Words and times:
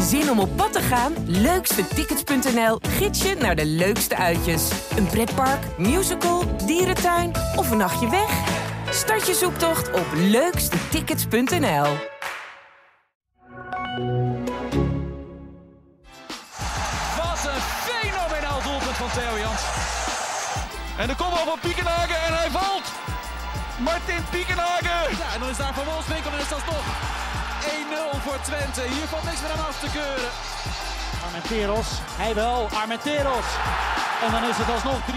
Zin 0.00 0.30
om 0.30 0.38
op 0.38 0.56
pad 0.56 0.72
te 0.72 0.80
gaan? 0.80 1.12
Leukstetickets.nl 1.26 2.78
gids 2.88 3.22
je 3.22 3.34
naar 3.34 3.56
de 3.56 3.66
leukste 3.66 4.16
uitjes. 4.16 4.70
Een 4.96 5.06
pretpark, 5.06 5.78
musical, 5.78 6.56
dierentuin 6.66 7.32
of 7.56 7.70
een 7.70 7.76
nachtje 7.76 8.10
weg? 8.10 8.30
Start 8.90 9.26
je 9.26 9.34
zoektocht 9.34 9.92
op 9.92 10.06
leukstetickets.nl. 10.14 11.86
Wat 17.16 17.40
een 17.52 17.62
fenomenaal 17.86 18.62
doelpunt 18.62 18.96
van 18.96 19.10
Theo 19.10 19.38
Jans. 19.38 19.62
En 20.98 21.08
de 21.08 21.16
kopbal 21.16 21.44
van 21.44 21.58
Piekenhagen 21.60 22.22
en 22.26 22.34
hij 22.34 22.50
valt. 22.50 22.92
Martin 23.78 24.24
Piekenhagen. 24.30 25.16
Ja, 25.18 25.34
en 25.34 25.40
dan 25.40 25.48
is 25.48 25.56
daar 25.56 25.74
Van 25.74 25.84
Wolfswinkel 25.84 26.30
en 26.32 26.38
is 26.38 26.48
dat 26.48 26.66
nog 26.66 26.84
1-0 27.64 28.16
voor 28.24 28.40
Twente. 28.42 28.80
Hier 28.94 29.06
valt 29.12 29.24
niks 29.24 29.40
meer 29.40 29.50
aan 29.50 29.66
af 29.66 29.80
te 29.80 29.90
keuren. 29.98 30.30
Armenteros, 31.26 31.88
hij 32.22 32.34
wel, 32.34 32.68
Armenteros. 32.80 33.48
En 34.24 34.30
dan 34.32 34.42
is 34.50 34.56
het 34.56 34.70
alsnog 34.74 35.00
3-0. 35.06 35.12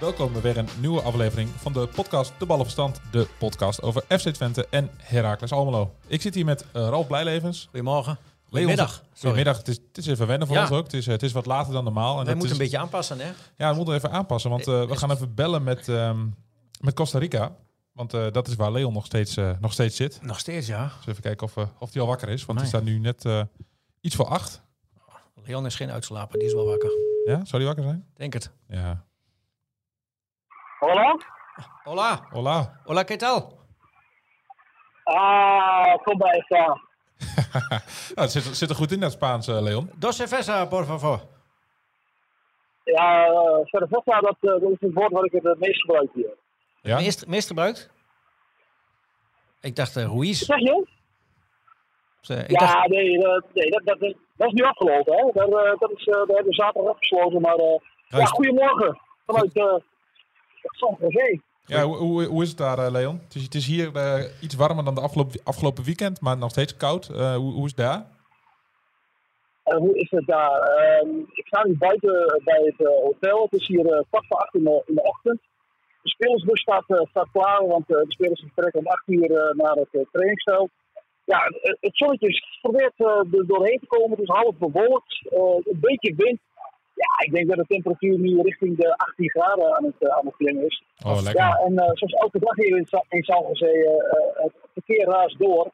Welkom 0.00 0.32
bij 0.32 0.40
weer 0.42 0.56
een 0.56 0.68
nieuwe 0.80 1.00
aflevering 1.02 1.48
van 1.56 1.72
de 1.72 1.86
podcast 1.94 2.32
De 2.38 2.46
Ballenverstand. 2.46 3.00
De 3.10 3.26
podcast 3.38 3.82
over 3.82 4.02
FC 4.08 4.28
Twente 4.28 4.66
en 4.70 4.90
Heracles 4.96 5.52
Almelo. 5.52 5.94
Ik 6.06 6.22
zit 6.22 6.34
hier 6.34 6.44
met 6.44 6.60
uh, 6.62 6.66
Ralf 6.88 7.06
Blijlevens. 7.06 7.66
Goedemorgen. 7.70 8.18
Goedemiddag. 8.48 9.02
Goedemiddag. 9.18 9.56
Het 9.56 9.68
is, 9.68 9.76
het 9.88 9.98
is 9.98 10.06
even 10.06 10.26
wennen 10.26 10.46
voor 10.46 10.56
Ja. 10.56 10.62
ons 10.62 10.70
ook. 10.70 10.84
Het 10.84 10.94
is, 10.94 11.06
eh, 11.06 11.12
het 11.12 11.22
is 11.22 11.32
wat 11.32 11.46
later 11.46 11.72
dan 11.72 11.84
normaal. 11.84 12.10
En 12.10 12.16
Wij 12.16 12.24
dat 12.24 12.34
moeten 12.34 12.50
is, 12.50 12.52
een 12.58 12.62
beetje 12.62 12.78
aanpassen, 12.78 13.18
hè? 13.20 13.30
Ja, 13.56 13.70
we 13.70 13.76
moeten 13.76 13.94
even 13.94 14.10
aanpassen. 14.10 14.50
Want 14.50 14.66
eh, 14.68 14.84
we 14.84 14.96
gaan 14.96 15.10
even 15.10 15.34
bellen 15.34 15.62
met, 15.62 15.88
ehm, 15.88 16.18
met 16.86 16.94
Costa 16.94 17.18
Rica. 17.18 17.56
Want 17.92 18.14
eh, 18.14 18.26
dat 18.32 18.46
is 18.48 18.54
waar 18.56 18.72
Leon 18.72 18.92
nog 18.92 19.06
steeds, 19.06 19.36
eh, 19.36 19.50
nog 19.60 19.72
steeds 19.72 19.96
zit. 19.96 20.22
Nog 20.22 20.38
steeds, 20.38 20.66
ja. 20.66 20.84
Dus 20.96 21.06
even 21.06 21.22
kijken 21.22 21.46
of, 21.46 21.56
eh, 21.56 21.64
of 21.78 21.92
hij 21.92 22.02
al 22.02 22.08
wakker 22.08 22.28
is. 22.28 22.44
Want 22.44 22.58
Nee. 22.58 22.68
hij 22.70 22.78
staat 22.78 22.88
nu 22.92 22.98
net 22.98 23.24
eh, 23.24 23.42
iets 24.00 24.14
voor 24.16 24.26
acht. 24.26 24.62
Leon 25.44 25.66
is 25.66 25.74
geen 25.74 25.90
uitslaper, 25.90 26.38
die 26.38 26.48
is 26.48 26.54
wel 26.54 26.66
wakker. 26.66 26.90
Ja, 27.24 27.44
zou 27.44 27.62
hij 27.62 27.64
wakker 27.64 27.84
zijn? 27.84 28.06
Denk 28.14 28.32
het. 28.32 28.52
Ja. 28.68 29.04
Hola? 30.78 31.16
Hola. 31.82 32.26
Hola. 32.30 32.80
Hola, 32.84 33.02
¿qué 33.04 33.16
tal? 33.16 33.58
Ah, 35.04 35.94
kom 36.02 36.18
bij. 36.18 36.44
Nou, 36.48 36.78
het 38.14 38.30
zit, 38.30 38.42
zit 38.42 38.70
er 38.70 38.76
goed 38.76 38.92
in 38.92 39.00
dat 39.00 39.12
Spaans, 39.12 39.48
eh, 39.48 39.60
Leon. 39.62 39.90
Dos 39.96 40.16
cerveza, 40.16 40.64
por 40.66 40.84
favor. 40.84 41.20
Ja, 42.84 43.28
uh, 43.28 43.64
cerveza, 43.64 44.20
dat, 44.20 44.36
eh, 44.40 44.50
dat 44.50 44.70
is 44.70 44.76
het 44.80 44.92
woord 44.94 45.12
wat 45.12 45.24
ik 45.24 45.32
het 45.32 45.58
meest 45.58 45.80
gebruik 45.80 46.10
hier. 46.14 46.34
Ja? 46.86 46.96
Meest, 46.98 47.26
meest 47.26 47.46
gebruikt? 47.46 47.90
Ik 49.60 49.76
dacht 49.76 49.96
uh, 49.96 50.02
Ruiz. 50.04 50.40
Zeg 50.40 50.58
je? 50.58 50.86
Eh, 52.28 52.38
ik 52.38 52.50
ja, 52.50 52.58
dacht, 52.58 52.88
nee, 52.88 53.18
dat, 53.18 53.44
nee 53.52 53.70
dat, 53.70 53.80
dat, 53.84 54.00
is- 54.02 54.14
dat 54.36 54.46
is 54.48 54.52
nu 54.52 54.62
afgelopen. 54.62 55.14
Hè? 55.16 55.30
Daar, 55.32 55.48
eh, 55.64 55.78
dat 55.78 55.90
is, 55.90 56.06
eh, 56.06 56.12
daar 56.14 56.26
hebben 56.26 56.46
we 56.46 56.54
zaterdag 56.54 56.90
afgesloten. 56.92 57.40
Maar 57.40 57.54
eh, 57.54 57.78
ja, 58.08 58.24
goedemorgen 58.24 59.00
vanuit 59.26 59.56
uh, 59.56 59.74
San 60.62 60.96
José. 61.00 61.40
Ja, 61.64 61.82
hoe, 61.84 61.96
hoe, 61.96 62.24
hoe 62.24 62.42
is 62.42 62.48
het 62.48 62.58
daar, 62.58 62.78
eh, 62.78 62.90
Leon? 62.90 63.20
Het 63.24 63.34
is, 63.34 63.42
het 63.42 63.54
is 63.54 63.66
hier 63.66 63.96
eh, 63.96 64.24
iets 64.42 64.54
warmer 64.54 64.84
dan 64.84 64.94
de 64.94 65.00
afgelopen, 65.00 65.40
afgelopen 65.44 65.84
weekend, 65.84 66.20
maar 66.20 66.36
nog 66.38 66.50
steeds 66.50 66.76
koud. 66.76 67.08
Eh, 67.08 67.34
hoe, 67.34 67.52
hoe 67.52 67.64
is 67.64 67.70
het 67.76 67.86
daar? 67.86 68.06
Hoe 69.62 69.98
is 69.98 70.10
het 70.10 70.26
daar? 70.26 70.60
Ehm, 70.60 71.08
ik 71.32 71.46
sta 71.46 71.64
nu 71.66 71.76
buiten 71.76 72.40
bij 72.44 72.60
het 72.64 72.86
eh, 72.86 73.02
hotel. 73.02 73.42
Het 73.50 73.60
is 73.60 73.66
hier 73.66 73.86
eh, 73.92 74.02
kwart 74.10 74.26
voor 74.26 74.36
acht 74.38 74.54
in 74.54 74.64
de, 74.64 74.82
in 74.86 74.94
de 74.94 75.02
ochtend. 75.02 75.40
De 76.06 76.12
spelersbus 76.12 76.60
staat, 76.60 76.84
eh, 76.86 77.06
staat 77.10 77.28
klaar, 77.32 77.66
want 77.66 77.90
eh, 77.90 77.96
de 77.96 78.12
spelers 78.12 78.40
vertrekken 78.40 78.80
om 78.80 78.86
acht 78.86 79.08
uur 79.08 79.30
eh, 79.30 79.54
naar 79.54 79.76
het 79.76 80.06
trainingsveld. 80.12 80.70
Ja, 81.24 81.38
het, 81.80 81.96
zonnetje 81.96 82.28
is 82.28 82.58
probeert 82.62 82.92
er 82.96 83.46
doorheen 83.46 83.78
te 83.78 83.86
komen. 83.86 84.10
Het 84.10 84.28
is 84.28 84.34
half 84.34 84.56
bewolkt. 84.56 85.12
een 85.70 85.80
beetje 85.80 86.14
wind. 86.16 86.40
Ja, 86.94 87.24
ik 87.26 87.32
denk 87.32 87.48
dat 87.48 87.56
de 87.56 87.74
temperatuur 87.74 88.18
nu 88.18 88.40
richting 88.42 88.76
de 88.76 88.96
18 88.96 89.30
graden 89.30 89.76
aan 89.76 89.84
het, 89.84 90.10
aan 90.10 90.26
het 90.26 90.36
klimmen 90.36 90.66
is. 90.66 90.82
Oh, 91.04 91.22
lekker. 91.22 91.42
Ja, 91.42 91.50
en 91.66 91.74
zoals 91.74 92.12
elke 92.12 92.38
dag 92.38 92.56
hier 92.56 92.76
in, 92.76 92.86
in 93.08 93.22
eh, 93.22 94.44
het 94.44 94.52
verkeer 94.72 95.04
raast 95.04 95.38
door. 95.38 95.70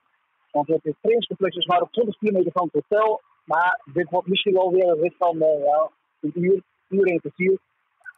Want 0.50 0.68
het 0.68 0.94
trainingscomplex 1.00 1.56
is 1.56 1.66
maar 1.66 1.80
op 1.80 1.92
20 1.92 2.18
kilometer 2.18 2.52
van 2.52 2.68
het 2.72 2.84
hotel. 2.88 3.20
Maar 3.44 3.80
dit 3.92 4.10
wordt 4.10 4.28
misschien 4.28 4.54
wel 4.54 4.72
weer 4.72 4.88
een 4.88 5.00
rit 5.00 5.14
van 5.18 5.38
ja, 5.38 5.90
een 6.20 6.32
uur, 6.34 6.62
uur 6.88 7.06
en 7.06 7.12
een 7.12 7.20
kwartier. 7.20 7.58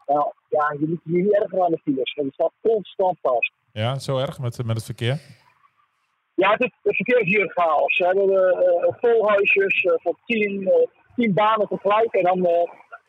Nou, 0.06 0.32
ja, 0.48 0.76
je 0.80 0.86
moet 0.88 1.00
je 1.04 1.12
niet 1.12 1.34
erger 1.34 1.62
aan 1.62 1.70
de 1.70 1.78
files. 1.82 2.14
want 2.14 2.26
Het 2.26 2.34
staat 2.34 2.52
constant 2.62 3.18
vast. 3.22 3.52
Ja, 3.72 3.98
zo 3.98 4.18
erg 4.18 4.38
met, 4.38 4.64
met 4.64 4.76
het 4.76 4.84
verkeer. 4.84 5.20
Ja, 6.34 6.50
het, 6.50 6.72
het 6.82 6.96
verkeer 6.96 7.20
is 7.20 7.26
hier 7.26 7.50
chaos. 7.54 7.98
We 7.98 8.04
hebben 8.04 8.30
eh, 8.30 8.94
volhuisjes 9.00 9.82
eh, 9.82 9.92
van 9.96 10.16
tien, 10.24 10.68
eh, 10.68 10.86
tien 11.16 11.34
banen 11.34 11.68
tegelijk. 11.68 12.12
En 12.12 12.22
dan 12.22 12.38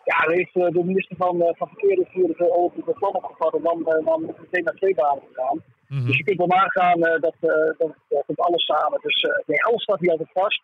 ja, 0.04 0.18
heeft 0.32 0.54
de 0.54 0.84
minister 0.84 1.16
van, 1.16 1.54
van 1.58 1.68
Verkeer 1.68 2.08
hier 2.12 2.28
de 2.28 2.52
over 2.52 2.86
het 2.86 2.98
plan 2.98 3.16
opgevat. 3.16 3.54
En 3.54 3.62
dan, 3.62 3.84
dan 3.84 4.22
moet 4.22 4.28
het 4.28 4.40
meteen 4.40 4.64
naar 4.64 4.74
twee 4.74 4.96
banen 4.96 5.24
gegaan. 5.28 5.64
Mhm. 5.88 6.06
Dus 6.06 6.18
je 6.18 6.24
kunt 6.24 6.38
wel 6.38 6.48
nagaan 6.48 7.00
dat, 7.00 7.36
dat, 7.78 7.94
dat 8.10 8.24
komt 8.26 8.40
alles 8.40 8.66
samen. 8.66 9.00
Dus 9.02 9.28
nee, 9.46 9.64
alles 9.64 9.84
staat 9.84 10.00
hier 10.00 10.12
altijd 10.12 10.30
vast. 10.34 10.62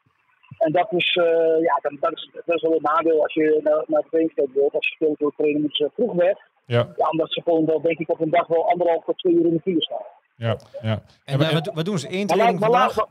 En 0.66 0.72
dat 0.72 0.91
is, 0.91 1.16
eh, 1.16 1.61
ja, 1.61 1.79
dat, 1.81 1.94
dat, 1.99 2.11
is, 2.11 2.29
dat 2.45 2.55
is 2.55 2.61
wel 2.61 2.75
een 2.75 2.89
nadeel 2.94 3.22
als 3.22 3.33
je 3.33 3.59
naar, 3.63 3.83
naar 3.88 3.99
het 3.99 4.09
trainingsveld 4.09 4.53
wilt. 4.53 4.73
Als 4.73 4.88
je 4.88 4.95
speelt 4.95 5.19
wil 5.19 5.33
trainen, 5.38 5.61
moeten 5.61 5.85
ze 5.85 5.91
vroeg 5.94 6.13
weg. 6.13 6.38
Ja, 6.66 6.88
Ja, 6.97 7.09
omdat 7.09 7.33
ze 7.33 7.41
gewoon 7.41 7.66
wel, 7.66 7.81
denk 7.81 7.99
ik, 7.99 8.09
op 8.09 8.22
een 8.22 8.29
dag 8.29 8.47
wel 8.47 8.69
anderhalf 8.69 9.03
tot 9.03 9.17
twee 9.17 9.33
uur 9.33 9.45
in 9.45 9.53
de 9.53 9.61
file 9.61 9.81
staan. 9.81 10.05
ja, 10.35 10.55
ja. 10.81 11.01
en 11.25 11.39
eh, 11.39 11.53
wat, 11.53 11.72
wat 11.73 11.85
doen 11.85 11.99
ze? 11.99 12.07
Eén 12.07 12.25
Maar 12.25 12.35
training 12.35 12.59
maar 12.59 12.69
vandaag? 12.69 13.07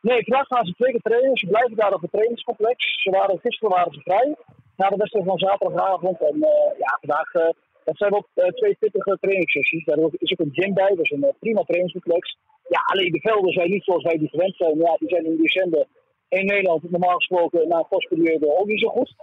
Nee, 0.00 0.24
vandaag 0.24 0.46
gaan 0.46 0.66
ze 0.66 0.72
twee 0.72 0.90
keer 0.90 1.00
trainen. 1.00 1.36
Ze 1.36 1.46
blijven 1.46 1.76
daar 1.76 1.92
op 1.92 2.00
het 2.02 2.10
trainingscomplex. 2.10 3.02
Ze 3.02 3.10
waren, 3.10 3.38
gisteren 3.38 3.74
waren 3.76 3.92
ze 3.92 4.00
vrij. 4.00 4.34
Na 4.76 4.88
de 4.88 4.96
wedstrijd 4.96 5.26
van 5.26 5.38
zaterdagavond. 5.38 6.20
En 6.20 6.42
eh, 6.42 6.78
ja, 6.78 6.98
vandaag 7.00 7.32
eh, 7.34 7.48
dat 7.84 7.96
zijn 7.96 8.14
ook 8.14 8.28
eh, 8.34 8.48
twee 8.48 8.76
pittige 8.78 9.18
trainingssessies. 9.20 9.84
Daar 9.84 9.98
is 10.18 10.32
ook 10.32 10.46
een 10.46 10.52
gym 10.52 10.74
bij. 10.74 10.94
Dus 10.94 11.10
een 11.10 11.22
eh, 11.22 11.34
prima 11.38 11.62
trainingscomplex. 11.62 12.36
Ja, 12.68 12.80
alleen 12.84 13.12
de 13.12 13.20
velden 13.20 13.52
zijn 13.52 13.70
niet 13.70 13.84
zoals 13.84 14.02
wij 14.02 14.18
die 14.18 14.28
gewend 14.28 14.56
zijn. 14.56 14.78
Ja, 14.78 14.96
die 14.98 15.08
zijn 15.08 15.24
in 15.24 15.36
december 15.36 15.86
in 16.28 16.46
Nederland 16.46 16.90
normaal 16.90 17.16
gesproken 17.16 17.68
na 17.68 17.78
een 17.78 17.88
postperiode 17.88 18.58
ook 18.58 18.66
niet 18.66 18.80
zo 18.80 18.88
goed. 18.88 19.14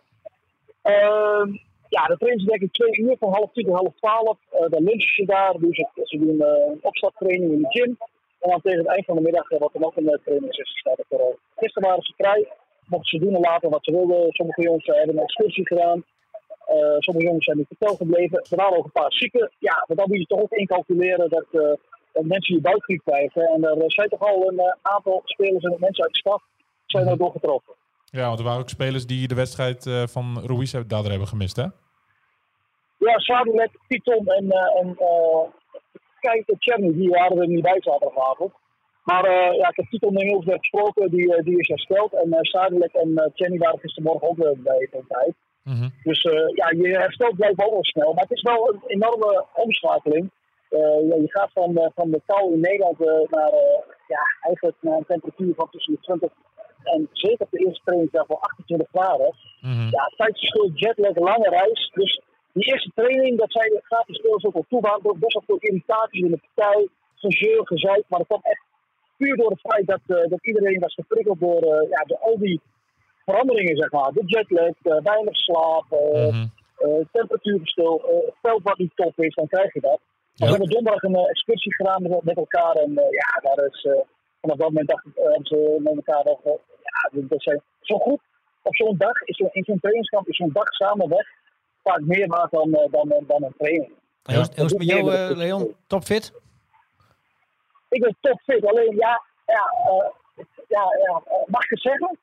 Ehm, 0.81 1.49
ja, 1.89 2.03
de 2.05 2.17
trainen 2.17 2.45
denk 2.45 2.61
ik 2.61 2.71
twee 2.71 2.99
uur, 2.99 3.15
van 3.19 3.33
half 3.33 3.51
tien 3.51 3.65
tot 3.65 3.75
half 3.75 3.93
twaalf. 3.95 4.37
Eh, 4.49 4.69
dan 4.69 4.83
lunchen 4.83 5.15
ze 5.15 5.25
daar, 5.25 5.53
doen 5.59 5.73
ze, 5.73 6.17
doen 6.17 6.41
eh, 6.41 6.71
een 6.71 6.79
opstarttraining 6.81 7.51
in 7.51 7.61
de 7.61 7.69
gym. 7.69 7.97
En 8.39 8.49
dan 8.49 8.61
tegen 8.61 8.77
het 8.77 8.87
eind 8.87 9.05
van 9.05 9.15
de 9.15 9.21
middag 9.21 9.49
eh, 9.49 9.59
wordt 9.59 9.75
er 9.75 9.81
nog 9.81 9.95
een 9.95 10.19
trainingssessie 10.23 10.79
staat 10.79 10.99
er. 11.09 11.35
Gisteren 11.55 11.89
waren 11.89 12.03
ze 12.03 12.13
vrij, 12.17 12.47
mochten 12.85 13.19
ze 13.19 13.25
doen 13.25 13.35
en 13.35 13.41
laten 13.41 13.69
wat 13.69 13.83
ze 13.83 13.91
wilden. 13.91 14.31
Sommige 14.31 14.61
jongens 14.61 14.85
hebben 14.85 15.17
een 15.17 15.23
excursie 15.23 15.67
gedaan. 15.67 16.03
Sommige 16.99 17.25
jongens 17.25 17.45
zijn 17.45 17.57
in 17.57 17.65
het 17.69 17.79
hotel 17.79 17.95
gebleven. 17.95 18.45
Er 18.49 18.57
waren 18.57 18.77
ook 18.77 18.85
een 18.85 19.01
paar 19.01 19.13
zieken. 19.13 19.51
Ja, 19.59 19.85
maar 19.87 19.97
dan 19.97 20.05
moet 20.07 20.17
je 20.17 20.25
toch 20.25 20.41
ook 20.41 20.51
incalculeren 20.51 21.29
dat, 21.29 21.79
dat 22.13 22.25
mensen 22.25 22.53
die 22.53 22.63
buikgriep 22.63 23.01
krijgen. 23.03 23.41
En 23.41 23.63
er 23.63 23.91
zijn 23.91 24.09
toch 24.09 24.19
al 24.19 24.49
een 24.49 24.59
eh, 24.59 24.73
aantal 24.81 25.21
spelers 25.25 25.63
en 25.63 25.75
mensen 25.79 26.03
uit 26.03 26.13
de 26.13 26.19
stad 26.19 26.41
zijn 26.85 27.07
er 27.07 27.17
door 27.17 27.31
getroffen. 27.31 27.73
ja, 28.05 28.27
want 28.27 28.39
er 28.39 28.45
waren 28.45 28.59
ook 28.59 28.69
spelers 28.69 29.05
die 29.05 29.27
de 29.27 29.35
wedstrijd 29.35 29.85
eh, 29.85 30.03
van 30.07 30.41
Ruiz 30.45 30.71
daardoor 30.71 31.09
hebben 31.09 31.27
gemist, 31.27 31.55
hè? 31.55 31.65
Ja, 32.97 33.19
Sadulek, 33.19 33.71
Titon 33.87 34.27
en, 34.27 34.51
eh 34.51 34.79
en 34.79 34.97
kijk, 36.19 36.43
die 36.93 37.09
waren 37.09 37.41
er 37.41 37.47
niet 37.47 37.61
bij 37.61 37.81
zaterdagavond. 37.81 38.53
Maar 39.03 39.31
ja, 39.55 39.69
ik 39.69 39.75
heb 39.75 39.89
Titon 39.89 40.17
inmiddels 40.17 40.45
weer 40.45 40.57
gesproken, 40.57 41.09
die, 41.09 41.43
die 41.43 41.57
is 41.59 41.67
hersteld. 41.67 42.13
En 42.13 42.27
uh, 42.27 42.93
en 42.93 43.53
uh, 43.53 43.59
waren 43.59 43.79
gistermorgen 43.79 44.29
ook 44.29 44.37
weer 44.37 44.55
bij 44.57 44.87
de 44.91 45.03
tijd. 45.07 45.33
Mhm. 45.63 45.89
Dus 46.03 46.21
ja, 46.55 46.69
je 46.69 46.97
herstelt 46.97 47.35
blijkbaar 47.35 47.65
ook 47.65 47.73
wel 47.73 47.83
snel. 47.83 48.13
Maar 48.13 48.23
het 48.23 48.37
is 48.37 48.41
wel 48.41 48.73
een 48.73 48.81
enorme 48.85 49.45
omschakeling. 49.53 50.31
Eh, 50.71 51.07
ja, 51.09 51.15
je 51.15 51.31
gaat 51.31 51.51
van, 51.53 51.91
van 51.95 52.11
de 52.11 52.21
kou 52.25 52.53
in 52.53 52.59
Nederland 52.59 52.99
eh, 53.01 53.29
naar, 53.29 53.51
eh, 53.51 53.81
ja, 54.07 54.23
eigenlijk 54.41 54.77
naar 54.79 54.97
een 54.97 55.11
temperatuur 55.13 55.53
van 55.55 55.69
tussen 55.69 55.93
de 55.93 55.99
20 55.99 56.31
en 56.83 57.09
zeker 57.11 57.45
op 57.45 57.51
de 57.51 57.65
eerste 57.65 57.83
trainingsdag 57.83 58.27
wel 58.27 58.41
28 58.41 58.87
graden. 58.91 59.35
Mhm. 59.61 59.87
Ja, 59.89 60.11
tijdsverschil, 60.17 60.71
jetlag, 60.73 61.15
lange 61.15 61.49
reis. 61.49 61.91
Dus 61.93 62.21
die 62.53 62.65
eerste 62.71 62.91
training, 62.95 63.37
dat 63.39 63.51
zij 63.51 63.81
gaat 63.83 64.07
de 64.07 64.13
spelers 64.13 64.45
ook 64.45 64.55
al 64.55 64.65
toe. 64.69 64.81
waren 64.81 65.19
best 65.19 65.33
wel 65.33 65.43
veel 65.45 65.57
irritaties 65.59 66.21
in 66.21 66.31
de 66.31 66.41
partij. 66.53 66.87
Gezeur, 67.15 67.67
gezeik. 67.67 68.03
Maar 68.07 68.19
dat 68.19 68.27
kwam 68.27 68.41
echt 68.43 68.63
puur 69.17 69.35
door 69.35 69.49
het 69.49 69.59
feit 69.59 69.87
dat, 69.87 70.29
dat 70.29 70.45
iedereen 70.45 70.79
was 70.79 70.93
geprikkeld 70.93 71.39
door, 71.39 71.65
ja, 71.89 72.03
door 72.05 72.17
al 72.17 72.37
die 72.37 72.61
veranderingen, 73.25 73.77
zeg 73.77 73.91
maar. 73.91 74.11
De 74.11 74.23
jetlag, 74.25 75.03
weinig 75.03 75.35
slaap, 75.35 75.85
eh, 75.91 76.45
temperatuurverschil. 77.11 78.01
het 78.25 78.35
veld 78.41 78.63
wat 78.63 78.77
niet 78.77 78.95
top 78.95 79.19
is, 79.19 79.35
dan 79.35 79.47
krijg 79.47 79.73
je 79.73 79.79
dat. 79.79 79.99
Ja. 80.33 80.45
We 80.45 80.51
hebben 80.51 80.69
donderdag 80.69 81.03
een 81.03 81.15
eh, 81.15 81.29
excursie 81.29 81.73
gedaan 81.75 82.01
met, 82.01 82.23
met 82.23 82.37
elkaar. 82.37 82.75
En 82.75 82.97
eh, 82.97 83.09
ja, 83.09 83.39
daar 83.55 83.65
is, 83.65 83.83
eh, 83.83 83.91
vanaf 84.41 84.57
dat 84.57 84.67
moment 84.67 84.87
dacht 84.87 85.05
ik, 85.05 85.13
ze 85.47 85.77
met 85.83 85.95
elkaar 85.95 86.25
eh, 86.25 86.51
ja, 86.83 87.09
dat 87.27 87.41
zijn 87.41 87.61
zo 87.81 87.97
goed. 87.97 88.19
Op 88.63 88.75
zo'n 88.75 88.97
dag, 88.97 89.21
is 89.21 89.37
zo, 89.37 89.49
in 89.51 89.63
zo'n 89.63 89.79
trainingskamp, 89.79 90.27
is 90.27 90.35
zo'n 90.37 90.49
dag 90.53 90.73
samen 90.73 91.09
weg 91.09 91.27
vaak 91.83 91.99
meer 92.01 92.27
waard 92.27 92.51
dan, 92.51 92.73
eh, 92.73 92.91
dan, 92.91 93.23
dan 93.27 93.43
een 93.43 93.53
training. 93.57 93.91
En 94.23 94.33
hoe 94.33 94.41
is- 94.43 94.55
hoe 94.55 94.65
is 94.65 94.71
het 94.71 94.77
met 94.79 94.87
jou, 94.87 95.11
Ja. 95.11 95.29
eh, 95.29 95.35
Leon? 95.37 95.75
Topfit? 95.87 96.33
ik 97.89 98.01
ben 98.01 98.15
topfit. 98.21 98.65
Alleen 98.65 98.95
ja, 98.95 99.21
ja, 99.45 99.63
ja, 100.67 100.83
ja 101.07 101.21
mag 101.45 101.63
ik 101.63 101.69
het 101.69 101.81
zeggen? 101.81 102.17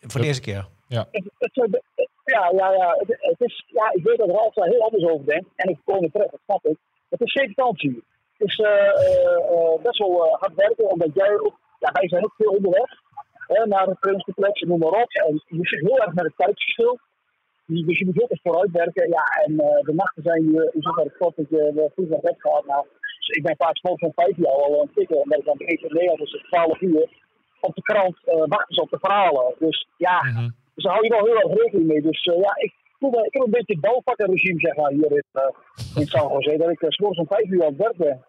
Voor 0.00 0.20
de 0.20 0.26
eerste 0.26 0.42
keer. 0.42 0.68
Ja. 0.88 1.06
Het, 1.10 1.24
het, 1.38 1.54
het- 1.54 1.82
ja, 2.24 2.50
ja, 2.56 2.72
ja, 2.72 2.94
het, 2.98 3.16
het 3.20 3.40
is, 3.40 3.64
ja, 3.66 3.90
ik 3.92 4.04
weet 4.04 4.18
dat 4.18 4.28
Ralf 4.28 4.54
daar 4.54 4.68
heel 4.68 4.82
anders 4.82 5.04
over 5.04 5.26
denkt. 5.26 5.48
En 5.56 5.68
ik 5.70 5.78
kom 5.84 6.04
er 6.04 6.10
terecht, 6.10 6.30
dat 6.30 6.40
snap 6.44 6.64
ik. 6.66 6.76
Het 7.10 7.20
is 7.20 7.32
vakantie. 7.54 8.04
Het 8.38 8.48
is 8.48 8.56
eh, 8.58 8.70
eh, 8.70 9.36
eh, 9.52 9.82
best 9.82 9.98
wel 9.98 10.36
hard 10.40 10.54
werken, 10.54 10.90
omdat 10.90 11.10
jij 11.14 11.32
ook, 11.38 11.56
ja, 11.78 11.90
wij 11.92 12.08
zijn 12.08 12.24
ook 12.24 12.34
veel 12.36 12.52
onderweg. 12.52 12.90
Hè, 13.46 13.66
naar 13.66 13.86
het 13.86 14.00
trainingscomplex 14.00 14.60
en 14.60 14.68
noem 14.68 14.78
maar 14.78 15.02
op. 15.02 15.10
En 15.10 15.42
je 15.46 15.66
zit 15.68 15.80
heel 15.80 15.98
erg 15.98 16.14
met 16.14 16.24
het 16.24 16.36
tijdsverschil. 16.36 16.98
Dus 17.66 17.82
dus 17.86 17.98
je 17.98 18.04
moet 18.04 18.14
heel 18.14 18.28
erg 18.28 18.40
vooruit 18.42 18.70
werken. 18.70 19.08
Ja, 19.08 19.24
en 19.44 19.56
de 19.56 19.92
nachten 19.94 20.22
zijn 20.22 20.42
hier 20.42 20.74
in 20.74 20.82
zoverre 20.82 21.12
kort 21.18 21.36
dat 21.36 21.48
je 21.48 21.90
vroeg 21.94 22.08
naar 22.08 22.20
bed 22.20 22.36
gaat. 22.38 22.66
Nou, 22.66 22.86
dus 23.18 23.28
ik 23.28 23.42
ben 23.42 23.56
vaak 23.56 23.76
s'morgens 23.76 24.12
van 24.14 24.24
vijf 24.24 24.36
jaar 24.36 24.62
al 24.62 24.74
aan 24.74 24.86
het 24.86 24.94
tikken. 24.94 25.16
Omdat 25.16 25.38
ik 25.38 25.44
dan 25.44 25.56
begin 25.56 25.78
leren, 25.88 26.16
dus 26.16 26.32
het 26.32 26.44
12 26.44 26.80
uur. 26.80 27.08
Op 27.60 27.74
de 27.74 27.82
krant 27.82 28.16
eh, 28.24 28.44
wachten 28.46 28.74
ze 28.74 28.80
op 28.80 28.90
de 28.90 28.98
verhalen. 28.98 29.54
Dus 29.58 29.88
ja, 29.96 30.20
dus 30.74 30.84
daar 30.84 30.92
hou 30.92 31.04
je 31.04 31.10
wel 31.10 31.24
heel 31.24 31.40
erg 31.40 31.62
rekening 31.62 31.86
mee. 31.86 32.02
Dus 32.02 32.24
ja, 32.24 32.52
ik, 32.56 32.72
voel 33.00 33.10
me- 33.10 33.26
ik 33.26 33.32
heb 33.34 33.42
een 33.44 33.50
beetje 33.50 33.72
het 33.72 33.80
bouwvakkenregime 33.80 34.60
zeg 34.60 34.76
maar, 34.76 34.90
hier 34.90 35.10
in, 35.10 35.24
eh, 35.32 35.42
in 35.94 36.06
San 36.06 36.28
Jose. 36.28 36.56
Dat 36.56 36.70
ik 36.70 36.82
uh, 36.82 36.90
s'morgens 36.90 37.20
om 37.20 37.26
vijf 37.26 37.46
uur 37.50 37.62
aan 37.62 37.68
het 37.68 37.76
werk 37.76 37.96
ben. 37.96 38.24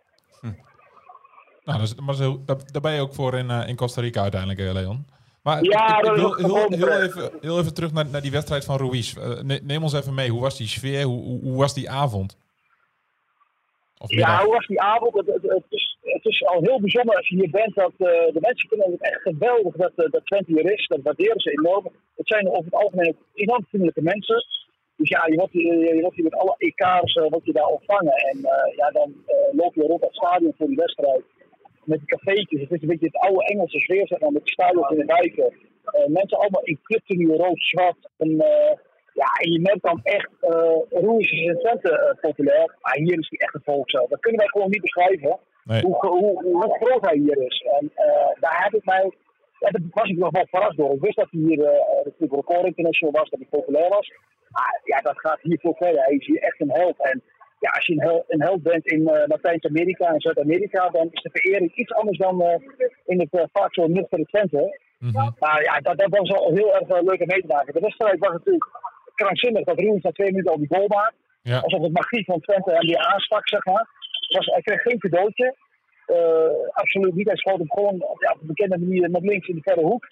Nou, 1.64 1.80
dat 1.80 1.88
is, 1.88 1.96
maar 1.96 2.16
zo, 2.16 2.42
daar, 2.46 2.58
daar 2.72 2.82
ben 2.82 2.94
je 2.94 3.02
ook 3.02 3.14
voor 3.14 3.38
in, 3.38 3.50
eh, 3.50 3.68
in 3.68 3.76
Costa 3.76 4.02
Rica 4.02 4.22
uiteindelijk, 4.22 4.74
Leon. 4.74 5.06
Maar 5.44 5.64
Ja, 5.64 5.98
ik, 5.98 6.04
wil 6.04 6.36
heel, 6.36 6.68
heel, 6.70 7.02
even, 7.02 7.32
heel 7.42 7.60
even 7.60 7.74
terug 7.74 7.92
naar, 7.94 8.06
naar 8.12 8.22
die 8.22 8.32
wedstrijd 8.32 8.66
van 8.66 8.78
Ruiz. 8.78 9.14
Ne- 9.42 9.60
neem 9.64 9.84
ons 9.84 9.94
even 9.94 10.14
mee. 10.14 10.30
Hoe 10.30 10.42
was 10.42 10.58
die 10.58 10.68
sfeer? 10.68 11.04
Hoe, 11.04 11.24
hoe, 11.24 11.42
hoe 11.42 11.58
was 11.58 11.74
die 11.74 11.90
avond? 11.90 12.38
Of 13.98 14.10
Ja, 14.12 14.44
hoe 14.44 14.54
was 14.54 14.68
die 14.68 14.82
avond? 14.82 15.14
Het, 15.18 15.26
het, 15.26 15.42
het, 15.42 15.64
is, 15.70 15.98
het 16.02 16.26
is 16.26 16.46
al 16.46 16.62
heel 16.62 16.80
bijzonder 16.82 17.16
als 17.16 17.28
je 17.28 17.36
hier 17.36 17.50
bent. 17.50 17.76
Dat, 17.76 17.92
de 17.98 18.38
mensen 18.40 18.70
vinden 18.70 18.92
het 18.92 19.02
echt 19.02 19.22
geweldig 19.22 19.76
dat, 19.76 19.92
eh, 19.96 20.12
dat 20.12 20.26
Twente 20.26 20.52
hier 20.52 20.72
is. 20.74 20.88
Dat 20.88 21.00
waarderen 21.04 21.40
ze 21.42 21.52
enorm. 21.52 21.84
Het 22.16 22.28
zijn 22.28 22.48
over 22.50 22.64
het 22.64 22.74
algemeen 22.74 23.16
enorm 23.34 23.66
vriendelijke 23.68 24.02
mensen. 24.02 24.46
Dus 25.02 25.10
ja, 25.10 25.24
je 25.26 25.36
wordt 25.36 25.54
hier, 25.54 25.96
je 25.96 26.02
wordt 26.02 26.16
hier 26.16 26.30
met 26.30 26.42
alle 26.42 26.56
EK's 26.58 27.14
eh, 27.14 27.30
wordt 27.30 27.46
je 27.46 27.54
daar 27.54 27.74
ontvangen. 27.78 28.14
En 28.14 28.38
eh, 28.44 28.76
ja, 28.76 28.92
dan 28.92 29.14
eh, 29.26 29.36
loop 29.52 29.76
je 29.76 29.82
rond 29.82 30.02
het 30.02 30.16
stadion 30.16 30.54
voor 30.58 30.68
die 30.68 30.76
wedstrijd. 30.86 31.24
Met 31.84 32.00
die 32.00 32.08
cafeetjes. 32.08 32.62
Het 32.62 32.72
is 32.72 32.82
een 32.82 32.88
beetje 32.88 33.12
het 33.12 33.18
oude 33.18 33.46
Engelse 33.46 33.80
sfeer, 33.80 34.08
zeg 34.08 34.20
maar, 34.20 34.32
met 34.32 34.44
die 34.44 34.54
stadions 34.54 34.90
in 34.90 34.98
de 34.98 35.06
wijken. 35.06 35.54
Mensen 36.08 36.38
allemaal 36.38 36.64
in 36.64 36.80
clubtenue, 36.84 37.38
rood-zwart. 37.38 38.10
En, 38.18 38.30
ja, 39.14 39.30
en 39.42 39.52
je 39.52 39.60
merkt 39.60 39.84
dan 39.84 40.00
echt, 40.04 40.30
Roes 40.90 41.32
is 41.32 41.42
in 41.42 41.58
Twente 41.60 42.18
populair. 42.22 42.76
Maar 42.82 42.96
hier 42.96 43.20
is 43.20 43.30
hij 43.30 43.40
echt 43.40 43.56
een 43.56 43.62
volkszaal. 43.64 44.08
Dat 44.08 44.20
kunnen 44.20 44.40
wij 44.40 44.50
gewoon 44.50 44.70
niet 44.70 44.82
beschrijven. 44.82 45.40
Nee. 45.64 45.82
Hoe, 45.82 46.08
hoe, 46.08 46.44
hoe 46.44 46.78
groot 46.80 47.06
hij 47.06 47.18
hier 47.18 47.46
is. 47.46 47.66
En 47.80 47.92
daar 48.40 48.64
heb 48.64 48.74
ik 48.74 48.86
mij, 48.86 49.12
ja, 49.62 49.70
daar 49.70 49.82
was 49.92 50.10
ik 50.10 50.18
nog 50.18 50.32
wel 50.32 50.48
verrast 50.50 50.78
door. 50.78 50.94
Ik 50.94 51.02
wist 51.02 51.16
dat 51.16 51.32
hij 51.32 51.42
hier 51.42 51.62
eh 51.64 52.06
natuurlijk 52.06 52.40
record 52.42 52.66
international 52.66 53.14
was, 53.20 53.30
dat 53.30 53.40
hij 53.40 53.60
populair 53.60 53.90
was. 53.90 54.08
Maar 54.56 54.82
ja, 54.84 54.98
dat 55.02 55.20
gaat 55.20 55.40
hier 55.42 55.60
veel 55.60 55.76
verder. 55.78 56.04
Hij 56.04 56.16
is 56.16 56.26
hier 56.26 56.42
echt 56.42 56.60
een 56.62 56.72
held. 56.72 56.98
En 57.12 57.22
ja, 57.60 57.70
als 57.70 57.86
je 57.86 57.94
een 57.94 58.08
held, 58.10 58.24
een 58.28 58.42
held 58.42 58.64
bent 58.64 58.86
in 58.86 59.08
eh, 59.08 59.28
Latijns-Amerika 59.28 60.06
en 60.06 60.22
Zuid-Amerika, 60.22 60.90
dan 60.90 61.08
is 61.12 61.22
de 61.22 61.30
verering 61.34 61.76
iets 61.76 61.94
anders 61.94 62.18
dan 62.18 62.42
eh, 62.42 62.60
in 63.06 63.20
het 63.20 63.34
eh, 63.34 63.44
vaak 63.54 63.74
zo 63.74 63.88
nuchtere 63.88 64.26
Twente. 64.26 64.80
Mhm. 65.00 65.30
Maar 65.40 65.64
ja, 65.64 65.80
dat, 65.80 65.98
dat 65.98 66.10
was 66.10 66.30
wel 66.30 66.54
heel 66.54 66.76
erg 66.76 66.88
leuk 66.88 67.22
om 67.22 67.28
mee 67.28 67.42
te 67.42 67.54
maken. 67.56 67.74
De 67.74 67.80
wedstrijd 67.80 68.20
was 68.20 68.32
natuurlijk 68.32 68.70
krankzinnig 69.16 69.64
dat 69.64 69.80
Ruins 69.80 70.04
na 70.04 70.12
twee 70.12 70.32
minuten 70.32 70.52
al 70.52 70.58
die 70.58 70.74
goal 70.76 70.88
maakt. 70.88 71.16
Ja. 71.42 71.60
Alsof 71.60 71.82
het 71.82 71.92
magie 71.92 72.26
van 72.26 72.40
Twente 72.40 72.72
hem 72.72 72.88
weer 72.88 73.06
aanstak, 73.14 73.50
zeg 73.50 73.66
maar. 73.66 73.88
Was, 74.36 74.46
hij 74.46 74.62
kreeg 74.62 74.82
geen 74.82 75.00
cadeautje. 75.00 75.56
Eh, 76.06 76.70
absoluut 76.72 77.16
niet. 77.16 77.28
Hij 77.28 77.38
schoot 77.38 77.58
hem 77.58 77.72
gewoon 77.72 77.96
ja, 77.98 78.32
op 78.32 78.42
een 78.42 78.48
bekende 78.48 78.78
manier 78.80 79.10
met 79.10 79.24
links 79.24 79.48
in 79.48 79.56
de 79.56 79.62
verre 79.62 79.86
hoek. 79.86 80.06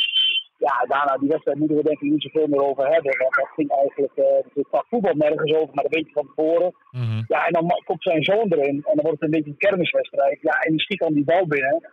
Ja, 0.58 0.86
daarna 0.88 1.18
die 1.18 1.30
wedstrijd 1.30 1.58
moeten 1.58 1.78
we 1.78 1.84
denk 1.84 2.02
ik 2.02 2.12
niet 2.12 2.22
zoveel 2.22 2.48
meer 2.48 2.64
over 2.64 2.88
hebben. 2.88 3.18
Want 3.18 3.36
dat 3.36 3.48
ging 3.56 3.70
eigenlijk, 3.72 4.16
uh, 4.16 4.80
voetbal 4.90 5.14
nergens 5.14 5.54
over, 5.54 5.74
maar 5.74 5.84
dat 5.84 5.94
weet 5.94 6.06
je 6.06 6.14
van 6.14 6.32
tevoren. 6.36 6.74
Mhm. 6.92 7.24
Ja, 7.28 7.46
en 7.46 7.54
dan 7.54 7.72
komt 7.86 8.04
zijn 8.04 8.24
zoon 8.24 8.48
erin 8.50 8.76
en 8.90 8.96
dan 8.96 9.06
wordt 9.08 9.20
het 9.20 9.22
een 9.22 9.38
beetje 9.38 9.50
een 9.50 9.58
kermiswedstrijd. 9.58 10.42
Ja, 10.42 10.60
en 10.60 10.72
die 10.72 10.82
schiet 10.82 11.00
dan 11.00 11.14
die 11.14 11.24
bal 11.24 11.48
binnen. 11.48 11.90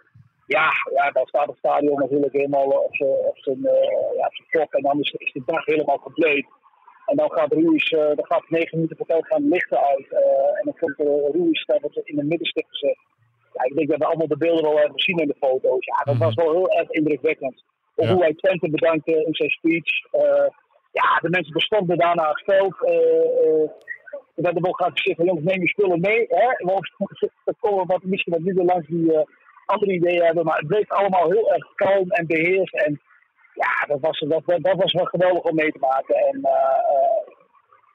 Ja, 0.47 0.71
ja 0.95 1.11
dan 1.11 1.27
staat 1.27 1.47
het 1.47 1.57
stadion 1.57 1.99
natuurlijk 1.99 2.33
helemaal 2.33 2.67
op 2.67 2.97
zijn 2.97 3.11
op 3.11 3.39
zijn, 3.39 3.67
eh, 3.67 4.17
ja, 4.17 4.27
op 4.27 4.35
zijn 4.35 4.49
kop. 4.51 4.75
En 4.75 4.83
dan 4.83 5.01
is, 5.01 5.13
is 5.13 5.33
de 5.33 5.43
dag 5.47 5.65
helemaal 5.65 5.99
compleet. 5.99 6.47
En 7.07 7.17
dan 7.17 7.31
gaat 7.33 7.53
Ruiz, 7.53 7.91
dan 7.91 8.27
gaat 8.27 8.51
negen 8.51 8.77
minuten 8.77 8.97
voor 8.97 9.07
tijd 9.07 9.27
gaan 9.27 9.49
lichten 9.49 9.79
uit. 9.79 10.13
en 10.59 10.63
dan 10.65 10.77
komt 10.79 10.99
Ruiz 11.35 11.65
daar 11.65 11.81
wordt 11.81 12.09
in 12.09 12.17
de 12.17 12.25
middenstip 12.25 12.67
gezet. 12.69 12.99
Ja, 13.57 13.63
ik 13.65 13.77
denk 13.77 13.89
dat 13.89 13.99
we 13.99 14.05
allemaal 14.07 14.27
de 14.27 14.37
beelden 14.37 14.63
wel 14.65 14.77
hebben 14.79 15.01
gezien 15.01 15.19
in 15.19 15.29
de 15.29 15.37
foto's. 15.47 15.85
Ja, 15.85 15.97
dat 16.05 16.15
Mhm. 16.15 16.25
was 16.25 16.35
wel 16.35 16.53
heel 16.53 16.71
erg 16.71 16.91
indrukwekkend. 16.91 17.65
Of 17.95 18.07
Ja. 18.07 18.13
hoe 18.13 18.23
hij 18.23 18.35
Twente 18.35 18.71
bedankte 18.71 19.13
in 19.25 19.35
zijn 19.35 19.51
speech. 19.51 19.91
Eh, 20.11 20.47
ja, 20.93 21.19
de 21.21 21.29
mensen 21.31 21.53
bestonden 21.53 21.99
daarna 21.99 22.29
het 22.29 22.43
veld. 22.45 22.75
eh, 22.85 23.69
we 24.35 24.43
hebben 24.43 24.63
nog 24.63 24.77
gaan 24.77 24.91
zeggen, 24.95 25.25
jongens, 25.25 25.45
neem 25.45 25.61
je 25.61 25.69
spullen 25.69 26.01
mee. 26.01 26.27
Hè? 26.29 26.47
Want 26.73 26.91
er 27.45 27.55
komen 27.61 27.87
wat, 27.87 28.03
misschien 28.03 28.33
wat 28.33 28.43
minder 28.43 28.65
langs 28.65 28.87
die 28.87 29.13
eh, 29.15 29.25
andere 29.67 29.93
ideeën 29.93 30.25
hebben. 30.25 30.45
Maar 30.45 30.57
het 30.59 30.67
bleef 30.67 30.91
allemaal 30.91 31.31
heel 31.31 31.53
erg 31.53 31.75
kalm 31.75 32.11
en 32.11 32.27
beheerst. 32.27 32.75
En 32.75 33.01
ja, 33.55 33.87
dat 33.87 34.01
was, 34.01 34.19
dat, 34.19 34.43
dat, 34.47 34.63
dat 34.63 34.77
was 34.77 34.93
wel 34.93 35.05
geweldig 35.05 35.43
om 35.43 35.55
mee 35.55 35.73
te 35.73 35.79
maken. 35.79 36.15
En 36.15 36.37
eh, 36.45 37.33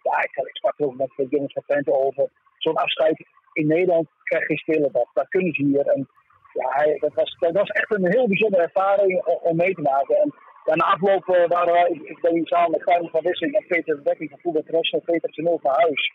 ja, 0.03 0.17
ik, 0.23 0.31
ik 0.47 0.55
sprak 0.55 0.73
ook 0.77 0.95
met 0.95 1.11
de 1.15 1.27
jongens 1.29 1.53
van 1.53 1.63
Twente 1.65 1.93
over. 1.93 2.29
Zo'n 2.57 2.75
afscheid 2.75 3.25
in 3.53 3.67
Nederland 3.67 4.07
krijg 4.23 4.47
je 4.47 4.57
spelen. 4.57 4.91
Dat, 4.91 5.09
dat 5.13 5.27
kunnen 5.27 5.53
ze 5.53 5.63
hier. 5.63 5.87
En 5.87 6.07
ja, 6.53 6.97
dat, 6.99 7.13
was, 7.13 7.35
dat 7.39 7.53
was 7.53 7.69
echt 7.69 7.95
een 7.95 8.11
heel 8.11 8.27
bijzondere 8.27 8.63
ervaring 8.63 9.25
om, 9.25 9.55
mee 9.55 9.73
te 9.73 9.81
maken. 9.81 10.33
En 10.65 10.77
na 10.77 10.85
afloop 10.85 11.27
eh, 11.29 11.47
waren 11.47 11.73
wij, 11.73 11.89
ik, 12.03 12.21
ben 12.21 12.33
hier 12.33 12.47
samen 12.47 12.71
met 12.71 12.83
Fijn 12.83 13.09
van 13.09 13.21
Wissing 13.21 13.55
en 13.55 13.65
Peter 13.67 14.01
Bekking 14.01 14.29
van 14.29 14.39
Voetbal 14.39 14.61
International, 14.61 15.05
Peter 15.05 15.29
Tenul 15.29 15.59
naar 15.63 15.81
huis. 15.81 16.11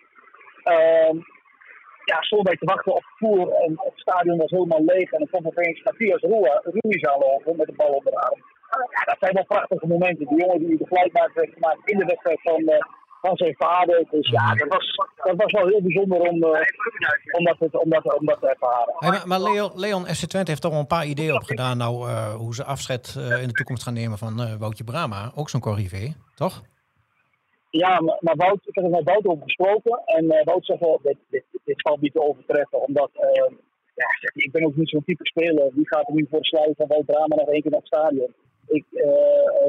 Ehm 0.62 1.18
ja, 2.12 2.42
wij 2.42 2.56
te 2.56 2.64
wachten 2.74 2.92
op 2.92 3.04
het 3.08 3.18
voer 3.18 3.52
en 3.52 3.70
het 3.76 3.98
stadion 4.04 4.36
was 4.36 4.50
helemaal 4.50 4.84
leeg. 4.84 5.12
En 5.12 5.18
dan 5.18 5.28
kwam 5.28 5.46
opeens 5.46 5.82
Matthias 5.82 6.22
Ruiz 6.22 7.04
aanlopen 7.04 7.56
met 7.56 7.66
de 7.66 7.72
bal 7.76 7.92
op 7.92 8.04
de 8.04 8.16
arm. 8.16 8.40
Ja, 8.96 9.02
dat 9.04 9.16
zijn 9.18 9.34
wel 9.34 9.44
prachtige 9.44 9.86
momenten. 9.86 10.26
Die 10.26 10.38
jongen 10.38 10.58
die 10.58 10.76
de 10.76 11.10
maakt, 11.12 11.34
heeft 11.34 11.52
gemaakt 11.52 11.90
in 11.90 11.98
de 11.98 12.04
wedstrijd 12.04 12.40
van, 12.42 12.66
eh, 12.66 12.78
van 13.26 13.36
zijn 13.36 13.54
vader. 13.58 14.04
Dus 14.10 14.28
ja, 14.30 14.54
dat 14.54 14.68
was, 14.68 14.86
dat 15.24 15.36
was 15.36 15.52
wel 15.52 15.66
heel 15.66 15.82
bijzonder 15.82 16.18
om, 16.18 16.42
eh, 16.42 16.60
om, 17.38 17.44
dat, 17.44 17.56
te- 17.58 17.80
om, 17.80 17.90
dat, 17.90 18.18
om 18.18 18.26
dat 18.26 18.40
te 18.40 18.48
ervaren. 18.48 18.94
Hey, 18.98 19.10
maar 19.10 19.26
maar 19.28 19.40
Leon, 19.40 19.70
Leon 19.74 20.06
FC 20.06 20.24
Twente 20.26 20.50
heeft 20.50 20.62
toch 20.62 20.70
wel 20.70 20.80
een 20.80 20.86
paar 20.96 21.06
ideeën 21.06 21.34
opgedaan 21.34 21.76
nou, 21.76 22.08
eh, 22.08 22.34
hoe 22.34 22.54
ze 22.54 22.64
afscheid 22.64 23.14
eh, 23.18 23.42
in 23.42 23.48
de 23.48 23.52
toekomst 23.54 23.82
gaan 23.82 23.94
nemen 23.94 24.18
van 24.18 24.40
eh 24.40 24.54
Woutje 24.58 24.84
Brama. 24.84 25.32
Ook 25.34 25.48
zo'n 25.50 25.60
corrivé, 25.60 26.14
toch? 26.34 26.62
Ja, 27.70 28.00
maar, 28.00 28.16
maar 28.20 28.36
Wout, 28.36 28.60
ik 28.66 28.74
heb 28.74 28.84
er 28.84 28.90
met 28.90 29.04
Wout 29.04 29.26
over 29.26 29.42
gesproken. 29.42 30.02
En 30.04 30.30
eh 30.30 30.44
Wout 30.44 30.64
zegt 30.66 30.80
wel, 30.80 31.00
dit, 31.02 31.16
dit, 31.30 31.44
dit 31.64 31.80
valt 31.82 32.00
niet 32.00 32.12
te 32.12 32.22
overtreffen. 32.28 32.86
Omdat, 32.86 33.10
eh, 33.12 33.52
ja, 33.94 34.06
ik 34.34 34.52
ben 34.52 34.64
ook 34.64 34.76
niet 34.76 34.88
zo'n 34.88 35.04
type 35.04 35.26
speler. 35.26 35.70
Wie 35.74 35.86
gaat 35.88 36.08
er 36.08 36.14
nu 36.14 36.26
voor 36.30 36.44
sluiten 36.44 36.74
van 36.76 36.86
Wout 36.86 37.04
Brama 37.06 37.34
nog 37.36 37.48
één 37.48 37.62
keer 37.62 37.70
naar 37.70 37.80
het 37.80 37.88
stadion? 37.94 38.34
Ik, 38.66 38.84
uh, 38.90 39.04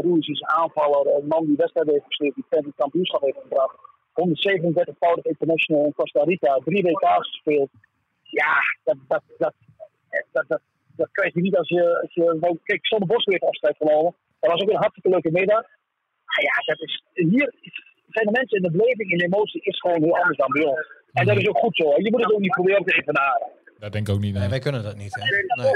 Roes 0.02 0.28
is 0.28 0.44
aanvaller, 0.44 1.16
een 1.16 1.28
man 1.28 1.46
die 1.46 1.56
wedstrijd 1.56 1.90
heeft 1.90 2.06
gespeeld, 2.06 2.36
die 2.36 2.46
Twente 2.50 2.72
kampioenschap 2.76 3.22
heeft 3.22 3.42
gebracht. 3.42 3.76
137-voudig 4.14 5.26
international 5.26 5.86
in 5.86 5.94
Costa 5.94 6.24
Rica, 6.24 6.60
drie 6.64 6.84
WK's 6.84 7.30
gespeeld. 7.30 7.70
Ja, 8.24 8.56
dat, 8.84 8.98
dat, 9.08 9.22
dat, 9.38 9.54
dat, 10.32 10.46
dat, 10.48 10.62
dat 10.96 11.10
krijg 11.12 11.34
je 11.34 11.42
niet 11.42 11.58
als 11.58 11.70
je... 11.70 12.00
Als 12.02 12.14
je 12.14 12.60
kijk, 12.64 12.86
Sander 12.86 13.08
Bos 13.08 13.26
heeft 13.26 13.44
afscheid 13.44 13.78
genomen. 13.78 14.16
Dat 14.40 14.52
was 14.52 14.62
ook 14.62 14.70
een 14.70 14.76
hartstikke 14.86 15.10
leuke 15.10 15.32
middag. 15.32 15.66
Nou 16.26 16.42
ja, 16.50 16.74
dat 16.74 16.80
is, 16.82 17.04
hier 17.14 17.54
zijn 18.08 18.26
de 18.26 18.32
mensen 18.32 18.58
in 18.58 18.64
de 18.64 18.72
beleving, 18.72 19.12
in 19.12 19.18
de 19.18 19.26
emotie, 19.26 19.62
is 19.62 19.80
gewoon 19.80 20.04
heel 20.04 20.18
anders 20.18 20.38
dan 20.38 20.52
bij 20.52 20.66
ons. 20.66 20.88
En 21.14 21.26
dat 21.26 21.38
is 21.38 21.48
ook 21.48 21.58
goed 21.58 21.76
zo. 21.76 21.94
Je 21.98 22.12
moet 22.12 22.24
het 22.24 22.34
ook 22.34 22.40
niet 22.40 22.52
proberen 22.52 22.84
te 22.84 22.96
evenaren. 22.96 23.48
Dat 23.80 23.92
denk 23.92 24.08
ik 24.08 24.14
ook 24.14 24.20
niet. 24.20 24.32
Nee, 24.32 24.42
Nee. 24.42 24.50
wij 24.50 24.60
kunnen 24.60 24.84
dat 24.84 24.96
niet. 24.96 25.16
Hè? 25.16 25.22
Nee. 25.62 25.72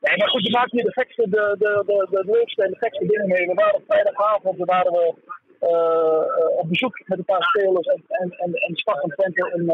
Nee, 0.00 0.16
maar 0.16 0.28
goed, 0.28 0.44
je 0.46 0.50
maakt 0.50 0.70
hier 0.70 0.84
de 0.84 0.92
gekste, 0.92 1.28
de, 1.28 1.54
de, 1.58 1.82
de, 1.86 2.06
de 2.10 2.24
leukste 2.32 2.62
en 2.62 2.70
de 2.70 2.78
gekste 2.78 3.06
dingen 3.06 3.28
mee. 3.28 3.46
We 3.46 3.54
waren 3.54 3.74
op 3.74 3.84
vrijdagavond, 3.86 4.58
we 4.58 4.64
waren 4.64 4.92
we 4.92 5.14
uh, 5.60 6.58
op 6.58 6.68
bezoek 6.68 7.02
met 7.06 7.18
een 7.18 7.24
paar 7.24 7.42
spelers 7.42 7.86
en, 7.86 8.04
en, 8.08 8.30
en, 8.30 8.52
en 8.52 8.72
de 8.72 9.14
Twente 9.16 9.52
in, 9.54 9.66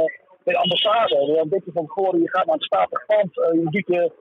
bij 0.44 0.54
de 0.54 0.60
ambassade. 0.60 1.14
We 1.14 1.38
een 1.38 1.48
beetje 1.48 1.72
van 1.72 1.86
tevoren, 1.86 2.20
je 2.20 2.30
gaat 2.30 2.46
naar 2.46 2.54
het 2.54 2.64
statig 2.64 3.06
pand, 3.06 3.34
je 3.34 3.66
doet 3.70 3.86
je 3.86 4.12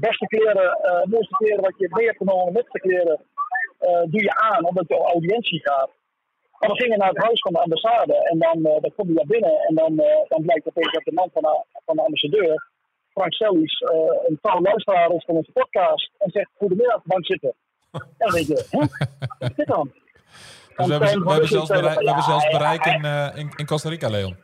beste 0.00 0.26
kleren, 0.26 0.78
mooiste 1.04 1.36
kleren 1.36 1.60
wat 1.60 1.78
je 1.78 1.88
mee 1.90 2.06
hebt 2.06 2.16
genomen, 2.16 2.52
netste 2.52 2.78
kleren, 2.78 3.20
uh, 3.80 4.02
doe 4.12 4.22
je 4.22 4.34
aan 4.34 4.66
omdat 4.66 4.88
je 4.88 4.98
op 4.98 5.06
audiëntie 5.06 5.60
gaat. 5.60 5.90
Maar 6.58 6.70
we 6.70 6.82
gingen 6.82 6.98
naar 6.98 7.08
het 7.08 7.24
huis 7.24 7.40
van 7.40 7.52
de 7.52 7.60
ambassade 7.60 8.14
en 8.14 8.38
dan, 8.38 8.62
dan 8.62 8.92
kom 8.96 9.08
je 9.08 9.14
daar 9.14 9.26
binnen 9.26 9.58
en 9.68 9.74
dan, 9.74 9.96
dan 10.28 10.42
blijkt 10.42 10.66
opeens 10.66 10.92
dat 10.92 11.04
de 11.04 11.12
man 11.12 11.30
van 11.32 11.42
de, 11.42 11.64
van 11.84 11.96
de 11.96 12.02
ambassadeur, 12.02 12.74
Frank 13.16 13.34
Sellies, 13.34 13.80
uh, 13.80 13.88
een 14.28 14.38
trouw 14.42 14.60
luisteraar 14.60 15.10
is 15.10 15.24
van 15.24 15.36
onze 15.36 15.52
podcast 15.52 16.10
en 16.18 16.30
zegt: 16.30 16.50
Goedemiddag, 16.56 17.02
bank 17.04 17.26
zitten. 17.26 17.54
En 17.92 18.00
dan 18.16 18.30
denk 18.30 18.46
je, 18.46 18.66
hè? 18.70 18.78
Wat 19.38 19.50
is 19.50 19.56
dit 19.56 19.66
dan? 19.66 19.92
Dus 20.76 20.86
we 20.86 20.92
hebben, 20.92 21.24
we 21.24 21.30
hebben 21.30 21.48
zelfs 21.48 21.70
bereik, 21.70 21.98
we 21.98 22.06
hebben 22.06 22.30
zelfs 22.32 22.50
bereik 22.50 22.84
in, 22.84 23.04
uh, 23.04 23.30
in, 23.40 23.52
in 23.56 23.66
Costa 23.66 23.88
Rica, 23.88 24.08
Leon. 24.08 24.36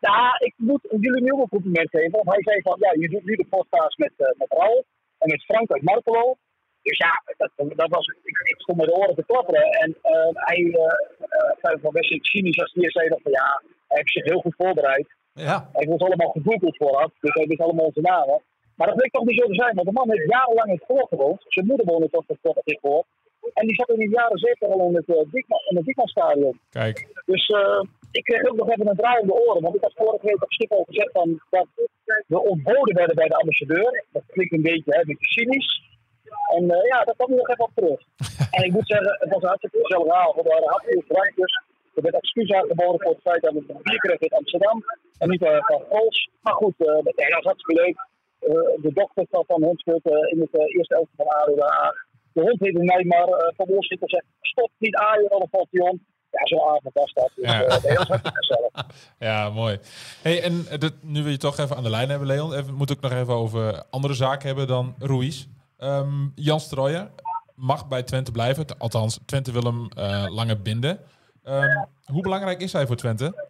Ja, 0.00 0.36
ik 0.38 0.54
moet 0.56 0.86
jullie 0.90 1.22
nu 1.22 1.30
een 1.30 1.48
compliment 1.48 1.90
geven. 1.90 2.10
Want 2.10 2.30
hij 2.34 2.42
zei 2.42 2.62
van, 2.62 2.76
ja, 2.78 2.92
je 2.92 3.08
doet 3.08 3.24
nu 3.24 3.34
de 3.36 3.46
podcast 3.50 3.98
met, 3.98 4.12
uh, 4.16 4.26
met 4.38 4.52
Raul 4.58 4.84
en 5.18 5.28
met 5.30 5.44
Frank 5.44 5.70
uit 5.70 5.82
Markelo. 5.82 6.36
Dus 6.82 6.98
ja, 6.98 7.22
dat, 7.36 7.50
dat 7.76 7.90
was, 7.90 8.06
ik, 8.06 8.38
ik 8.52 8.60
stond 8.60 8.78
met 8.78 8.86
de 8.86 8.94
oren 8.94 9.14
te 9.14 9.24
klapperen. 9.26 9.62
En 9.62 9.96
uh, 10.02 10.28
hij 10.32 10.58
uh, 10.58 11.82
van 11.82 11.92
best 11.92 12.26
cynisch 12.26 12.60
als 12.60 12.72
hij 12.74 12.90
zei 12.90 13.08
dat 13.08 13.20
van, 13.22 13.32
ja, 13.32 13.62
hij 13.88 13.96
heeft 13.98 14.12
zich 14.12 14.24
heel 14.24 14.40
goed 14.40 14.54
voorbereid. 14.56 15.06
Ja. 15.36 15.68
Hij 15.72 15.86
was 15.86 16.00
allemaal 16.00 16.30
gegoogeld 16.30 16.76
vooraf, 16.76 17.10
dus 17.20 17.34
hij 17.34 17.46
wist 17.46 17.60
allemaal 17.60 17.84
onze 17.84 18.00
namen. 18.00 18.42
Maar 18.76 18.86
dat 18.86 18.96
bleek 18.96 19.12
toch 19.12 19.24
niet 19.24 19.40
zo 19.40 19.46
te 19.46 19.54
zijn, 19.54 19.74
want 19.74 19.86
de 19.86 19.92
man 19.92 20.10
heeft 20.10 20.30
jarenlang 20.30 20.68
in 20.68 20.80
het 20.86 21.08
gewoond. 21.08 21.44
Zijn 21.48 21.66
moeder 21.66 21.86
woonde 21.86 22.08
toch 22.10 22.24
in 22.28 22.36
het 22.42 22.78
Goor. 22.82 23.04
En 23.54 23.66
die 23.66 23.76
zat 23.76 23.88
in 23.88 23.98
de 23.98 24.08
jaren 24.08 24.38
zeker 24.38 24.68
al 24.68 24.88
in 24.88 24.94
het, 24.94 25.08
uh, 25.08 25.16
Diekman, 25.30 25.60
in 25.68 25.76
het 25.76 25.84
Diekmanstadion. 25.84 26.60
Kijk. 26.70 27.22
Dus 27.26 27.48
uh, 27.48 27.82
ik 28.10 28.24
kreeg 28.24 28.44
ook 28.44 28.56
nog 28.56 28.70
even 28.70 28.88
een 28.88 28.96
draai 28.96 29.20
om 29.20 29.26
de 29.26 29.40
oren. 29.46 29.62
Want 29.62 29.74
ik 29.74 29.82
had 29.82 29.92
vorige 29.94 30.26
week 30.26 30.42
op 30.42 30.52
Schiphol 30.52 30.84
gezegd 30.88 31.12
van, 31.12 31.40
dat 31.50 31.66
we 32.26 32.40
ontboden 32.40 32.94
werden 32.94 33.16
bij 33.16 33.28
de 33.28 33.36
ambassadeur. 33.36 34.04
Dat 34.12 34.22
klinkt 34.26 34.52
een 34.52 34.62
beetje, 34.62 34.90
hè, 34.94 35.00
een 35.00 35.06
beetje 35.06 35.26
cynisch. 35.26 35.82
En 36.56 36.64
uh, 36.64 36.84
ja, 36.90 37.04
dat 37.04 37.16
kwam 37.16 37.30
nog 37.34 37.48
even 37.48 37.64
op 37.64 37.74
terug. 37.74 38.00
en 38.56 38.64
ik 38.64 38.72
moet 38.72 38.86
zeggen, 38.86 39.16
het 39.20 39.30
was 39.32 39.42
een 39.42 39.48
hartstikke 39.48 39.78
gezellig 39.82 40.06
verhaal. 40.06 40.34
We 40.36 40.42
waren 40.42 40.68
hartstikke 40.68 41.04
drankjes. 41.08 41.52
Er 41.96 42.02
werd 42.02 42.14
excuus 42.14 42.50
aangeboden 42.52 43.00
voor 43.00 43.12
het 43.12 43.20
feit 43.28 43.42
dat 43.42 43.52
we 43.52 43.58
een 43.58 43.82
bier 43.82 43.98
kregen 43.98 44.26
in 44.26 44.38
Amsterdam. 44.38 44.84
En 45.18 45.28
niet 45.28 45.42
uh, 45.42 45.56
van 45.60 45.82
Gols. 45.90 46.30
Maar 46.40 46.54
goed, 46.54 46.74
uh, 46.78 46.86
dat 46.86 47.14
was 47.34 47.44
hartstikke 47.50 47.82
leuk. 47.82 47.96
Uh, 48.40 48.82
de 48.82 48.92
dokter 48.92 49.26
van 49.30 49.44
Van 49.46 49.62
in 49.62 50.40
het 50.40 50.54
eerste 50.76 50.94
elfte 50.94 51.16
van 51.16 51.26
Haag. 51.28 51.94
De 52.32 52.40
hond 52.40 52.60
heette 52.60 52.82
Neymar. 52.82 53.28
Uh, 53.28 53.36
van 53.56 53.66
Wolfswinkel 53.66 54.08
zegt, 54.08 54.24
stop 54.40 54.70
niet 54.78 54.96
aaien, 54.96 55.28
dan 55.28 55.48
valt 55.50 55.68
om. 55.70 56.04
Ja, 56.30 56.46
zo'n 56.46 56.68
avond 56.68 56.94
was 56.94 57.12
dat. 57.12 57.30
Dus 57.34 57.44
Ja. 57.44 57.62
uh, 57.62 57.68
dat 57.68 58.20
gezellig. 58.34 58.70
Ja, 59.18 59.50
mooi. 59.50 59.78
Hey, 60.22 60.42
en 60.42 60.66
dit, 60.78 60.92
nu 61.02 61.22
we 61.22 61.30
je 61.30 61.36
toch 61.36 61.58
even 61.58 61.76
aan 61.76 61.82
de 61.82 61.90
lijn 61.90 62.08
hebben, 62.08 62.26
Leon, 62.28 62.52
even, 62.54 62.74
moet 62.74 62.90
ik 62.90 63.00
nog 63.00 63.12
even 63.12 63.34
over 63.34 63.84
andere 63.90 64.14
zaken 64.14 64.46
hebben 64.46 64.66
dan 64.66 64.94
Ruiz. 64.98 65.46
Ehm 65.78 66.28
Jan 66.34 66.60
Strooijen 66.60 67.10
mag 67.54 67.88
bij 67.88 68.02
Twente 68.02 68.32
blijven. 68.32 68.64
Althans, 68.78 69.20
Twente 69.26 69.52
wil 69.52 69.62
hem 69.62 69.88
eh, 69.96 70.26
langer 70.28 70.62
binden. 70.62 70.98
Ehm, 71.46 71.84
hoe 72.12 72.22
belangrijk 72.22 72.60
is 72.60 72.72
hij 72.72 72.86
voor 72.86 72.96
Twente? 72.96 73.48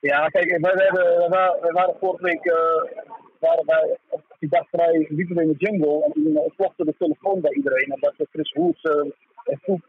Ja, 0.00 0.28
kijk, 0.28 0.58
wij 0.60 1.72
waren 1.72 1.96
vorige 2.00 2.22
week 2.22 2.44
eh, 2.44 3.02
waren 3.38 3.66
wij 3.66 3.96
die 4.38 4.48
dag 4.48 4.68
vrij 4.68 5.06
liepen 5.08 5.36
we 5.36 5.42
in 5.42 5.48
de 5.48 5.64
jungle. 5.64 6.04
En 6.04 6.12
toen 6.12 6.26
uh, 6.58 6.68
de 6.76 6.94
telefoon 6.98 7.40
bij 7.40 7.52
iedereen. 7.52 7.90
En 7.90 8.00
dat 8.00 8.28
Chris 8.30 8.52
Woods 8.52 8.82
uh, 8.82 9.10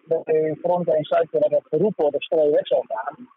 bij 0.07 0.55
Fronten 0.61 0.93
en 0.93 1.03
Cypher 1.03 1.39
hebben 1.39 1.63
geroepen 1.69 2.11
dat 2.11 2.23
Strooi 2.23 2.51
weg 2.51 2.67
zou 2.67 2.85
gaan. 2.87 3.27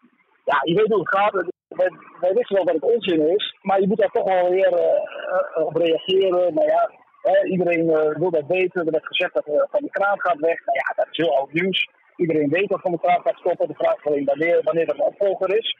Ja, 0.45 0.61
je 0.63 0.73
weet 0.75 0.87
hoe 0.87 0.99
het 0.99 1.15
gaat. 1.15 1.33
Wij, 1.67 1.91
wij 2.19 2.33
wisten 2.33 2.55
wel 2.55 2.65
dat 2.65 2.73
het 2.73 2.93
onzin 2.93 3.35
is. 3.35 3.55
Maar 3.61 3.81
je 3.81 3.87
moet 3.87 3.97
daar 3.97 4.11
toch 4.11 4.23
wel 4.23 4.49
weer 4.49 4.73
eh, 4.73 5.65
op 5.65 5.75
reageren. 5.75 6.53
Maar 6.53 6.65
ja, 6.65 6.91
hè, 7.21 7.45
iedereen 7.45 7.89
eh, 7.89 8.17
wil 8.17 8.31
dat 8.31 8.47
weten. 8.47 8.85
Er 8.85 8.91
werd 8.91 9.05
gezegd 9.05 9.33
dat 9.33 9.45
eh, 9.45 9.63
Van 9.69 9.81
de 9.83 9.89
Kraan 9.89 10.19
gaat 10.19 10.39
weg. 10.39 10.65
Nou 10.65 10.77
ja, 10.77 10.93
dat 10.95 11.07
is 11.11 11.17
heel 11.17 11.37
oud 11.37 11.53
nieuws. 11.53 11.89
Iedereen 12.17 12.49
weet 12.49 12.69
dat 12.69 12.81
Van 12.81 12.91
de 12.91 12.99
Kraan 12.99 13.21
gaat 13.21 13.37
stoppen. 13.37 13.67
De 13.67 13.73
vraag 13.73 14.05
alleen 14.05 14.25
wanneer, 14.25 14.61
wanneer 14.63 14.85
dat 14.85 14.95
een 14.95 15.01
opvolger 15.11 15.57
is. 15.57 15.77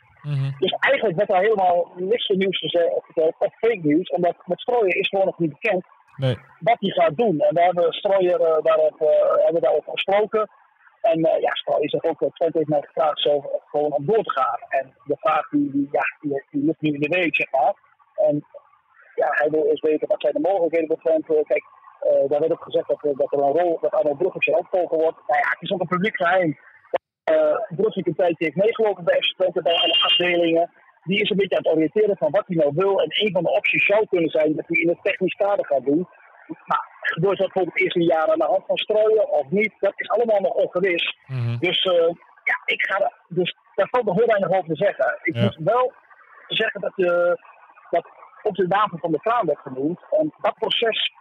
Dus 0.60 0.72
eigenlijk 0.80 1.18
werd 1.18 1.30
daar 1.30 1.42
helemaal 1.42 1.92
niks 1.96 2.26
van 2.26 2.38
nieuws 2.38 2.60
verteld, 2.60 3.36
of 3.40 3.54
fake 3.60 3.80
nieuws, 3.82 4.10
omdat 4.10 4.36
met 4.46 4.60
Strooier 4.60 4.96
is 4.96 5.08
gewoon 5.10 5.26
nog 5.26 5.40
niet 5.40 5.60
bekend 5.60 5.86
Nee. 6.16 6.38
wat 6.60 6.78
hij 6.80 6.90
gaat 6.90 7.18
doen. 7.18 7.40
En 7.40 7.54
we 7.54 7.62
hebben 7.62 7.94
Strooier 7.94 8.42
eh, 8.42 8.64
daarop, 8.64 9.02
eh, 9.02 9.44
hebben 9.44 9.62
daarover 9.62 9.92
gesproken. 9.92 10.50
En 11.02 11.24
eh, 11.24 11.42
ja, 11.42 11.54
Strooijer 11.54 11.90
zegt 11.90 12.06
ook, 12.06 12.22
eh, 12.22 12.30
Twente 12.30 12.58
heeft 12.58 12.70
mij 12.70 12.82
gevraagd 12.82 13.22
zo, 13.22 13.44
gewoon 13.66 13.92
om 13.92 14.06
door 14.06 14.24
te 14.24 14.32
gaan. 14.32 14.60
En 14.70 14.94
de 15.06 15.16
vraag 15.20 15.50
die, 15.50 15.72
die, 15.72 15.88
ja, 15.92 16.04
die, 16.20 16.44
die 16.52 16.64
ligt 16.66 16.82
nu 16.82 16.94
in 16.94 17.00
de 17.00 17.16
week, 17.20 17.36
zeg 17.36 17.52
maar. 17.52 17.74
En 18.16 18.46
ja, 19.16 19.28
hij 19.30 19.50
wil 19.50 19.66
eerst 19.66 19.84
weten 19.84 20.08
wat 20.08 20.22
zijn 20.22 20.34
de 20.34 20.50
mogelijkheden 20.50 20.88
bij 20.88 20.98
Twente. 20.98 21.44
Kijk, 21.48 21.64
eh, 22.00 22.30
daar 22.30 22.40
werd 22.40 22.52
ook 22.52 22.64
gezegd 22.64 22.88
dat, 22.88 23.04
eh, 23.04 23.12
dat 23.16 23.34
er 23.34 23.40
een 23.40 23.58
rol, 23.60 23.78
dat 23.82 23.92
Arno 23.92 24.14
Brugge 24.14 24.38
zijn 24.44 24.58
opvolger 24.58 24.98
wordt. 24.98 25.18
Nou 25.28 25.40
ja, 25.44 25.50
het 25.50 25.62
is 25.62 25.72
ook 25.72 25.82
een 25.82 25.88
publiek 25.88 26.16
geheim 26.16 26.58
uh, 27.32 27.58
Brugge 27.76 28.02
een 28.06 28.16
tijdje 28.16 28.46
heeft 28.46 28.56
meegelopen 28.56 29.04
bij 29.04 29.22
FC 29.22 29.62
bij 29.64 29.74
alle 29.76 30.02
afdelingen. 30.04 30.72
Die 31.04 31.22
is 31.22 31.30
een 31.30 31.38
beetje 31.38 31.58
aan 31.58 31.64
het 31.64 31.74
oriënteren 31.74 32.18
van 32.18 32.32
wat 32.32 32.44
hij 32.48 32.56
nou 32.56 32.72
wil. 32.76 33.02
En 33.02 33.08
een 33.10 33.32
van 33.32 33.44
de 33.44 33.52
opties 33.52 33.86
zou 33.86 34.06
kunnen 34.08 34.30
zijn 34.30 34.56
dat 34.56 34.68
hij 34.68 34.82
in 34.82 34.88
het 34.90 34.98
technisch 35.04 35.34
kader 35.34 35.66
gaat 35.66 35.86
doen. 35.86 36.08
Maar 36.66 36.86
gebeurt 37.02 37.38
dat 37.38 37.48
bijvoorbeeld 37.54 37.82
eerst 37.82 37.96
een 37.96 38.04
jaar 38.16 38.32
aan 38.32 38.38
de 38.40 38.46
hand 38.54 38.66
van 38.66 38.78
strooien 38.78 39.30
of 39.30 39.50
niet? 39.50 39.74
Dat 39.80 39.94
is 39.96 40.10
allemaal 40.10 40.42
nog 40.42 40.54
ongewis. 40.54 41.18
Dus 41.60 41.86
uh, 41.86 41.94
ja, 42.44 42.58
ik 42.66 42.82
ga 42.88 43.00
er, 43.00 43.14
dus 43.28 43.56
daar 43.76 43.88
valt 43.90 44.06
nog 44.06 44.16
heel 44.16 44.26
weinig 44.28 44.50
over 44.50 44.68
te 44.70 44.76
zeggen. 44.86 45.20
Ik 45.24 45.36
Ja. 45.36 45.42
moet 45.44 45.58
wel 45.60 45.94
zeggen 46.48 46.82
dat, 46.82 46.94
uh, 46.96 47.34
dat 47.90 48.06
ook 48.44 48.56
de 48.56 48.68
naam 48.68 48.90
van 49.00 49.12
de 49.12 49.20
kraan 49.20 49.46
werd 49.46 49.60
genoemd. 49.60 50.00
En 50.10 50.34
dat 50.42 50.54
proces, 50.54 51.12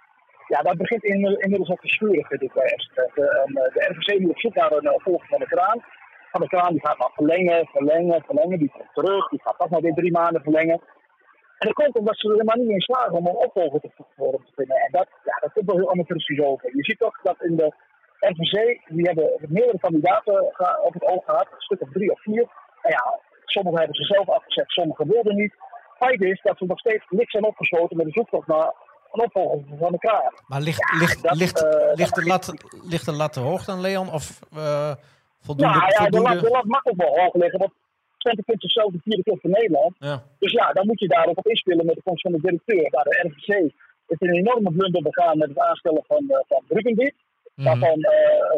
ja, 0.47 0.62
dat 0.62 0.76
begint 0.76 1.05
in, 1.05 1.41
inmiddels 1.41 1.71
ook 1.71 1.81
te 1.81 1.88
schuren, 1.88 2.25
vind 2.25 2.43
ik 2.43 2.53
bij 2.53 2.69
FC. 2.69 2.97
En 2.97 3.50
uh, 3.50 3.73
de 3.75 3.87
RVC 3.91 4.19
moet 4.21 4.31
op 4.31 4.38
zoek 4.38 4.55
naar 4.55 4.73
een 4.73 4.93
opvolger 4.93 5.29
van 5.29 5.38
de 5.38 5.47
kraan. 5.47 5.85
Van 6.31 6.41
de 6.41 6.49
kraan 6.49 6.73
die 6.73 6.87
gaat 6.87 6.99
maar 6.99 7.11
verlengen, 7.15 7.67
verlengen, 7.67 8.23
verlengen. 8.25 8.59
Die 8.59 8.71
komt 8.71 8.95
terug, 8.95 9.29
die 9.29 9.41
gaat 9.43 9.59
toch 9.59 9.71
maar 9.71 9.81
weer 9.81 9.95
drie 9.95 10.12
maanden 10.12 10.43
verlengen. 10.43 10.81
En 11.59 11.67
dat 11.67 11.73
komt 11.73 11.99
omdat 11.99 12.19
ze 12.19 12.26
er 12.26 12.33
helemaal 12.33 12.57
niet 12.57 12.71
in 12.71 12.81
slagen 12.81 13.12
om 13.12 13.26
een 13.26 13.45
opvolger 13.47 13.81
te, 13.81 13.91
te 13.97 14.53
vinden. 14.55 14.76
En 14.76 14.91
dat, 14.91 15.09
ja, 15.25 15.37
dat 15.41 15.53
komt 15.53 15.67
wel 15.67 15.76
heel 15.76 15.91
amateuristisch 15.91 16.41
over. 16.41 16.76
Je 16.76 16.85
ziet 16.85 16.99
toch 16.99 17.21
dat 17.23 17.43
in 17.43 17.57
de 17.57 17.73
RVC, 18.19 18.81
die 18.88 19.07
hebben 19.07 19.31
meerdere 19.49 19.79
kandidaten 19.79 20.43
op 20.83 20.93
het 20.93 21.05
oog 21.05 21.25
gehad, 21.25 21.47
een 21.50 21.61
stuk 21.61 21.81
of 21.81 21.93
drie 21.93 22.11
of 22.12 22.23
vier. 22.23 22.47
En 22.83 22.91
ja, 22.91 23.19
sommigen 23.45 23.79
hebben 23.79 23.97
ze 23.97 24.15
zelf 24.15 24.29
afgezegd, 24.29 24.71
sommigen 24.71 25.09
wilden 25.09 25.37
niet. 25.37 25.55
Feit 25.99 26.23
is 26.23 26.41
dat 26.43 26.59
ze 26.59 26.65
nog 26.65 26.79
steeds 26.79 27.05
niks 27.09 27.31
zijn 27.31 27.45
opgesloten 27.45 27.97
met 27.97 28.07
de 28.07 28.12
zoektocht 28.12 28.47
naar 28.47 28.73
een 29.12 29.22
opvolger 29.25 29.76
van 29.78 29.98
kraan. 29.98 30.32
Maar 30.46 30.60
ligt, 30.60 30.90
Ja, 30.92 30.98
ligt, 30.98 31.22
dat, 31.22 31.36
ligt, 31.36 31.64
eh, 31.64 31.94
ligt, 31.94 32.14
de 32.14 32.25
lat, 32.25 32.54
ligt 32.82 33.04
de 33.04 33.12
lat 33.12 33.32
te 33.32 33.40
hoog 33.40 33.64
dan, 33.64 33.80
Leon? 33.80 34.12
Of 34.12 34.40
eh, 34.56 34.94
voldoende? 35.40 35.78
Nou 35.78 35.92
ja, 35.98 36.08
de 36.08 36.20
lat, 36.20 36.40
de 36.40 36.50
lat 36.50 36.64
mag 36.64 36.84
ook 36.84 36.96
wel 36.96 37.18
hoog 37.20 37.34
liggen, 37.34 37.58
want 37.58 37.72
Twente 38.18 38.42
vindt 38.46 38.62
zichzelf 38.62 38.92
de 38.92 38.98
vierde 39.02 39.22
club 39.22 39.40
van 39.40 39.50
Nederland. 39.50 39.94
Ja. 39.98 40.22
Dus 40.38 40.52
ja, 40.52 40.72
dan 40.72 40.86
moet 40.86 41.00
je 41.00 41.08
daar 41.08 41.26
ook 41.26 41.38
op 41.38 41.46
inspelen 41.46 41.86
met 41.86 41.94
de 41.94 42.02
komst 42.02 42.22
van 42.22 42.32
de 42.32 42.40
directeur. 42.40 42.90
Nou, 42.90 43.04
de 43.04 43.28
RVC 43.28 43.72
heeft 44.06 44.22
een 44.22 44.36
enorme 44.42 44.72
blunder 44.72 45.02
begaan 45.02 45.38
met 45.38 45.48
het 45.48 45.58
aanstellen 45.58 46.04
van, 46.06 46.25
uh, 46.28 46.36
van 46.48 46.62
Bruggendiet. 46.68 47.14
Waarvan 47.54 47.98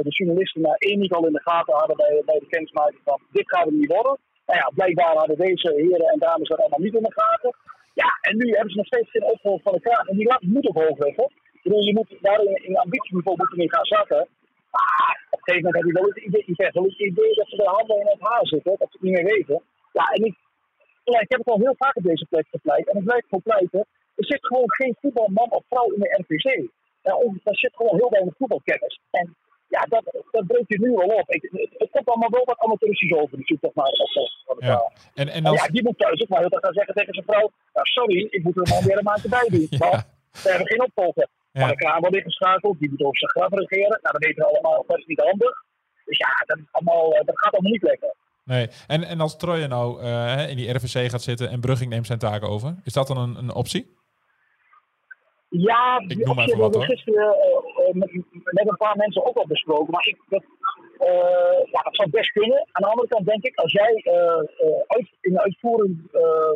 de 0.06 0.10
journalisten 0.18 0.60
na 0.60 0.74
één 0.74 0.98
niet 0.98 1.12
al 1.12 1.26
in 1.26 1.32
de 1.32 1.40
gaten 1.40 1.74
hadden 1.74 1.96
bij, 1.96 2.22
bij 2.24 2.38
de 2.38 2.46
kennismaking 2.46 3.00
van 3.04 3.20
dit 3.32 3.48
gaat 3.48 3.64
het 3.64 3.74
niet 3.74 3.92
worden. 3.92 4.18
Nou 4.46 4.58
ja, 4.58 4.70
blijkbaar 4.74 5.16
hadden 5.16 5.36
deze 5.36 5.72
heren 5.76 6.08
en 6.12 6.18
dames 6.18 6.48
dat 6.48 6.58
allemaal 6.58 6.78
niet 6.78 6.94
in 6.94 7.02
de 7.02 7.12
gaten. 7.12 7.54
Ja, 8.02 8.10
en 8.28 8.34
nu 8.36 8.46
hebben 8.56 8.70
ze 8.70 8.76
nog 8.76 8.86
steeds 8.92 9.10
geen 9.10 9.30
opvolger 9.32 9.62
van 9.62 9.80
kraan. 9.80 10.06
En 10.06 10.16
die 10.16 10.26
lat 10.26 10.42
moet 10.42 10.68
ook 10.68 10.80
hoog 10.82 10.98
liggen. 10.98 11.28
Ik 11.52 11.62
bedoel, 11.62 11.84
je 11.90 11.94
moet 11.98 12.10
daar 12.20 12.40
in, 12.42 12.64
in 12.68 12.76
ambitieniveau 12.76 13.36
je 13.50 13.62
niet 13.62 13.74
gaan 13.74 13.84
zakken. 13.96 14.22
Maar 14.70 15.26
op 15.30 15.38
een 15.38 15.44
gegeven 15.46 15.64
moment 15.64 15.76
heb 15.78 15.86
je 15.90 15.98
wel 16.00 16.08
het 16.12 16.24
idee, 16.26 16.44
ik 16.46 16.56
wel 16.74 16.84
het 16.84 16.98
idee 17.10 17.34
dat 17.34 17.48
ze 17.48 17.56
de 17.56 17.68
handen 17.76 18.00
in 18.00 18.06
het 18.06 18.20
haar 18.28 18.46
zitten, 18.46 18.74
dat 18.78 18.88
ze 18.90 18.96
het 18.98 19.02
niet 19.06 19.16
meer 19.16 19.28
weten. 19.34 19.62
Ja, 19.92 20.04
en 20.14 20.24
ik, 20.24 20.34
ik 21.04 21.30
heb 21.32 21.38
het 21.44 21.48
al 21.54 21.64
heel 21.66 21.74
vaak 21.78 21.96
op 21.96 22.02
deze 22.02 22.26
plek 22.30 22.46
gepleit. 22.50 22.88
En 22.88 22.98
ik 22.98 23.04
blijf 23.04 23.24
voor 23.28 23.42
pleiten. 23.42 23.86
Er 24.20 24.24
zit 24.32 24.46
gewoon 24.46 24.74
geen 24.74 24.96
voetbalman 25.00 25.50
of 25.50 25.64
vrouw 25.68 25.90
in 25.94 26.00
de 26.00 26.08
of- 27.24 27.44
er 27.44 27.58
zit 27.58 27.76
gewoon 27.76 27.96
heel 27.96 28.10
weinig 28.10 28.34
voetbalkennis. 28.36 29.00
En 29.10 29.36
ja, 29.68 29.80
dat, 29.88 30.04
dat 30.30 30.46
breekt 30.46 30.68
je 30.68 30.78
nu 30.80 30.96
al 30.96 31.10
op. 31.20 31.30
Ik, 31.30 31.42
het, 31.42 31.70
het 31.78 31.90
komt 31.90 32.08
allemaal 32.08 32.30
wel 32.30 32.44
wat 32.44 32.58
amateuristisch 32.58 33.12
over, 33.12 33.36
die 33.36 33.46
zoektocht 33.46 33.74
naar 33.74 33.84
de 33.84 34.30
de 34.58 34.66
Ja. 34.66 34.92
En, 35.14 35.28
en 35.28 35.42
dan, 35.42 35.52
ja, 35.52 35.66
die 35.66 35.82
moet 35.82 35.98
thuis 35.98 36.22
ook 36.22 36.28
maar 36.28 36.40
heel 36.40 36.50
erg 36.50 36.64
gaan 36.64 36.72
zeggen 36.72 36.94
tegen 36.94 37.14
zijn 37.14 37.26
vrouw: 37.26 37.50
Sorry, 37.82 38.26
ik 38.30 38.42
moet 38.42 38.56
er 38.56 38.68
maar 38.70 38.82
weer 38.82 38.98
een 38.98 39.04
maandje 39.04 39.28
bij 39.28 39.48
doen. 39.48 39.66
Ja. 39.78 39.78
Want 39.88 40.42
we 40.42 40.48
hebben 40.48 40.66
geen 40.66 40.82
opvolger. 40.82 41.28
Ja. 41.52 41.60
Maar 41.60 41.70
de 41.70 41.76
kraan 41.76 42.00
wordt 42.00 42.16
ingeschakeld, 42.16 42.78
die 42.78 42.90
moet 42.90 43.02
over 43.02 43.18
zijn 43.18 43.30
graf 43.30 43.50
regeren. 43.50 43.98
Nou, 44.02 44.12
dat 44.16 44.24
weten 44.24 44.44
we 44.44 44.48
allemaal, 44.50 44.84
dat 44.86 44.98
is 44.98 45.06
niet 45.06 45.20
handig. 45.20 45.64
Dus 46.04 46.18
ja, 46.18 46.44
dat, 46.46 46.58
is 46.58 46.64
allemaal, 46.70 47.12
eh, 47.12 47.26
dat 47.26 47.38
gaat 47.38 47.52
allemaal 47.52 47.72
niet 47.72 47.82
lekker. 47.82 48.14
nee. 48.44 48.68
en, 48.86 49.04
en 49.04 49.20
als 49.20 49.36
Troje 49.36 49.66
nou 49.66 50.02
eh, 50.02 50.50
in 50.50 50.56
die 50.56 50.70
RVC 50.72 51.10
gaat 51.10 51.22
zitten 51.22 51.50
en 51.50 51.60
Brugging 51.60 51.90
neemt 51.90 52.06
zijn 52.06 52.18
taken 52.18 52.48
over, 52.48 52.74
is 52.84 52.92
dat 52.92 53.06
dan 53.06 53.18
een, 53.18 53.36
een 53.36 53.54
optie? 53.54 53.97
Ja, 55.48 56.04
Ik 56.06 56.16
noem 56.26 56.38
optie 56.38 56.56
wat, 56.56 56.74
hebben 56.74 56.80
we 56.80 56.94
gisteren 56.94 57.34
eh, 57.34 57.88
eh, 57.88 57.94
met, 57.94 58.12
met 58.44 58.68
een 58.68 58.76
paar 58.76 58.96
mensen 58.96 59.26
ook 59.26 59.36
al 59.36 59.46
besproken. 59.46 59.90
Maar 59.90 60.06
ik, 60.06 60.18
dat, 60.28 60.44
eh, 60.98 61.70
ja, 61.72 61.80
dat 61.82 61.96
zou 61.96 62.10
best 62.10 62.32
kunnen. 62.32 62.58
Aan 62.72 62.82
de 62.82 62.88
andere 62.88 63.08
kant 63.08 63.26
denk 63.26 63.44
ik, 63.44 63.56
als 63.58 63.72
jij 63.72 64.02
uit, 64.86 65.08
in 65.20 65.32
de 65.32 65.42
uitvoering 65.42 66.08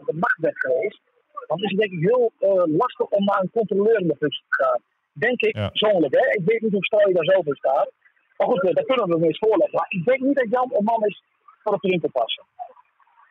de 0.07 0.15
macht 0.15 0.39
bent 0.39 0.59
geweest, 0.59 1.01
dan 1.47 1.59
is 1.59 1.71
het 1.71 1.79
denk 1.79 1.93
ik 1.93 2.09
heel 2.09 2.33
lastig 2.67 3.07
om 3.07 3.25
naar 3.25 3.41
een 3.41 3.51
controlerende 3.51 4.17
functie 4.19 4.45
te 4.49 4.65
gaan. 4.65 4.81
Denk 5.13 5.41
ik 5.41 5.57
Ja. 5.57 5.69
persoonlijk. 5.69 6.15
Hè? 6.15 6.31
Ik 6.31 6.43
weet 6.45 6.61
niet 6.61 6.73
hoe 6.73 6.85
strak 6.85 7.07
je 7.07 7.15
daar 7.15 7.25
zelf 7.25 7.47
in 7.47 7.55
staat. 7.55 7.91
Maar 8.37 8.47
goed, 8.49 8.61
dat 8.63 8.87
kunnen 8.87 9.07
we 9.07 9.15
hem 9.15 9.25
eens 9.25 9.39
voorleggen. 9.39 9.77
Maar 9.79 9.87
ik 9.89 10.05
denk 10.05 10.21
niet 10.21 10.37
dat 10.37 10.51
Jan 10.51 10.71
een 10.75 10.85
man 10.85 11.05
is 11.07 11.23
voor 11.63 11.73
het 11.73 11.85
erin 11.85 12.01
te 12.01 12.09
passen. 12.09 12.45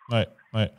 Nee, 0.07 0.25
nee. 0.51 0.69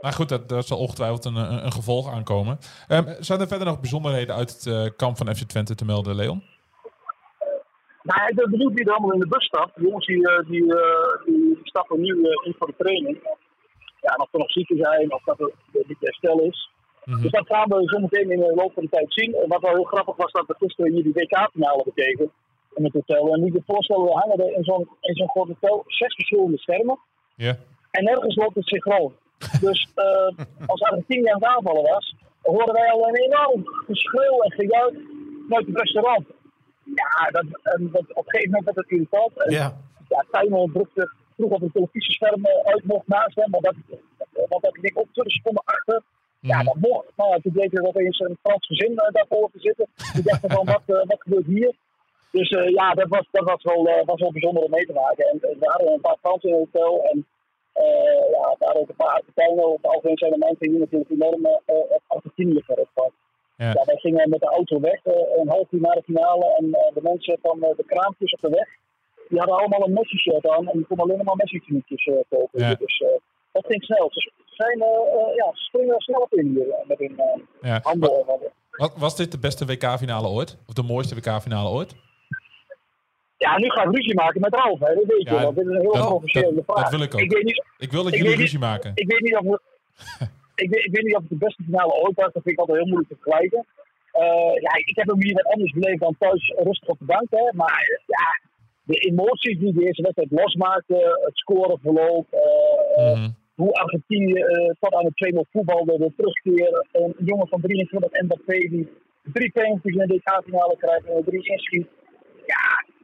Maar 0.00 0.12
goed, 0.12 0.28
dat, 0.28 0.48
daar 0.48 0.62
zal 0.62 0.78
ongetwijfeld 0.78 1.24
een, 1.24 1.36
een, 1.36 1.64
een 1.64 1.72
gevolg 1.72 2.12
aankomen. 2.12 2.58
Ehm, 2.88 3.22
zijn 3.22 3.40
er 3.40 3.48
verder 3.48 3.66
nog 3.66 3.80
bijzonderheden 3.80 4.34
uit 4.34 4.50
het 4.52 4.66
eh, 4.66 4.96
kamp 4.96 5.16
van 5.16 5.34
FC 5.34 5.42
Twente 5.42 5.74
te 5.74 5.84
melden, 5.84 6.14
Leon? 6.14 6.42
Nou, 8.02 8.28
ik 8.28 8.34
ben 8.34 8.50
benieuwd 8.50 8.72
wie 8.72 8.84
er 8.84 8.92
allemaal 8.92 9.12
in 9.12 9.20
de 9.20 9.28
bus 9.28 9.44
stapt. 9.44 9.74
De 9.74 9.82
jongens 9.82 10.06
die, 10.06 10.28
eh, 10.28 10.48
die, 10.48 10.76
eh, 10.76 11.24
die 11.24 11.58
stappen 11.62 12.00
nu 12.00 12.12
in 12.44 12.54
voor 12.58 12.66
de 12.66 12.74
training. 12.78 13.18
ja, 14.00 14.14
of 14.16 14.32
er 14.32 14.38
nog 14.38 14.50
zieken 14.50 14.76
zijn 14.76 15.12
of 15.12 15.22
dat 15.24 15.40
er 15.40 15.52
niet 15.72 16.00
herstel 16.00 16.40
is. 16.40 16.70
Mhm. 17.04 17.22
Dus 17.22 17.30
dat 17.30 17.46
gaan 17.46 17.68
we 17.68 17.88
zometeen 17.88 18.30
in 18.30 18.38
de 18.38 18.54
loop 18.54 18.72
van 18.72 18.82
de 18.82 18.88
tijd 18.88 19.12
zien. 19.12 19.34
En 19.34 19.48
wat 19.48 19.60
wel 19.60 19.74
heel 19.74 19.84
grappig 19.84 20.16
was, 20.16 20.32
dat 20.32 20.46
we 20.46 20.54
gisteren 20.58 20.92
hier 20.92 21.02
die 21.02 21.12
WK-finale 21.12 21.82
bekeken 21.84 22.30
in 22.74 22.84
het 22.84 22.92
hotel. 22.92 23.34
En 23.34 23.42
niet 23.42 23.52
je 23.52 23.62
voorstellen, 23.66 24.18
hangen 24.18 24.38
er 24.38 24.56
in 24.56 24.64
zo'n 24.64 24.88
zo'n 25.00 25.28
groot 25.28 25.48
hotel 25.48 25.84
zes 25.86 26.14
verschillende 26.14 26.58
schermen. 26.58 26.98
Ja. 27.34 27.56
En 27.90 28.04
nergens 28.04 28.36
loopt 28.36 28.54
het 28.54 28.66
synchroon. 28.66 29.12
Dus 29.60 29.88
eh, 29.94 30.44
als 30.66 30.82
Argentinië 30.82 31.28
aan 31.28 31.42
het 31.42 31.50
aanvallen 31.56 31.82
was, 31.82 32.14
hoorden 32.42 32.74
wij 32.74 32.90
al 32.90 33.08
een 33.08 33.16
enorm 33.16 33.62
geschreeuw 33.86 34.40
en 34.40 34.52
gejuich 34.52 34.94
vanuit 35.48 35.66
het 35.66 35.76
restaurant. 35.76 36.26
Ja, 36.84 37.30
dat, 37.30 37.44
en 37.62 37.88
dat, 37.92 38.02
op 38.14 38.26
een 38.26 38.30
gegeven 38.30 38.50
moment 38.50 38.64
werd 38.64 38.76
het 38.76 38.90
irritant. 38.90 39.42
En, 39.42 39.50
Ja. 39.50 39.76
ja, 40.08 40.24
Tijmel 40.30 40.70
drukte 40.72 41.10
vroeg 41.36 41.50
op 41.50 41.62
een 41.62 41.72
televisiescherm 41.72 42.44
eh, 42.44 42.72
uit 42.72 42.84
mocht 42.84 43.08
naast 43.08 43.36
hem, 43.36 43.50
maar 43.50 43.60
dat, 43.60 43.74
want 44.48 44.62
dat 44.62 44.78
ik 44.80 44.98
op 44.98 45.08
20 45.12 45.34
seconden 45.34 45.62
achter. 45.64 46.02
Ja, 46.40 46.62
dat 46.62 46.74
mocht. 46.74 47.06
Maar 47.16 47.40
toen 47.40 47.52
bleek 47.52 47.72
er 47.72 47.82
opeens 47.82 48.18
een 48.18 48.38
Frans 48.42 48.66
gezin 48.66 48.98
eh, 48.98 49.12
daarvoor 49.12 49.50
te 49.52 49.60
zitten. 49.60 49.86
Die 50.14 50.22
dachten 50.22 50.50
van, 50.50 50.64
wat, 50.64 50.82
wat 50.86 51.22
gebeurt 51.22 51.46
hier? 51.46 51.74
Dus 52.30 52.48
ja, 52.48 52.94
dat 52.94 53.08
was, 53.08 53.28
dat 53.30 53.44
was, 53.44 53.62
wel, 53.62 54.02
was 54.04 54.20
wel 54.20 54.32
bijzonder 54.32 54.62
om 54.62 54.70
mee 54.70 54.86
te 54.86 54.92
maken. 54.92 55.24
En 55.26 55.38
er 55.40 55.56
waren 55.58 55.92
een 55.92 56.00
paar 56.00 56.16
Fransen 56.20 56.50
in 56.50 56.54
het 56.54 56.68
hotel. 56.72 57.04
En 57.04 57.26
ja, 58.34 58.42
er 58.50 58.56
waren 58.58 58.80
ook 58.80 58.88
een 58.88 58.96
paar 58.96 59.14
Argentijnen. 59.18 59.68
Op 59.68 59.82
het 59.82 59.92
algemeen 59.92 60.18
zijn 60.18 60.30
de 60.32 60.38
mensen 60.38 60.70
hier 60.70 60.78
natuurlijk 60.78 61.10
enorm 61.10 61.44
eh, 61.44 61.76
op 62.08 62.22
was. 62.94 63.10
Ja. 63.56 63.66
Ja, 63.66 63.82
wij 63.84 63.96
gingen 63.96 64.28
met 64.28 64.40
de 64.40 64.46
auto 64.46 64.80
weg, 64.80 65.04
eh, 65.04 65.38
een 65.40 65.48
half 65.48 65.66
uur 65.72 65.80
na 65.80 65.90
de 65.94 66.02
finale. 66.02 66.54
En 66.58 66.74
eh, 66.74 66.94
de 66.94 67.00
mensen 67.02 67.38
van 67.42 67.62
eh, 67.62 67.76
de 67.76 67.84
kraampjes 67.86 68.32
op 68.32 68.40
de 68.40 68.48
weg, 68.48 68.68
die 69.28 69.38
hadden 69.38 69.56
allemaal 69.56 69.86
een 69.86 69.92
Messi-shirt 69.92 70.48
aan. 70.48 70.68
En 70.68 70.76
die 70.78 70.86
konden 70.86 71.04
alleen 71.10 71.24
maar 71.24 71.36
Messi-knietjes 71.36 72.04
eh, 72.06 72.14
kopen. 72.28 72.60
Ja. 72.60 72.74
Dus 72.74 72.98
eh, 73.00 73.08
dat 73.52 73.66
ging 73.66 73.84
snel. 73.84 74.08
Dus 74.08 74.24
ze, 74.24 74.54
zijn, 74.62 74.80
eh, 74.82 74.88
eh, 74.88 75.34
ja, 75.34 75.50
springen 75.52 76.00
snel 76.00 76.20
op 76.20 76.32
in 76.34 76.46
hier 76.46 76.70
eh, 76.70 76.86
met 76.88 76.98
hun 76.98 77.18
eh, 77.18 77.40
Ja. 77.70 77.80
handel. 77.82 78.18
en 78.20 78.26
wat. 78.26 78.40
Wat, 78.70 78.92
was 78.96 79.16
dit 79.16 79.32
de 79.32 79.38
beste 79.38 79.64
WK-finale 79.66 80.28
ooit? 80.28 80.58
Of 80.66 80.74
de 80.74 80.82
mooiste 80.82 81.14
WK-finale 81.14 81.68
ooit? 81.70 81.94
Ja, 83.38 83.58
nu 83.58 83.70
ga 83.70 83.82
ik 83.82 83.94
ruzie 83.96 84.14
maken 84.14 84.40
met 84.40 84.54
Ralf, 84.54 84.78
hè. 84.80 84.94
dat 84.94 85.04
weet 85.04 85.22
je 85.28 85.34
Ja, 85.34 85.40
wel. 85.40 85.52
Dit 85.54 85.66
is 85.66 85.70
een 85.74 85.80
heel 85.80 85.92
dat- 85.92 86.08
dat- 86.32 86.64
vraag. 86.66 86.82
dat 86.82 86.90
wil 86.90 87.02
ik 87.02 87.14
ook. 87.14 87.20
Ik 87.20 87.32
weet 87.32 87.44
niet, 87.44 87.64
Ik 87.78 87.92
wil 87.92 88.02
dat 88.02 88.12
Ik 88.12 88.18
jullie 88.22 88.36
ruzie 88.36 88.58
maken. 88.58 88.90
ik 88.94 89.10
weet 89.12 89.20
niet 89.20 89.36
of 89.36 89.44
het, 89.44 89.60
ik, 90.64 90.70
weet, 90.70 90.84
ik 90.84 90.92
weet 90.94 91.04
niet 91.04 91.14
of 91.16 91.20
het 91.20 91.30
de 91.30 91.36
beste 91.46 91.62
finale 91.62 91.92
ooit 91.92 92.14
was. 92.16 92.32
Dat 92.32 92.42
vind 92.42 92.48
ik 92.54 92.58
altijd 92.58 92.78
heel 92.78 92.86
moeilijk 92.86 93.08
te 93.12 93.16
vergelijken. 93.20 93.66
Eh, 94.12 94.54
ja, 94.66 94.72
ik 94.90 94.96
heb 94.96 95.06
hem 95.06 95.22
hier 95.22 95.32
wat 95.34 95.44
anders 95.52 95.72
beleefd 95.72 96.00
dan 96.00 96.16
thuis 96.18 96.52
rustig 96.56 96.88
op 96.88 96.98
de 96.98 97.04
bank. 97.04 97.26
Hè. 97.30 97.44
Maar 97.52 98.02
ja, 98.06 98.26
de 98.82 98.94
emoties 99.10 99.58
die 99.58 99.72
deze 99.72 100.02
wedstrijd 100.02 100.30
losmaakte, 100.30 101.18
het 101.24 101.36
scoreverloop, 101.36 102.26
eh, 102.32 103.12
Mhm. 103.12 103.28
hoe 103.54 103.72
Argentinië 103.72 104.32
eh, 104.40 104.70
tot 104.80 104.94
aan 104.94 105.04
de 105.04 105.12
2-0 105.14 105.46
voetbalde, 105.52 105.98
de 105.98 106.12
terugkeer. 106.16 106.86
Een 106.92 107.14
jongen 107.18 107.48
van 107.48 107.60
23, 107.60 108.22
Mbappé, 108.22 108.58
die 108.58 108.88
drie 109.32 109.50
penalties 109.50 109.94
in 109.94 110.06
de 110.06 110.14
DK-finale 110.16 110.76
krijgt 110.78 111.06
en 111.06 111.24
drie 111.24 111.48
inschiet. 111.48 111.86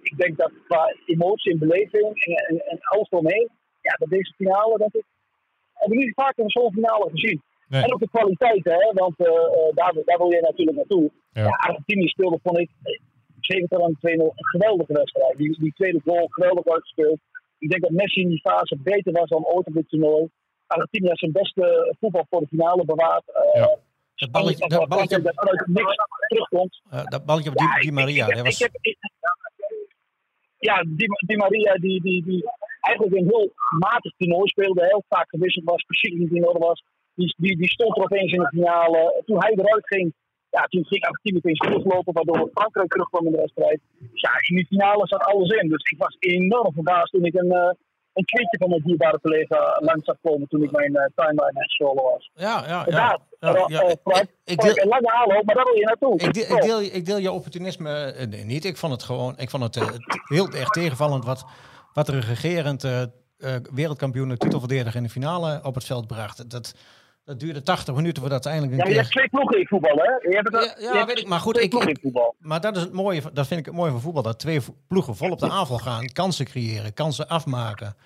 Ja, 0.02 0.11
ik 0.11 0.16
denk 0.16 0.37
dat 0.37 0.52
qua 0.68 0.94
emotie 1.06 1.52
en 1.52 1.59
beleving 1.59 2.04
en, 2.25 2.35
en, 2.49 2.56
en 2.71 2.78
alles 2.80 3.11
eromheen, 3.11 3.49
ja, 3.80 3.94
dat 3.99 4.09
deze 4.09 4.32
finale, 4.37 4.78
denk 4.78 4.94
ik, 4.94 5.04
hebben 5.73 5.99
we 5.99 6.04
niet 6.04 6.14
vaker 6.14 6.44
zo'n 6.50 6.73
finale 6.73 7.11
gezien. 7.11 7.42
Nee. 7.68 7.82
En 7.82 7.92
ook 7.92 8.00
de 8.00 8.09
kwaliteit, 8.09 8.64
hè, 8.64 8.92
want 8.92 9.18
eh, 9.18 9.26
eh, 9.26 9.75
daar, 9.75 9.92
daar 10.04 10.18
wil 10.18 10.30
je 10.30 10.40
natuurlijk 10.40 10.76
naartoe. 10.76 11.11
Ja. 11.32 11.42
Ja. 11.42 11.49
Argentinië 11.49 12.09
speelde, 12.09 12.38
vond 12.42 12.59
ik, 12.59 12.71
70 13.40 13.80
aan 13.82 13.94
2-0, 13.94 14.00
een 14.02 14.32
geweldige 14.35 14.92
wedstrijd. 14.92 15.37
Die, 15.37 15.59
die 15.61 15.73
tweede 15.73 16.00
goal, 16.04 16.26
geweldig 16.30 16.66
uitgespeeld. 16.66 17.18
Ik 17.59 17.71
denk 17.71 17.82
dat 17.82 17.90
Messi 17.90 18.21
in 18.21 18.28
die 18.28 18.40
fase 18.40 18.76
beter 18.82 19.12
was 19.12 19.28
dan 19.28 19.44
ooit 19.47 19.66
op 19.66 19.75
dit 19.75 19.88
toernooi. 19.88 20.28
Argentinië 20.66 21.06
heeft 21.06 21.18
zijn 21.18 21.32
beste 21.32 21.97
voetbal 22.00 22.26
voor 22.30 22.40
de 22.40 22.47
finale 22.47 22.85
bewaard. 22.85 23.25
Eh, 23.32 23.61
Ja. 23.61 23.76
Dat 24.14 24.30
balletje, 24.30 24.68
dat 24.68 24.88
balletje, 24.88 25.21
dat 25.23 25.35
terugkomt. 26.28 26.80
eh, 26.91 27.04
dat 27.04 27.25
balletje 27.25 27.50
op 27.50 27.56
Di, 27.56 27.65
Ja, 27.65 27.78
Di 27.80 27.86
ik- 27.86 27.93
Maria, 27.93 28.25
ik- 28.26 28.30
dat 28.30 28.38
ik 28.38 28.45
was... 28.45 28.58
heb- 28.58 28.78
ik- 28.80 28.99
Ja, 30.69 30.77
Di, 30.99 31.07
Di 31.27 31.37
Maria 31.37 31.73
die, 31.75 32.01
die, 32.07 32.23
die 32.23 32.43
eigenlijk 32.81 33.17
een 33.17 33.29
heel 33.33 33.53
matig 33.79 34.13
toernooi 34.17 34.49
speelde, 34.49 34.85
heel 34.85 35.05
vaak 35.09 35.29
gewisseld 35.29 35.65
was, 35.65 35.83
precies 35.83 36.19
niet 36.19 36.33
in 36.33 36.47
orde 36.49 36.59
was. 36.59 36.83
Die, 37.15 37.35
die, 37.37 37.57
die 37.57 37.71
stond 37.71 37.97
er 37.97 38.03
opeens 38.03 38.33
in 38.33 38.41
de 38.41 38.49
finale. 38.49 39.23
Toen 39.27 39.43
hij 39.43 39.53
eruit 39.53 39.87
ging, 39.87 40.13
ja, 40.51 40.63
toen 40.65 40.85
ging 40.87 41.05
Argentinië 41.05 41.37
opeens 41.37 41.59
teruglopen, 41.59 42.13
waardoor 42.13 42.51
Frankrijk 42.55 42.91
terugkwam 42.91 43.27
in 43.27 43.33
de 43.33 43.39
wedstrijd. 43.39 43.81
Ja, 44.13 44.31
in 44.49 44.57
die 44.57 44.67
finale 44.67 45.07
zat 45.07 45.25
alles 45.25 45.51
in. 45.51 45.69
Dus 45.69 45.91
ik 45.91 45.99
was 45.99 46.17
enorm 46.19 46.73
verbaasd 46.73 47.13
toen 47.13 47.25
ik 47.25 47.35
een, 47.35 47.53
eh, 47.53 47.71
een 48.15 48.25
tweetje 48.25 48.59
van 48.59 48.69
mijn 48.69 48.83
dierbare 48.83 49.21
collega 49.21 49.77
langs 49.81 50.05
zag 50.05 50.17
komen 50.23 50.49
toen 50.49 50.63
ik 50.63 50.71
mijn 50.71 50.97
eh, 50.97 51.05
timeline 51.15 51.61
aan 51.61 51.69
scrollen 51.69 52.03
was. 52.03 52.31
Ja, 52.35 52.65
ja, 52.67 52.85
Ja, 52.89 53.19
ja. 53.67 53.83
Ik- 53.83 54.29
ik 54.45 54.61
deel- 54.61 54.79
een 54.79 54.89
lange 54.89 55.43
maar 55.45 55.55
daar 55.55 55.65
wil 55.65 55.75
je 55.75 55.85
naartoe. 55.85 56.19
Ik 56.19 56.33
deel, 56.35 56.57
ik, 56.57 56.63
deel, 56.63 56.81
ik 56.81 57.05
deel 57.07 57.19
jouw 57.19 57.35
opportunisme 57.35 57.91
eh, 58.13 58.27
nee, 58.29 58.45
niet. 58.45 58.65
Ik 58.65 58.77
vond 58.77 58.93
het 58.93 59.03
gewoon 59.03 59.39
ik 59.39 59.51
vond 59.51 59.63
het, 59.63 59.77
eh, 59.77 59.89
heel 60.25 60.49
erg 60.51 60.69
tegenvallend 60.69 61.25
wat, 61.25 61.45
wat 61.93 62.09
er 62.09 62.15
een 62.15 62.21
regerend 62.21 62.85
eh, 62.85 63.03
wereldkampioen 63.73 64.31
en 64.31 64.39
titelverdediger 64.39 64.97
in 64.97 65.03
de 65.03 65.09
finale 65.09 65.61
op 65.63 65.75
het 65.75 65.85
veld 65.85 66.07
bracht. 66.07 66.51
Dat, 66.51 66.75
dat 67.25 67.41
duurde 67.41 67.63
80 67.63 67.95
minuten 67.95 68.23
voordat 68.23 68.47
uiteindelijk 68.47 68.73
Ja, 68.73 68.78
een 68.78 68.85
maar 68.85 68.93
je 68.95 69.00
hebt 69.02 69.11
twee 69.11 69.28
ploegen 69.28 69.58
in 69.61 69.67
voetbal, 69.67 69.97
hè? 69.97 70.28
Je 70.30 70.37
hebt 70.37 70.52
het, 70.52 70.65
Ja, 70.65 70.82
ja, 70.85 70.91
je 70.93 70.97
hebt 70.99 71.06
weet 71.08 71.19
ik, 71.19 71.26
maar 71.28 71.41
goed, 71.41 71.56
ik- 71.56 71.75
ik- 71.75 71.89
in 71.89 71.99
voetbal. 72.02 72.35
Maar 72.39 72.61
dat, 72.61 72.76
is 72.76 72.82
het 72.82 72.93
mooie, 72.93 73.23
van- 73.23 73.30
dat 73.35 73.47
vind 73.47 73.61
ik 73.61 73.67
het 73.67 73.75
mooie 73.75 73.91
van 73.91 74.00
voetbal. 74.00 74.23
Dat 74.23 74.39
twee 74.39 74.61
ploegen 74.89 75.17
vol 75.17 75.30
op 75.30 75.39
de 75.39 75.50
aanval 75.50 75.78
gaan. 75.78 76.06
Kansen 76.13 76.45
creëren, 76.47 76.95
kansen 76.95 77.28
afmaken. 77.28 77.97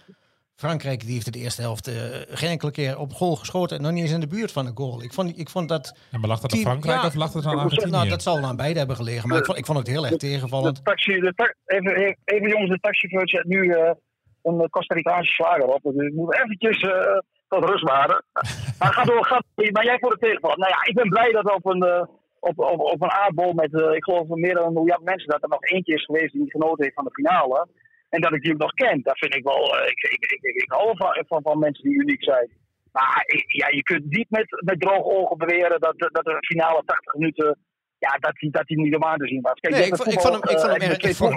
Frankrijk 0.55 1.00
die 1.00 1.12
heeft 1.12 1.33
de 1.33 1.38
eerste 1.38 1.61
helft 1.61 1.87
eh, 1.88 1.94
geen 2.29 2.50
enkele 2.50 2.70
keer 2.70 2.98
op 2.98 3.12
goal 3.12 3.37
geschoten. 3.37 3.76
En 3.76 3.83
nog 3.83 3.92
niet 3.92 4.02
eens 4.02 4.12
in 4.12 4.20
de 4.20 4.26
buurt 4.26 4.52
van 4.52 4.66
een 4.66 4.76
goal. 4.76 5.02
Ik 5.02 5.12
vond, 5.12 5.38
ik 5.38 5.48
vond 5.48 5.68
dat... 5.68 5.96
Ja, 6.11 6.18
maar 6.18 6.29
lag 6.29 6.40
dat 6.40 6.52
aan 6.52 6.59
Frankrijk 6.59 7.00
ja, 7.00 7.07
of 7.07 7.14
lag 7.14 7.31
dat 7.33 7.44
aan 7.46 7.52
moet 7.55 7.62
Argentinië? 7.62 7.90
Nou, 7.92 8.09
dat 8.09 8.22
zal 8.22 8.42
aan 8.42 8.57
beide 8.57 8.79
hebben 8.79 8.96
gelegen. 8.96 9.29
Maar 9.29 9.38
ik 9.38 9.44
vond, 9.44 9.59
ik 9.59 9.66
vond 9.66 9.79
het 9.79 9.87
heel 9.87 10.07
erg 10.07 10.16
tegenvallend. 10.16 10.76
De 10.76 10.83
taxi, 10.83 11.20
de 11.20 11.33
ta- 11.35 11.55
even, 11.66 12.16
even 12.24 12.48
jongens, 12.48 12.70
de 12.70 12.79
taxichauffeur 12.81 13.29
zet 13.29 13.44
nu 13.44 13.70
eh, 13.72 13.90
een 14.42 14.70
Costa 14.70 14.94
Ricaanse 14.94 15.33
slager 15.33 15.64
op. 15.66 15.83
Dus 15.83 16.07
ik 16.07 16.12
moet 16.14 16.35
eventjes 16.35 16.81
eh, 16.81 16.90
tot 17.48 17.64
rust 17.64 17.85
waren. 17.85 18.24
maar, 18.78 18.92
ga 18.92 19.04
door, 19.04 19.24
ga, 19.24 19.42
maar 19.72 19.85
jij 19.85 19.98
voor 19.98 20.11
de 20.11 20.18
tegenval. 20.18 20.56
Nou 20.56 20.70
ja, 20.70 20.85
ik 20.85 20.94
ben 20.94 21.09
blij 21.09 21.32
dat 21.32 21.54
op 21.54 21.66
een, 21.66 21.82
eh, 21.82 22.04
op, 22.40 22.59
op, 22.59 22.80
op 22.80 23.02
een 23.02 23.11
aardbol 23.11 23.52
met, 23.52 23.80
eh, 23.80 23.92
ik 23.92 24.04
geloof, 24.04 24.28
meer 24.28 24.54
dan 24.54 24.66
een 24.66 24.72
miljard 24.72 25.02
mensen, 25.02 25.28
dat 25.28 25.42
er 25.42 25.48
nog 25.48 25.62
eentje 25.62 25.94
is 25.94 26.04
geweest 26.04 26.32
die 26.32 26.50
genoten 26.50 26.82
heeft 26.82 26.94
van 26.94 27.04
de 27.04 27.12
finale. 27.12 27.68
En 28.09 28.20
dat 28.20 28.32
ik 28.32 28.42
die 28.42 28.52
ook 28.52 28.59
nog 28.59 28.72
ken. 28.72 29.00
Dat 29.02 29.18
vind 29.18 29.35
ik 29.35 29.44
wel, 29.44 29.76
eh, 29.76 29.90
ik, 29.90 30.02
ik, 30.02 30.30
ik, 30.30 30.54
ik, 30.62 30.72
hou 30.72 30.96
van, 30.96 31.24
van, 31.26 31.42
van 31.42 31.59
mensen 31.59 31.85
die 31.85 32.00
uniek 32.00 32.24
zijn. 32.24 32.48
Maar 32.92 33.24
ja, 33.46 33.68
je 33.68 33.82
kunt 33.82 34.04
niet 34.11 34.30
met, 34.30 34.62
met 34.64 34.80
droge 34.80 35.16
ogen 35.16 35.38
beweren 35.38 35.80
dat, 35.80 35.94
dat 35.98 36.24
de 36.24 36.37
finale 36.40 36.82
80 36.85 37.14
minuten, 37.14 37.59
ja, 38.07 38.19
dat 38.19 38.35
die, 38.35 38.51
dat 38.51 38.66
die 38.66 38.81
niet 38.81 38.97
om 38.97 39.05
aan 39.05 39.19
te 39.19 39.27
zien 39.27 39.40
was. 39.40 39.61
Kijk, 39.61 39.75
Nee, 39.75 39.87
ik, 39.87 39.97
vond, 39.97 40.12
ik, 40.12 40.21
vond 40.21 40.35
hem, 40.35 40.42
ik, 40.42 40.59
vond 40.59 40.81
hem 40.81 40.88
met 40.88 41.05
ik, 41.05 41.16
vond, 41.16 41.33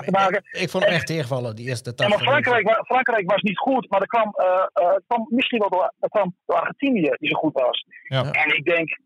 ik 0.64 0.70
vond 0.70 0.84
hem 0.84 0.94
echt 0.94 1.08
tegenvallen, 1.08 1.56
die 1.56 1.68
eerste 1.68 1.90
Ja, 1.90 1.96
80 1.96 2.16
maar 2.16 2.26
Frankrijk, 2.28 2.86
Frankrijk 2.86 3.32
was 3.32 3.42
niet 3.42 3.58
goed, 3.58 3.90
maar 3.90 4.00
dat 4.00 4.08
kwam, 4.08 4.30
eh, 4.36 4.66
eh, 4.74 4.94
het 4.94 5.04
kwam 5.08 5.28
misschien 5.30 5.60
wel 5.60 5.70
door, 5.70 5.94
dat 6.00 6.10
kwam 6.10 6.36
door 6.46 6.60
Argentinië, 6.60 7.12
die 7.20 7.30
zo 7.30 7.38
goed 7.38 7.54
was. 7.54 7.86
Ja. 8.04 8.32
En 8.32 8.56
ik 8.56 8.66
denk, 8.66 8.98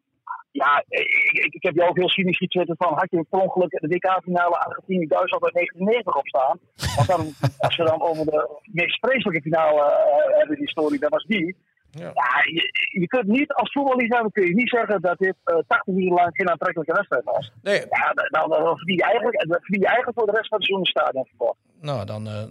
ja, 0.51 0.83
ik, 0.87 1.07
ik, 1.31 1.53
ik 1.53 1.63
heb 1.63 1.75
jou 1.75 1.89
ook 1.89 1.97
heel 1.97 2.09
cynisch 2.09 2.37
getwitterd 2.37 2.77
van, 2.77 2.93
had 2.93 3.07
je 3.09 3.25
per 3.29 3.39
ongeluk 3.39 3.69
de 3.69 3.87
WK-finale 3.87 4.57
Argentinië-Duitsland 4.57 5.43
uit 5.43 5.53
1990 5.53 6.15
op 6.15 6.27
staan? 6.27 6.57
Want 6.95 7.07
dan, 7.07 7.21
als 7.65 7.75
we 7.77 7.83
dan 7.83 8.01
over 8.01 8.25
de 8.25 8.59
meest 8.71 8.99
vreselijke 8.99 9.41
finale 9.41 9.81
eh, 9.81 10.37
hebben, 10.37 10.57
die 10.57 10.69
story, 10.69 10.97
dat 10.97 11.09
was 11.09 11.25
die. 11.25 11.55
Ja. 11.99 12.03
Ja, 12.13 12.41
je, 12.43 12.69
je 12.99 13.07
kunt 13.07 13.27
niet, 13.27 13.53
als 13.53 13.71
voetballiefhebber 13.71 14.31
kun 14.31 14.45
je 14.47 14.53
niet 14.53 14.69
zeggen 14.69 15.01
dat 15.01 15.17
dit 15.17 15.35
eh 15.43 15.57
80 15.67 15.93
minuten 15.93 16.13
lang 16.15 16.29
geen 16.35 16.49
aantrekkelijke 16.49 16.93
wedstrijd 16.93 17.23
was. 17.23 17.51
Nee, 17.61 17.79
Ja, 17.79 18.13
dan, 18.29 18.77
verdien 18.77 18.95
je 18.95 19.03
eigenlijk, 19.03 19.47
dan 19.47 19.59
verdien 19.61 19.79
je 19.79 19.85
eigenlijk 19.87 20.17
voor 20.17 20.25
de 20.27 20.37
rest 20.37 20.47
van 20.47 20.57
het 20.57 20.67
seizoen 20.67 20.79
een 20.79 20.85
stadionverbod. 20.91 21.55
nou, 21.81 22.05
dan, 22.05 22.27
eh, 22.27 22.43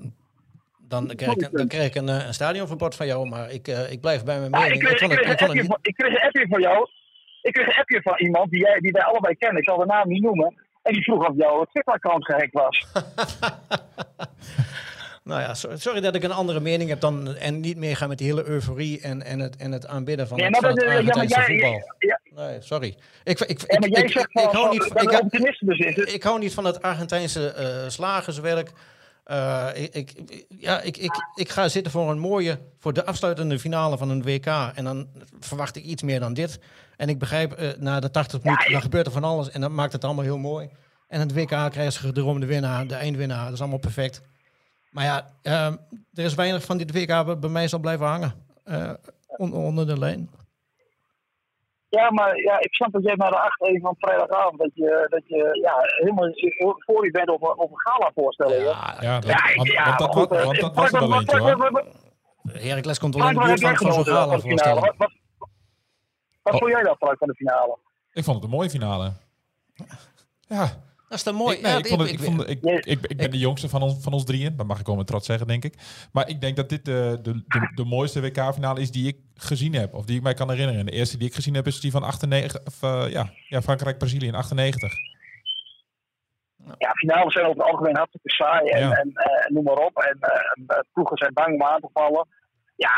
dan, 0.88 1.06
krijg 1.16 1.32
ik, 1.36 1.48
dan 1.52 1.68
krijg 1.68 1.86
ik 1.86 1.94
een, 1.94 2.08
eh, 2.08 2.26
een 2.26 2.34
stadionverbod 2.34 2.94
van 2.94 3.06
jou. 3.06 3.28
Maar 3.28 3.50
ik, 3.50 3.68
eh, 3.68 3.92
ik 3.92 4.00
blijf 4.00 4.24
bij 4.24 4.38
mijn 4.38 4.50
Ja, 4.50 4.58
mening. 4.60 4.78
kreeg, 4.82 4.94
kreeg 4.96 5.08
niet- 5.52 5.78
ik 5.82 5.94
kreeg 5.96 6.12
een 6.14 6.20
appje 6.26 6.46
van 6.48 6.60
jou. 6.60 6.88
Ik 7.42 7.52
kreeg 7.52 7.66
een 7.66 7.80
appje 7.80 8.02
van 8.02 8.18
iemand 8.18 8.50
die, 8.50 8.60
jij, 8.60 8.78
die 8.80 8.92
wij 8.92 9.02
allebei 9.02 9.34
kennen. 9.36 9.58
Ik 9.62 9.68
zal 9.68 9.78
de 9.78 9.86
naam 9.86 10.08
niet 10.08 10.22
noemen. 10.22 10.54
En 10.82 10.92
die 10.92 11.02
vroeg 11.02 11.28
of 11.28 11.36
jouw 11.36 11.64
Twitter-account 11.64 12.24
gehackt 12.24 12.52
was. 12.52 12.76
Nou 15.24 15.40
ja, 15.40 15.54
so- 15.54 15.76
sorry 15.76 16.00
dat 16.00 16.14
ik 16.14 16.22
een 16.22 16.32
andere 16.32 16.60
mening 16.60 16.88
heb 16.90 17.00
dan 17.00 17.34
en 17.34 17.60
niet 17.60 17.76
meega 17.76 18.06
met 18.06 18.18
die 18.18 18.26
hele 18.26 18.44
euforie 18.44 19.00
en, 19.00 19.22
en, 19.22 19.38
het, 19.38 19.56
en 19.56 19.72
het 19.72 19.86
aanbidden 19.86 20.28
van 20.28 20.36
Nee, 20.36 20.46
het, 20.46 20.60
maar, 20.60 20.74
dat, 20.74 20.84
ja, 20.84 21.24
jij, 21.24 21.44
voetbal. 21.44 21.96
ja, 21.98 22.20
Nee, 22.34 22.56
sorry. 22.60 22.96
Ik, 23.24 23.40
ik, 23.40 23.62
ik, 23.62 24.08
ja, 24.32 24.50
hou 24.50 24.70
niet 24.70 24.84
van, 24.84 25.02
ik, 26.06 26.22
hou 26.22 26.38
niet 26.38 26.54
van 26.54 26.64
het 26.64 26.82
Argentijnse 26.82 27.48
eh, 27.48 27.88
slagerswerk. 27.88 28.72
Eh, 29.24 29.68
ik, 29.74 29.94
ik, 29.94 30.44
ja, 30.48 30.80
ik, 30.80 30.96
ik, 30.96 31.12
ik 31.34 31.48
ga 31.48 31.68
zitten 31.68 31.92
voor 31.92 32.10
een 32.10 32.18
mooie, 32.18 32.58
voor 32.78 32.92
de 32.92 33.04
afsluitende 33.04 33.58
finale 33.58 33.98
van 33.98 34.10
een 34.10 34.22
WK. 34.22 34.46
En 34.74 34.84
dan 34.84 35.08
verwacht 35.40 35.76
ik 35.76 35.84
iets 35.84 36.02
meer 36.02 36.20
dan 36.20 36.34
dit. 36.34 36.58
En 36.96 37.08
ik 37.08 37.18
begrijp, 37.18 37.52
eh, 37.52 37.68
na 37.78 38.00
de 38.00 38.10
80 38.10 38.42
minuten, 38.42 38.72
dan 38.72 38.80
gebeurt 38.82 39.06
er 39.06 39.12
van 39.12 39.24
alles. 39.24 39.50
En 39.50 39.60
dat 39.60 39.70
maakt 39.70 39.92
het 39.92 40.04
allemaal 40.04 40.24
heel 40.24 40.38
mooi. 40.38 40.68
En 41.08 41.20
het 41.20 41.34
WK 41.34 41.48
krijgen 41.48 41.92
ze 41.92 41.98
gedroomde 41.98 42.46
winnaar, 42.46 42.86
de 42.86 42.94
eindwinnaar. 42.94 43.44
Dat 43.44 43.52
is 43.52 43.60
allemaal 43.60 43.78
perfect. 43.78 44.20
Maar 44.92 45.04
ja, 45.04 45.26
ehm, 45.42 45.76
er 46.14 46.24
is 46.24 46.34
weinig 46.34 46.64
van 46.64 46.78
dit 46.78 46.92
WK 46.92 47.10
wat 47.24 47.40
bij 47.40 47.50
mij 47.50 47.68
zal 47.68 47.78
blijven 47.78 48.06
hangen. 48.06 48.32
Eh, 48.64 48.90
on- 49.26 49.52
onder 49.54 49.86
de 49.86 49.98
lijn. 49.98 50.30
Ja, 51.88 52.10
maar 52.10 52.36
ja, 52.36 52.58
ik 52.60 52.74
snap 52.74 52.92
dat 52.92 53.02
jij 53.02 53.14
naar 53.14 53.30
de 53.30 53.38
8 53.38 53.62
even 53.62 53.80
van 53.80 53.94
vrijdagavond, 53.98 54.58
dat 54.58 54.70
je, 54.74 55.06
dat 55.10 55.22
je 55.26 55.58
ja, 55.62 55.74
helemaal 55.80 56.30
voor 56.78 57.04
je 57.04 57.10
bent 57.10 57.28
op 57.28 57.42
een, 57.42 57.58
op 57.58 57.70
een 57.70 57.80
gala 57.80 58.10
voorstellen. 58.14 58.58
Ja, 58.62 58.96
Ja, 59.00 59.20
dat, 59.20 59.30
ja, 59.30 59.48
ik- 59.48 59.56
want, 59.56 59.68
ja, 59.68 59.84
want 59.84 59.98
dat, 59.98 60.12
goed, 60.14 60.30
eh, 60.30 60.44
want 60.44 60.60
dat 60.60 60.74
was 60.74 60.92
eentje 60.92 61.38
wat- 61.38 61.58
hoor. 61.58 61.84
Heracles 62.52 62.98
komt 62.98 63.14
wel 63.14 63.28
in 63.28 63.34
de 63.34 63.40
wat 63.40 63.60
buurt 63.60 63.78
van 63.78 63.92
zo'n 63.92 64.04
gala 64.04 64.34
de 64.36 64.40
finale? 64.40 64.42
voorstellen. 64.42 64.80
Wat, 64.80 64.94
wat, 64.96 65.12
wat 66.42 66.52
Oh. 66.54 66.58
vond 66.60 66.70
jij 66.72 66.82
dat, 66.82 66.96
Frank, 66.96 67.18
van 67.18 67.28
de 67.28 67.34
finale? 67.34 67.78
Ik 68.12 68.24
vond 68.24 68.36
het 68.36 68.44
een 68.44 68.50
mooie 68.50 68.70
finale. 68.70 69.12
Ja, 70.48 70.68
Dat 71.12 71.20
is 71.20 71.26
dan 71.26 71.34
mooi. 71.34 71.56
ik, 71.56 71.62
nee, 71.62 71.72
Ja, 71.72 71.78
ik, 71.78 71.86
vond 71.86 72.00
het, 72.00 72.10
ik, 72.10 72.18
ik- 72.18 72.24
vond 72.24 72.38
het- 72.40 72.48
ik, 72.50 72.62
Nee. 72.62 72.80
ik, 72.80 73.06
ik 73.06 73.16
ben 73.16 73.30
de 73.30 73.38
jongste 73.38 73.68
van 73.68 73.82
ons, 73.82 74.02
van 74.02 74.12
ons 74.12 74.24
drieën. 74.24 74.56
Dat 74.56 74.66
mag 74.66 74.80
ik 74.80 74.86
wel 74.86 74.96
met 74.96 75.06
trots 75.06 75.26
zeggen, 75.26 75.46
denk 75.46 75.64
ik. 75.64 75.74
Maar 76.12 76.28
ik 76.28 76.40
denk 76.40 76.56
dat 76.56 76.68
dit 76.68 76.84
de, 76.84 77.18
de, 77.22 77.32
de, 77.32 77.70
de 77.74 77.84
mooiste 77.84 78.20
WK-finale 78.20 78.80
is 78.80 78.90
die 78.90 79.06
ik 79.08 79.16
gezien 79.34 79.74
heb. 79.74 79.94
Of 79.94 80.04
die 80.04 80.16
ik 80.16 80.22
mij 80.22 80.34
kan 80.34 80.50
herinneren. 80.50 80.86
De 80.86 80.92
eerste 80.92 81.18
die 81.18 81.28
ik 81.28 81.34
gezien 81.34 81.54
heb 81.54 81.66
is 81.66 81.80
die 81.80 81.90
van 81.90 82.02
98, 82.02 82.60
of, 82.66 82.82
eh, 82.82 83.04
ja, 83.12 83.30
ja, 83.48 83.62
Frankrijk-Brazilië 83.62 84.26
in 84.26 84.34
98. 84.34 84.92
Ja, 86.78 86.90
finales 86.94 87.32
zijn 87.32 87.46
over 87.46 87.58
het 87.62 87.70
algemeen 87.70 87.96
hartstikke 87.96 88.30
saai 88.30 88.68
en, 88.70 88.80
Ja. 88.80 88.90
en 88.92 89.10
eh, 89.14 89.50
noem 89.50 89.64
maar 89.64 89.78
op. 89.88 89.96
En 89.96 90.16
eh, 90.20 90.78
ploegen 90.92 91.16
zijn 91.16 91.32
bang 91.32 91.54
om 91.54 91.62
aan 91.62 91.80
te 91.80 91.88
vallen. 91.92 92.26
Ja, 92.76 92.90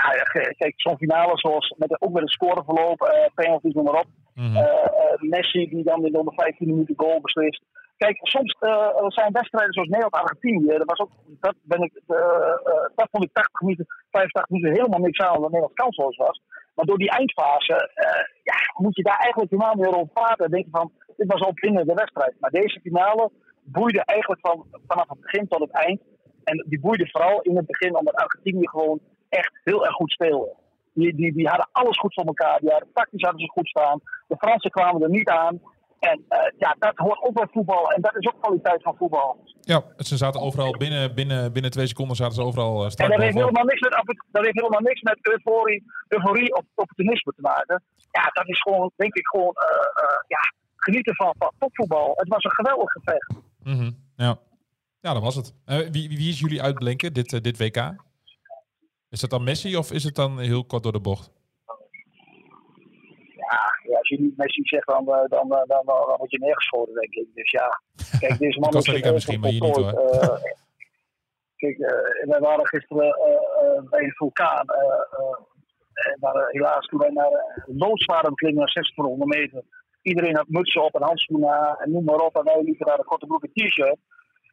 kijk, 0.59 0.73
zo'n 0.77 0.97
finale 0.99 1.39
zoals 1.39 1.75
met, 1.79 2.01
ook 2.01 2.13
met 2.13 2.23
een 2.23 2.29
scoreverloop, 2.29 3.01
eh 3.03 3.27
penalties, 3.35 3.75
noem 3.75 3.85
maar 3.85 4.01
op. 4.01 4.07
Mhm. 4.35 4.57
Eh, 4.57 4.63
eh, 4.63 5.21
Messi 5.21 5.69
die 5.69 5.85
dan 5.85 6.05
in 6.07 6.13
de 6.13 6.33
15 6.37 6.67
minuten 6.69 6.95
goal 6.97 7.21
beslist. 7.21 7.63
Kijk, 7.97 8.19
soms 8.23 8.57
eh, 8.61 8.89
zijn 9.09 9.33
wedstrijden 9.33 9.73
zoals 9.73 9.89
Nederland-Argentinië. 9.89 10.67
Dat, 10.67 10.91
was 10.97 10.99
ook, 10.99 11.11
dat, 11.41 11.55
ben 11.63 11.83
ik, 11.83 12.01
eh, 12.07 12.17
eh, 12.17 12.89
dat 12.95 13.09
vond 13.11 13.25
ik 13.25 13.33
80 13.33 13.61
minuten, 13.61 13.87
85 14.11 14.51
minuten 14.51 14.81
helemaal 14.81 15.01
niks 15.01 15.19
aan, 15.19 15.37
omdat 15.37 15.51
Nederland 15.51 15.75
kansloos 15.75 16.17
was. 16.17 16.41
Maar 16.75 16.85
door 16.85 16.99
die 16.99 17.11
eindfase 17.11 17.75
eh, 17.95 18.25
ja, 18.43 18.55
moet 18.77 18.97
je 18.97 19.03
daar 19.03 19.19
eigenlijk 19.19 19.51
helemaal 19.51 19.75
meer 19.75 19.95
over 19.97 20.13
praten. 20.13 20.45
En 20.45 20.51
denk 20.51 20.65
je 20.65 20.71
van, 20.71 20.93
dit 21.17 21.33
was 21.33 21.41
al 21.41 21.53
binnen 21.55 21.87
de 21.87 21.95
wedstrijd. 21.95 22.35
Maar 22.41 22.51
deze 22.51 22.81
finale 22.81 23.31
boeide 23.63 24.05
eigenlijk 24.05 24.41
van, 24.41 24.67
vanaf 24.87 25.09
het 25.09 25.21
begin 25.21 25.49
tot 25.49 25.61
het 25.61 25.71
eind. 25.71 26.01
En 26.45 26.65
die 26.69 26.81
boeide 26.81 27.09
vooral 27.11 27.41
in 27.41 27.57
het 27.57 27.67
begin 27.67 27.97
omdat 27.97 28.15
Argentinië 28.15 28.69
gewoon 28.69 29.01
echt 29.29 29.61
heel 29.65 29.85
erg 29.85 29.95
goed 29.95 30.13
speelde. 30.13 30.55
Die, 30.93 31.15
die, 31.15 31.33
die 31.33 31.49
hadden 31.49 31.69
alles 31.73 31.99
goed 31.99 32.15
voor 32.15 32.25
elkaar. 32.25 32.61
Die 32.61 32.71
hadden, 32.71 32.89
tactisch 32.93 33.23
hadden 33.23 33.41
ze 33.41 33.51
goed 33.51 33.69
staan. 33.69 34.01
De 34.27 34.37
Fransen 34.37 34.71
kwamen 34.71 35.03
er 35.03 35.11
niet 35.11 35.29
aan. 35.29 35.61
En 36.11 36.25
eh, 36.29 36.39
ja, 36.59 36.77
dat 36.79 36.97
hoort 36.97 37.23
ook 37.23 37.35
bij 37.35 37.47
voetbal. 37.51 37.91
En 37.91 38.01
dat 38.03 38.17
is 38.17 38.27
ook 38.27 38.41
kwaliteit 38.43 38.83
van 38.83 38.97
voetbal. 38.97 39.45
Ja, 39.61 39.83
ze 39.97 40.17
zaten 40.17 40.41
overal 40.41 40.73
binnen, 40.77 41.15
binnen, 41.15 41.53
binnen 41.53 41.71
twee 41.71 41.87
seconden 41.87 42.17
zaten 42.17 42.35
ze 42.35 42.43
overal 42.43 42.85
uh, 42.85 42.91
En 42.97 43.11
dat 43.11 43.21
heeft, 43.21 43.35
helemaal 43.35 43.65
niks 43.65 43.81
met, 43.81 44.17
dat 44.31 44.45
heeft 44.45 44.61
helemaal 44.61 44.81
niks 44.81 45.03
met 45.03 45.19
euforie, 45.23 45.85
euforie 46.09 46.55
of 46.55 46.63
opportunisme 46.75 47.33
te 47.37 47.41
maken. 47.41 47.83
Ja, 48.11 48.31
dat 48.33 48.49
is 48.49 48.61
gewoon, 48.61 48.91
denk 48.97 49.15
ik, 49.15 49.27
gewoon 49.27 49.53
eh, 49.55 50.03
eh, 50.03 50.19
ja, 50.27 50.39
genieten 50.77 51.15
van, 51.15 51.35
van 51.39 51.53
topvoetbal. 51.59 52.13
Het 52.17 52.29
was 52.29 52.45
een 52.45 52.51
geweldig 52.51 52.91
gevecht. 52.93 53.35
Mhm, 53.63 53.91
Ja. 54.17 54.39
ja, 55.01 55.13
dat 55.13 55.23
was 55.23 55.35
het. 55.35 55.55
Eh, 55.65 55.79
wie, 55.79 56.09
wie 56.09 56.29
is 56.29 56.41
jullie 56.41 56.63
uitblinken, 56.63 57.13
dit, 57.13 57.33
eh, 57.33 57.41
dit 57.41 57.59
WK? 57.59 57.95
Is 59.11 59.21
het 59.21 59.31
dan 59.31 59.45
Messi 59.45 59.77
of 59.77 59.93
is 59.93 60.05
het 60.05 60.15
dan 60.15 60.39
heel 60.39 60.65
kort 60.65 60.83
door 60.83 60.93
de 60.93 61.01
bocht? 61.01 61.31
Als 64.05 64.09
je 64.19 64.21
niet 64.21 64.37
Messi 64.37 64.63
zegt, 64.65 64.87
dan, 64.87 65.09
eh, 65.09 65.29
dan, 65.29 65.53
eh, 65.53 65.63
dan, 65.73 65.83
dan, 65.87 66.07
dan 66.09 66.17
word 66.17 66.31
je 66.31 66.39
neergeschoten, 66.39 66.95
denk 66.95 67.15
ik. 67.15 67.27
Dus 67.35 67.51
ja, 67.51 67.81
kijk, 68.19 68.39
deze 68.39 68.59
man 68.61 68.71
Costa 68.77 68.93
Rica 68.93 69.07
er 69.09 69.13
misschien, 69.13 69.41
maar 69.41 69.53
voltooid. 69.53 69.77
hier 69.77 70.05
niet, 70.11 70.21
Eh, 70.23 70.37
kijk, 71.63 71.79
eh, 71.79 72.29
wij 72.31 72.41
waren 72.41 72.67
gisteren 72.67 73.11
eh, 73.15 73.33
eh, 73.77 73.83
bij 73.91 74.03
een 74.03 74.13
vulkaan. 74.13 74.67
eh, 74.67 74.85
eh, 75.19 75.37
waren 76.21 76.47
helaas 76.51 76.87
toen 76.87 76.99
wij 76.99 77.11
naar 77.11 77.31
uh, 77.33 77.79
loodzware 77.79 78.29
beklimming 78.29 78.61
naar 78.65 78.85
600 78.85 79.25
meter. 79.25 79.63
Iedereen 80.03 80.37
had 80.37 80.49
mutsen 80.49 80.85
op 80.85 80.95
en 80.95 81.03
handschoenen 81.03 81.51
aan 81.51 81.77
en 81.79 81.91
noem 81.93 82.05
maar 82.05 82.19
op. 82.29 82.37
En 82.37 82.45
wij 82.45 82.63
liepen 82.63 82.87
daar 82.87 82.99
een 82.99 83.05
korte 83.05 83.27
broek 83.27 83.43
en 83.45 83.53
t-shirt. 83.53 83.97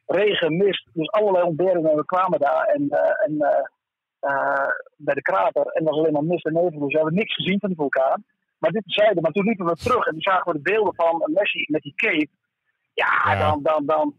Regen, 0.06 0.56
mist, 0.56 0.88
dus 0.92 1.10
allerlei 1.10 1.44
ontberingen. 1.44 1.90
En 1.90 1.96
we 1.96 2.04
kwamen 2.04 2.38
daar 2.40 2.64
en, 2.64 2.88
eh, 2.90 3.26
en, 3.26 3.40
eh, 3.40 3.64
eh, 4.20 4.68
bij 4.96 5.14
de 5.14 5.22
krater. 5.22 5.66
En 5.66 5.84
er 5.84 5.90
was 5.90 5.98
alleen 5.98 6.12
maar 6.12 6.24
mist 6.24 6.46
en 6.46 6.52
nevel. 6.52 6.78
Dus 6.80 6.92
we 6.92 6.98
hebben 6.98 7.14
niks 7.14 7.34
gezien 7.34 7.58
van 7.60 7.68
die 7.68 7.78
vulkaan. 7.78 8.24
Maar 8.62 8.70
dit 8.70 8.82
zeide, 8.86 9.20
maar 9.20 9.32
toen 9.32 9.44
liepen 9.44 9.66
we 9.66 9.74
terug 9.76 10.06
en 10.06 10.12
toen 10.12 10.20
zagen 10.30 10.52
we 10.52 10.58
de 10.62 10.70
beelden 10.70 10.94
van 10.94 11.30
Messi 11.34 11.66
met 11.68 11.82
die 11.82 11.94
cape. 11.94 12.28
Ja, 12.94 13.12
Ja. 13.24 13.38
dan, 13.38 13.62
dan, 13.62 13.86
dan. 13.86 14.14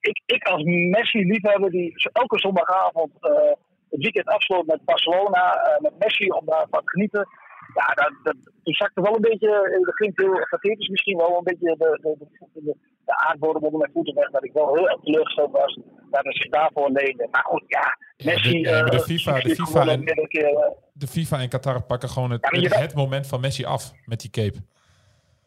Ik, 0.00 0.22
ik 0.26 0.42
als 0.48 0.62
Messi-liefhebber 0.64 1.70
die 1.70 1.94
elke 2.12 2.38
zondagavond 2.38 3.12
eh, 3.20 3.52
het 3.90 4.00
weekend 4.02 4.26
afsloot 4.26 4.66
met 4.66 4.84
Barcelona, 4.84 5.54
eh, 5.54 5.80
met 5.80 5.98
Messi 5.98 6.26
om 6.30 6.46
daarvan 6.46 6.80
te 6.84 6.90
genieten. 6.90 7.28
Ja, 7.74 7.86
dat, 7.94 8.12
dat, 8.22 8.36
toen 8.62 8.74
zakte 8.74 9.00
wel 9.00 9.14
een 9.14 9.28
beetje, 9.30 9.50
eh, 9.68 9.80
dat 9.84 9.94
klinkt 9.94 10.20
heel 10.20 10.46
pathetisch 10.50 10.88
misschien 10.88 11.16
wel, 11.16 11.36
een 11.36 11.44
beetje 11.44 11.76
de, 11.76 11.98
de, 12.02 12.16
de, 12.18 12.60
de, 12.64 12.76
de 13.04 13.16
aardbodem 13.16 13.62
onder 13.62 13.80
mijn 13.80 13.92
voeten 13.92 14.14
weg. 14.14 14.30
Dat 14.30 14.44
ik 14.44 14.52
wel 14.52 14.74
heel 14.74 14.88
erg 14.88 15.00
teleurgesteld 15.00 15.52
was 15.52 15.78
dat 16.10 16.24
het 16.24 16.36
zich 16.36 16.48
daarvoor 16.50 16.90
leende. 16.90 17.28
Maar 17.30 17.44
goed, 17.44 17.64
Ja, 17.66 17.96
Messi. 18.24 18.58
ja, 18.60 18.70
maar 18.80 18.90
de 18.90 18.96
eh, 18.96 19.02
FIFA 19.02 19.32
de 19.34 19.40
heeft 19.42 19.60
FIFA 19.60 19.86
en-. 19.88 20.04
De 20.92 21.06
FIFA 21.06 21.40
en 21.40 21.48
Qatar 21.48 21.82
pakken 21.82 22.08
gewoon 22.08 22.30
het, 22.30 22.48
Ja, 22.50 22.78
het, 22.78 22.94
moment 22.94 23.26
van 23.26 23.40
Messi 23.40 23.64
af 23.64 23.92
met 24.04 24.20
die 24.20 24.30
cape. 24.30 24.58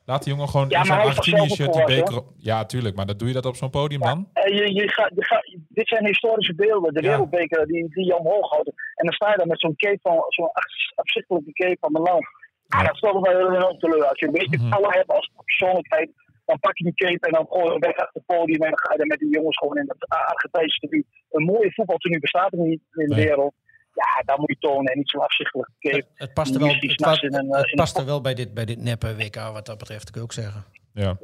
Laat 0.05 0.23
die 0.23 0.33
jongen 0.33 0.49
gewoon 0.49 0.69
Ja, 0.69 0.81
in 0.81 0.87
maar 0.87 0.97
zo'n 0.97 0.97
hij 0.97 1.07
is 1.07 1.15
toch 1.15 1.25
Argentinië 1.25 1.55
zelf 1.55 1.73
shirt 1.73 1.87
die 1.87 1.95
beker... 2.03 2.23
Ja, 2.37 2.65
tuurlijk, 2.65 2.95
maar 2.95 3.05
dat 3.05 3.19
doe 3.19 3.27
je 3.27 3.33
dat 3.33 3.45
op 3.45 3.55
zo'n 3.55 3.69
podium 3.69 4.01
dan? 4.01 4.29
En 4.33 4.53
je, 4.55 4.73
je 4.73 4.89
gaat, 4.91 5.11
je 5.15 5.25
gaat, 5.25 5.55
dit 5.69 5.87
zijn 5.87 6.05
historische 6.05 6.55
beelden, 6.55 6.93
de 6.93 7.01
wereldbeker 7.01 7.65
die, 7.67 7.89
die 7.89 8.05
je 8.05 8.17
omhoog 8.17 8.49
houdt. 8.49 8.67
En 8.67 9.05
dan 9.05 9.13
sta 9.13 9.29
je 9.31 9.37
daar 9.37 9.47
met 9.47 9.59
zo'n 9.59 9.75
cape 9.75 9.99
van, 10.01 10.23
zo'n 10.27 10.49
af- 10.51 10.91
afzichtelijke 10.95 11.51
cape 11.51 11.77
van 11.79 11.91
mijn 11.91 12.03
land. 12.03 12.25
Ja, 12.67 12.79
Ja. 12.79 12.85
dat 12.87 12.95
stelt 12.97 13.21
me 13.21 13.29
heel 13.29 13.55
enorm 13.55 13.77
teleur. 13.79 14.05
Als 14.05 14.19
je 14.19 14.25
een 14.25 14.31
beetje 14.31 14.57
Mhm. 14.57 14.69
vallen 14.69 14.91
hebt 14.91 15.09
als 15.09 15.31
persoonlijkheid, 15.45 16.09
dan 16.49 16.59
pak 16.59 16.77
je 16.77 16.83
die 16.83 16.93
cape 17.03 17.27
en 17.27 17.33
dan 17.37 17.45
gooi 17.49 17.63
je 17.65 17.69
hem 17.71 17.79
weg 17.79 17.95
uit 17.95 18.09
het 18.13 18.25
podium. 18.25 18.61
En 18.65 18.69
dan 18.69 18.79
ga 18.83 18.93
je 18.97 19.05
met 19.05 19.19
die 19.19 19.29
jongens 19.37 19.57
gewoon 19.57 19.77
in 19.77 19.87
het 19.87 20.05
Argentijnse 20.33 20.79
gebied. 20.79 21.05
Een 21.31 21.43
mooie 21.43 21.71
voetbaltenu 21.73 22.19
bestaat 22.19 22.51
er 22.53 22.59
niet 22.59 22.81
in 22.93 23.07
de 23.07 23.15
Nee. 23.15 23.25
wereld. 23.25 23.53
Ja, 23.93 24.21
dat 24.25 24.37
moet 24.37 24.49
je 24.49 24.57
tonen 24.59 24.91
en 24.91 24.97
niet 24.97 25.09
zo'n 25.09 25.21
afzichtelijke 25.21 25.71
cape. 25.79 25.95
Het, 25.95 26.05
het 26.15 26.33
past 26.33 26.53
er 26.53 26.59
wel, 26.59 26.69
het, 26.73 27.21
in 27.23 27.33
een, 27.35 27.51
eh, 27.51 27.61
het 27.61 27.75
past 27.75 27.97
er 27.97 28.05
wel 28.05 28.21
bij 28.21 28.33
dit, 28.33 28.53
bij 28.53 28.65
dit 28.65 28.79
neppe 28.81 29.15
WK 29.15 29.35
wat 29.35 29.65
dat 29.65 29.77
betreft, 29.77 30.09
kan 30.11 30.15
ik 30.21 30.23
ook 30.27 30.33
zeggen. 30.33 30.63
Ja. 30.93 31.11
Ik 31.11 31.17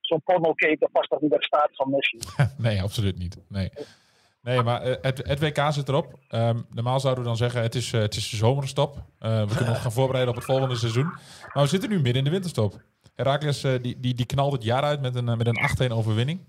Zo'n 0.02 0.22
porno-cape, 0.24 0.76
dat 0.80 0.92
past 0.92 1.10
toch 1.10 1.22
niet 1.22 1.30
bij 1.30 1.40
de 1.40 1.46
staat 1.46 1.70
van 1.76 1.90
Messi. 1.90 2.18
Nee, 2.68 2.82
absoluut 2.82 3.18
niet. 3.18 3.38
Nee, 3.48 3.70
nee 4.42 4.62
maar 4.62 4.82
eh, 4.82 4.96
het, 5.02 5.22
het 5.28 5.40
WK 5.40 5.68
zit 5.74 5.90
erop. 5.90 6.20
Ehm, 6.28 6.60
normaal 6.70 7.00
zouden 7.00 7.24
we 7.24 7.30
dan 7.30 7.38
zeggen, 7.38 7.62
het 7.62 7.76
is, 7.76 7.94
eh, 7.94 8.02
het 8.02 8.16
is 8.16 8.30
de 8.30 8.36
zomerstop. 8.38 9.04
Eh, 9.20 9.40
we 9.48 9.56
kunnen 9.56 9.74
ons 9.74 9.80
gaan 9.84 9.92
voorbereiden 9.92 10.34
op 10.34 10.40
het 10.40 10.50
volgende 10.50 10.76
seizoen. 10.76 11.06
Maar 11.54 11.64
we 11.64 11.70
zitten 11.70 11.90
nu 11.90 11.96
midden 11.96 12.16
in 12.16 12.24
de 12.24 12.30
winterstop. 12.30 12.82
Herakles 13.16 13.64
eh, 13.64 13.74
die, 13.82 14.00
die, 14.00 14.14
die 14.14 14.26
knalt 14.26 14.52
het 14.52 14.64
jaar 14.64 14.84
uit 14.84 15.02
met 15.02 15.16
een, 15.16 15.24
met 15.38 15.48
een 15.48 15.90
8-1 15.92 15.94
overwinning. 15.94 16.40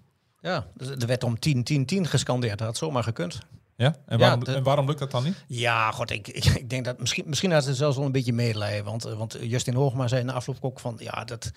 Ja, 0.41 0.67
dus 0.75 0.89
er 0.89 1.07
werd 1.07 1.25
om 1.25 1.37
10-10-10 1.37 2.01
gescandeerd. 2.01 2.59
Dat 2.59 2.67
had 2.67 2.77
zomaar 2.77 3.03
gekund. 3.03 3.39
Ja? 3.77 3.87
En, 4.07 4.19
Ja, 4.19 4.25
waarom, 4.25 4.45
de- 4.45 4.55
en 4.55 4.63
waarom 4.63 4.87
lukt 4.87 4.99
dat 4.99 5.11
dan 5.11 5.25
niet? 5.25 5.45
Ja, 5.47 5.91
god, 5.91 6.11
ik, 6.11 6.29
ik, 6.29 6.45
ik 6.63 6.71
denk 6.71 6.85
dat 6.85 6.99
misschien, 7.01 7.25
misschien 7.27 7.53
had 7.53 7.65
ze 7.65 7.75
zelfs 7.75 7.97
wel 7.97 8.07
een 8.07 8.13
beetje 8.13 8.33
medelijden. 8.33 8.85
Want, 8.85 9.03
want 9.03 9.37
Justin 9.41 9.75
Hoogma 9.75 10.09
zei 10.09 10.25
na 10.25 10.33
afloop 10.33 10.57
ook 10.61 10.81
van, 10.81 10.97
ja, 10.99 11.25
dat 11.25 11.51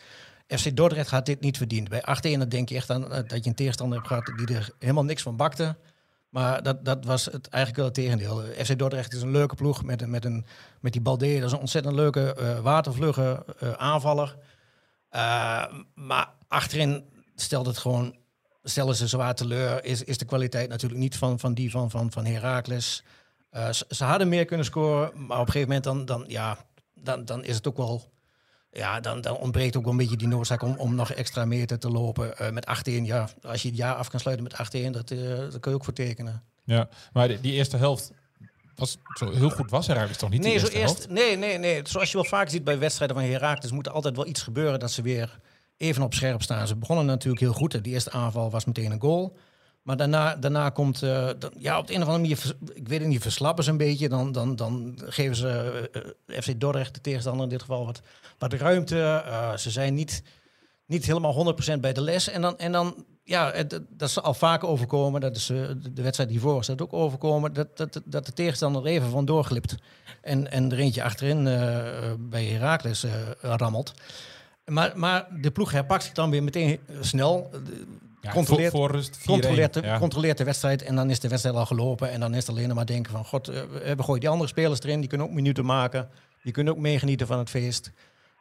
FC 0.48 0.76
Dordrecht 0.76 1.10
had 1.10 1.26
dit 1.26 1.40
niet 1.42 1.58
verdiend. 1.58 1.90
Bij 1.90 2.02
8-1 2.02 2.38
dan 2.38 2.50
denk 2.50 2.70
je 2.70 2.76
echt 2.76 2.90
aan 2.90 3.02
dat 3.02 3.44
je 3.44 3.50
een 3.50 3.56
tegenstander 3.56 3.98
hebt 3.98 4.10
gehad 4.10 4.32
die 4.38 4.56
er 4.56 4.70
helemaal 4.80 5.04
niks 5.06 5.22
van 5.22 5.36
bakte. 5.36 5.76
Maar 6.34 6.64
dat, 6.64 6.86
dat 6.86 7.06
was 7.06 7.26
het 7.26 7.48
eigenlijk 7.50 7.76
wel 7.76 7.86
het 7.86 7.94
tegendeel. 7.94 8.44
Eh, 8.44 8.66
FC 8.66 8.78
Dordrecht 8.78 9.14
is 9.14 9.22
een 9.22 9.32
leuke 9.32 9.56
ploeg 9.56 9.84
met, 9.84 10.08
met, 10.08 10.26
een, 10.26 10.46
met 10.80 10.94
die 10.94 11.02
Balde. 11.02 11.36
Dat 11.36 11.44
is 11.44 11.52
een 11.52 11.60
ontzettend 11.60 11.96
leuke 11.96 12.34
eh, 12.34 12.60
watervlugge 12.60 13.46
eh, 13.60 13.72
aanvaller. 13.72 14.38
Maar 15.94 16.30
achterin 16.48 17.06
stelt 17.36 17.66
het 17.66 17.78
gewoon, 17.78 18.16
stellen 18.64 18.96
ze 18.96 19.08
zwaar 19.08 19.36
teleur. 19.36 19.86
Is, 19.86 20.04
is 20.04 20.18
de 20.18 20.26
kwaliteit 20.26 20.70
natuurlijk 20.70 21.02
niet 21.02 21.18
van, 21.18 21.40
van 21.40 21.54
die 21.54 21.72
van, 21.72 21.90
van, 21.90 22.12
van 22.12 22.26
Heracles. 22.26 23.04
Ze, 23.52 23.86
ze 23.90 24.04
hadden 24.04 24.30
meer 24.30 24.46
kunnen 24.46 24.66
scoren, 24.66 25.12
maar 25.14 25.40
op 25.40 25.46
een 25.46 25.52
gegeven 25.52 25.68
moment 25.68 25.84
dan, 25.84 26.06
dan, 26.06 26.24
ja, 26.28 26.58
dan, 26.94 27.26
dan 27.26 27.44
is 27.44 27.56
het 27.56 27.68
ook 27.68 27.78
wel... 27.78 28.12
Ja, 28.74 29.00
dan, 29.00 29.22
dan 29.22 29.38
ontbreekt 29.38 29.78
ook 29.78 29.84
wel 29.84 29.92
een 29.92 29.98
beetje 29.98 30.18
die 30.18 30.28
noodzaak 30.28 30.62
om, 30.62 30.76
om 30.78 30.96
nog 30.96 31.12
extra 31.12 31.46
meter 31.46 31.80
te 31.80 31.90
lopen. 31.90 32.38
Eh, 32.38 32.52
met 32.52 32.68
8-1, 32.90 32.92
ja, 32.92 33.30
als 33.42 33.62
je 33.62 33.68
het 33.68 33.78
jaar 33.78 33.96
af 33.96 34.10
kan 34.10 34.20
sluiten 34.20 34.44
met 34.46 34.54
8-1, 34.88 34.90
dat, 34.92 35.12
eh 35.12 35.20
daar 35.20 35.60
kun 35.60 35.72
je 35.72 35.78
ook 35.78 35.84
voor 35.84 35.94
tekenen. 35.94 36.44
Ja, 36.64 36.90
maar 37.14 37.28
die, 37.28 37.40
die 37.40 37.54
eerste 37.54 37.78
helft 37.78 38.12
was 38.76 38.98
zo 39.14 39.32
heel 39.32 39.50
goed 39.50 39.70
was 39.70 39.88
Herakles 39.88 40.18
toch 40.18 40.30
niet 40.30 40.42
Nee, 40.42 40.60
zo 40.60 40.68
eerst, 40.68 41.10
nee, 41.10 41.38
nee, 41.38 41.58
nee. 41.58 41.82
Zoals 41.84 42.12
je 42.12 42.18
wel 42.18 42.26
vaak 42.26 42.50
ziet 42.50 42.64
bij 42.64 42.80
wedstrijden 42.80 43.18
van 43.18 43.26
Heracles, 43.26 43.72
moet 43.72 43.86
er 43.86 43.92
altijd 43.92 44.16
wel 44.16 44.28
iets 44.28 44.42
gebeuren 44.42 44.80
dat 44.80 44.92
ze 44.92 45.02
weer 45.02 45.40
even 45.78 46.04
op 46.04 46.14
scherp 46.14 46.42
staan. 46.42 46.68
Ze 46.68 46.76
begonnen 46.76 47.06
natuurlijk 47.06 47.42
heel 47.42 47.54
goed. 47.54 47.84
De 47.84 47.90
eerste 47.90 48.12
aanval 48.12 48.50
was 48.52 48.66
meteen 48.66 48.92
een 48.92 49.02
goal. 49.02 49.38
Maar 49.84 49.98
daarna, 49.98 50.36
daarna 50.36 50.70
komt, 50.70 51.02
eh, 51.04 51.30
ja, 51.58 51.78
op 51.78 51.88
de 51.88 51.94
een 51.94 52.02
of 52.02 52.08
andere 52.08 52.18
manier, 52.28 52.56
ik 52.74 52.88
weet 52.88 53.00
het 53.00 53.08
niet, 53.08 53.22
verslappen 53.22 53.64
ze 53.64 53.70
een 53.70 53.78
beetje. 53.78 54.10
Dan, 54.10 54.32
dan, 54.32 54.56
dan 54.56 55.00
geven 55.06 55.36
ze 55.36 55.90
eh, 56.26 56.42
FC 56.42 56.60
Dordrecht, 56.60 56.94
de 56.94 57.02
tegenstander 57.02 57.44
in 57.44 57.50
dit 57.50 57.62
geval, 57.62 57.86
wat, 57.86 58.02
wat 58.38 58.54
ruimte. 58.54 59.00
Eh, 59.26 59.56
ze 59.58 59.70
zijn 59.72 59.94
niet, 59.94 60.24
niet 60.86 61.06
helemaal 61.06 61.56
100% 61.76 61.80
bij 61.80 61.94
de 61.94 62.02
les. 62.02 62.30
En 62.30 62.42
dan, 62.42 62.58
en 62.58 62.72
dan 62.72 63.06
ja, 63.24 63.52
dat 63.90 64.10
is 64.10 64.22
al 64.22 64.34
vaker 64.34 64.68
overkomen. 64.68 65.22
Dat 65.22 65.36
is 65.36 65.50
eh, 65.50 65.58
de- 65.94 66.02
wedstrijd 66.02 66.30
hiervoor 66.30 66.60
is 66.60 66.66
dat 66.68 66.82
ook 66.82 66.94
overkomen. 66.94 67.54
Dat, 67.54 67.78
dat, 67.78 68.02
dat 68.06 68.26
de 68.26 68.34
tegenstander 68.34 68.82
er 68.86 68.88
even 68.92 69.10
van 69.10 69.26
doorglipt. 69.26 69.76
En, 70.22 70.52
en 70.52 70.72
er 70.72 70.80
eentje 70.80 71.04
achterin 71.04 71.48
eh, 71.48 71.88
eh, 72.10 72.14
bij 72.20 72.46
Heracles 72.46 73.04
eh, 73.04 73.12
rammelt. 73.42 73.94
Maar, 74.66 74.92
maar 74.96 75.28
de 75.42 75.52
ploeg 75.52 75.72
herpakt 75.72 76.04
zich 76.04 76.14
dan 76.14 76.30
weer 76.30 76.44
meteen 76.44 76.80
eh, 76.88 76.96
snel. 77.02 77.50
Ja, 78.24 78.32
controleert, 78.32 78.72
voor, 78.72 78.80
voor 78.90 78.92
rust 78.98 79.18
4-1. 79.20 79.24
controleert, 79.26 79.74
de, 79.74 79.82
ja. 79.82 79.98
controleert 80.00 80.38
de 80.38 80.44
wedstrijd 80.44 80.82
en 80.82 80.96
dan 80.96 81.10
is 81.10 81.20
de 81.20 81.28
wedstrijd 81.28 81.56
al 81.56 81.66
gelopen. 81.66 82.12
En 82.12 82.20
dan 82.20 82.32
is 82.34 82.40
het 82.40 82.50
alleen 82.50 82.68
nog 82.68 82.76
maar 82.76 82.86
denken 82.86 83.12
van... 83.12 83.26
God, 83.26 83.48
eh, 83.48 83.62
we 83.72 83.96
we 83.96 84.04
gooien 84.04 84.20
die 84.20 84.30
andere 84.30 84.50
spelers 84.50 84.80
erin. 84.82 85.00
Die 85.00 85.10
kunnen 85.10 85.28
ook 85.28 85.34
minuten 85.34 85.66
maken. 85.66 86.10
Die 86.44 86.52
kunnen 86.52 86.74
ook 86.74 86.80
meegenieten 86.80 87.28
van 87.28 87.38
het 87.38 87.50
feest. 87.50 87.92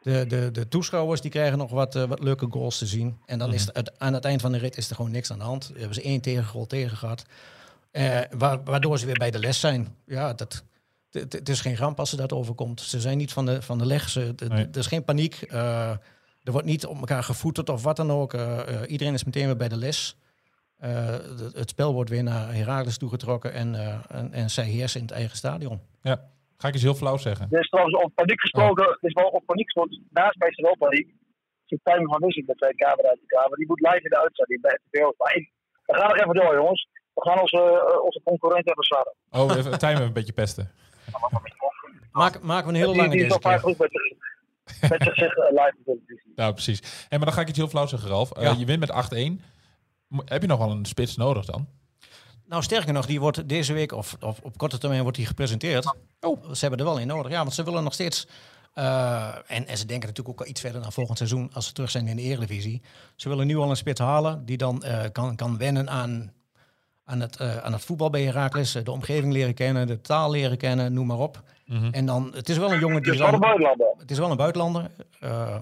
De, 0.01 0.25
de, 0.27 0.49
de 0.51 0.67
toeschouwers 0.67 1.21
die 1.21 1.31
krijgen 1.31 1.57
nog 1.57 1.71
wat, 1.71 1.95
eh, 1.95 2.03
wat 2.03 2.23
leuke 2.23 2.47
goals 2.49 2.77
te 2.77 2.85
zien. 2.85 3.17
En 3.25 3.39
dan 3.39 3.53
is 3.53 3.67
het, 3.73 3.99
aan 3.99 4.13
het 4.13 4.25
eind 4.25 4.41
van 4.41 4.51
de 4.51 4.57
rit 4.57 4.77
is 4.77 4.89
er 4.89 4.95
gewoon 4.95 5.11
niks 5.11 5.31
aan 5.31 5.37
de 5.37 5.43
hand. 5.43 5.71
Hebben 5.75 5.93
ze 5.95 6.01
één 6.01 6.21
tegengoal 6.21 6.65
tegen 6.65 6.97
gehad. 6.97 7.23
Eh, 7.91 8.19
wa- 8.37 8.63
waardoor 8.63 8.99
ze 8.99 9.05
weer 9.05 9.17
bij 9.17 9.31
de 9.31 9.39
les 9.39 9.59
zijn. 9.59 9.95
Ja, 10.05 10.33
dat... 10.33 10.63
Het 11.11 11.49
is 11.49 11.61
geen 11.61 11.75
ramp 11.77 11.99
als 11.99 12.09
ze 12.09 12.15
dat 12.15 12.33
overkomt. 12.33 12.81
Ze 12.81 12.99
zijn 13.01 13.17
niet 13.17 13.33
van 13.33 13.45
de, 13.45 13.61
van 13.61 13.77
de 13.77 13.85
leg. 13.85 14.09
Ze, 14.09 14.33
Nee. 14.47 14.67
Er 14.71 14.77
is 14.77 14.87
geen 14.87 15.03
paniek. 15.03 15.41
Eh, 15.41 15.91
er 16.43 16.51
wordt 16.51 16.67
niet 16.67 16.85
op 16.85 16.97
elkaar 16.99 17.23
gevoeterd 17.23 17.69
of 17.69 17.83
wat 17.83 17.95
dan 17.95 18.11
ook. 18.11 18.33
Eh, 18.33 18.59
eh, 18.81 18.91
iedereen 18.91 19.13
is 19.13 19.23
meteen 19.23 19.45
weer 19.45 19.57
bij 19.57 19.69
de 19.69 19.77
les. 19.77 20.17
Eh, 20.77 20.89
de- 21.37 21.51
het 21.55 21.69
spel 21.69 21.93
wordt 21.93 22.09
weer 22.09 22.23
naar 22.23 22.53
Heracles 22.53 22.97
toegetrokken 22.97 23.53
en, 23.53 23.75
eh, 23.75 23.99
en, 24.09 24.33
en 24.33 24.49
zij 24.49 24.65
heersen 24.65 24.99
in 24.99 25.05
het 25.05 25.15
eigen 25.15 25.37
stadion. 25.37 25.81
Ja. 26.01 26.31
Ga 26.57 26.67
ik 26.67 26.73
eens 26.73 26.83
heel 26.83 26.95
flauw 27.03 27.17
zeggen. 27.17 27.47
Er 27.51 27.59
is 27.59 27.69
trouwens 27.69 28.03
op 28.03 28.11
paniek 28.15 28.41
gesproken. 28.41 28.85
Er 28.85 28.97
is 29.01 29.13
wel 29.13 29.27
op 29.27 29.45
paniek 29.45 29.65
gesproken. 29.65 30.07
Naast 30.09 30.37
mij 30.37 30.49
is 30.49 30.57
er 30.57 30.77
paniek. 30.77 31.13
Zit 31.65 31.79
Tijmen 31.83 32.09
van 32.09 32.19
Wissing 32.21 32.47
met 32.47 32.57
zijn 32.59 32.75
camera 32.75 33.07
uit 33.09 33.19
de 33.19 33.25
kamer. 33.35 33.57
Die 33.57 33.67
moet 33.67 33.79
live 33.79 34.03
in 34.03 34.09
de 34.09 34.21
uitzending 34.21 34.61
bij 34.61 34.79
RTL. 34.91 35.13
Maar 35.17 35.33
we 35.85 35.93
gaan 35.93 36.07
nog 36.09 36.17
even 36.17 36.33
door, 36.35 36.55
jongens. 36.55 36.87
We 37.13 37.21
gaan 37.21 37.39
onze, 37.41 37.61
onze 38.03 38.21
concurrent 38.23 38.67
even 38.69 38.83
zwaren. 38.83 39.13
Oh, 39.29 39.57
even 39.57 39.79
Tijmen 39.85 40.01
een 40.01 40.13
beetje 40.13 40.33
pesten. 40.33 40.71
Maak, 42.11 42.41
maken 42.41 42.67
we 42.67 42.73
een 42.73 42.79
hele 42.79 42.95
lange 42.95 43.09
die 43.09 43.19
deze 43.23 43.39
keer. 43.39 43.59
met, 44.89 45.01
zich- 45.03 45.17
live 45.37 45.73
op 45.77 45.85
televisie. 45.85 46.31
Nou, 46.35 46.53
precies. 46.53 46.79
En 46.81 47.17
maar 47.17 47.25
dan 47.25 47.33
ga 47.33 47.41
ik 47.41 47.47
iets 47.49 47.57
heel 47.57 47.67
flauw 47.67 47.85
zeggen, 47.85 48.09
Ralf. 48.09 48.31
Eh, 48.31 48.43
Ja. 48.43 48.55
je 48.57 48.65
wint 48.65 48.79
met 48.79 48.91
8-1. 48.91 49.41
Mo- 50.07 50.21
Heb 50.25 50.41
je 50.41 50.47
nog 50.47 50.59
wel 50.59 50.71
een 50.71 50.85
spits 50.85 51.15
nodig 51.15 51.45
dan? 51.45 51.67
Nou, 52.45 52.63
sterker 52.63 52.93
nog, 52.93 53.05
die 53.05 53.19
wordt 53.19 53.49
deze 53.49 53.73
week, 53.73 53.91
of, 53.91 54.15
of 54.19 54.39
op 54.39 54.57
korte 54.57 54.77
termijn, 54.77 55.01
wordt 55.01 55.17
die 55.17 55.25
gepresenteerd. 55.25 55.95
Oh. 56.19 56.51
Ze 56.51 56.59
hebben 56.59 56.79
er 56.79 56.85
wel 56.85 56.99
in 56.99 57.07
nodig. 57.07 57.31
Ja, 57.31 57.37
want 57.37 57.53
ze 57.53 57.63
willen 57.63 57.83
nog 57.83 57.93
steeds... 57.93 58.27
eh, 58.73 59.27
en, 59.47 59.67
en 59.67 59.77
ze 59.77 59.85
denken 59.85 60.07
natuurlijk 60.07 60.39
ook 60.39 60.45
al 60.45 60.51
iets 60.51 60.61
verder 60.61 60.81
naar 60.81 60.91
volgend 60.91 61.17
seizoen, 61.17 61.49
als 61.53 61.65
ze 61.67 61.73
terug 61.73 61.91
zijn 61.91 62.07
in 62.07 62.15
de 62.15 62.21
Eredivisie. 62.21 62.81
Ze 63.15 63.29
willen 63.29 63.47
nu 63.47 63.57
al 63.57 63.69
een 63.69 63.75
spits 63.75 63.99
halen 63.99 64.45
die 64.45 64.57
dan 64.57 64.83
eh, 64.83 65.03
kan, 65.11 65.35
kan 65.35 65.57
wennen 65.57 65.89
aan, 65.89 66.33
aan, 67.05 67.19
het, 67.19 67.35
eh, 67.37 67.57
aan 67.57 67.73
het 67.73 67.85
voetbal 67.85 68.09
bij 68.09 68.23
Heracles. 68.23 68.75
eh, 68.75 68.83
De 68.83 68.91
omgeving 68.91 69.33
leren 69.33 69.53
kennen, 69.53 69.87
de 69.87 70.01
taal 70.01 70.31
leren 70.31 70.57
kennen, 70.57 70.93
noem 70.93 71.07
maar 71.07 71.17
op. 71.19 71.43
En 71.91 72.05
dan, 72.05 72.31
het 72.35 72.49
is 72.49 72.57
wel 72.57 72.71
een 72.73 72.79
jongen 72.79 73.01
die... 73.01 73.11
Dus 73.11 73.21
van 73.21 73.25
de 73.25 73.31
dan- 73.31 73.39
buitenlander. 73.39 73.87
het 73.97 74.11
is 74.11 74.17
wel 74.17 74.31
een 74.31 74.37
buitenlander. 74.37 74.91
Eh, 75.19 75.57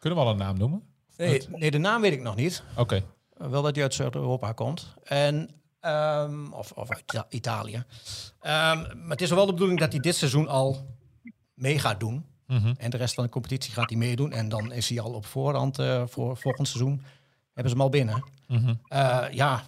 Kunnen 0.00 0.18
we 0.18 0.24
al 0.24 0.30
een 0.30 0.36
naam 0.38 0.58
noemen? 0.58 0.82
nee, 1.16 1.42
nee, 1.48 1.70
de 1.70 1.78
naam 1.78 2.00
weet 2.00 2.12
ik 2.12 2.22
nog 2.22 2.36
niet. 2.36 2.62
Oké. 2.76 2.94
Uh, 2.94 3.46
wel 3.48 3.62
dat 3.62 3.74
hij 3.74 3.84
uit 3.84 3.94
Zuid-Europa 3.94 4.52
komt. 4.52 4.86
En, 5.02 5.50
ehm, 5.80 6.52
of, 6.52 6.72
of 6.72 6.90
uit 6.90 7.00
Ita- 7.00 7.26
Italië. 7.28 7.84
Ehm, 8.40 8.78
maar 8.78 9.08
het 9.08 9.20
is 9.22 9.30
wel 9.30 9.46
de 9.46 9.52
bedoeling 9.52 9.78
dat 9.80 9.92
hij 9.92 10.00
dit 10.00 10.14
seizoen 10.16 10.48
al 10.48 10.86
mee 11.54 11.78
gaat 11.78 12.00
doen. 12.00 12.26
Mhm. 12.46 12.74
En 12.78 12.90
de 12.90 12.96
rest 12.96 13.14
van 13.14 13.24
de 13.24 13.30
competitie 13.30 13.72
gaat 13.72 13.88
hij 13.90 13.98
meedoen. 13.98 14.32
En 14.32 14.48
dan 14.48 14.72
is 14.72 14.88
hij 14.88 15.00
al 15.00 15.12
op 15.12 15.26
voorhand 15.26 15.78
eh, 15.78 16.02
voor 16.06 16.36
volgend 16.36 16.68
seizoen. 16.68 17.02
Hebben 17.52 17.72
ze 17.72 17.76
hem 17.78 17.80
al 17.80 17.88
binnen. 17.88 18.24
Mhm. 18.48 18.74
Eh, 18.88 19.24
ja, 19.30 19.62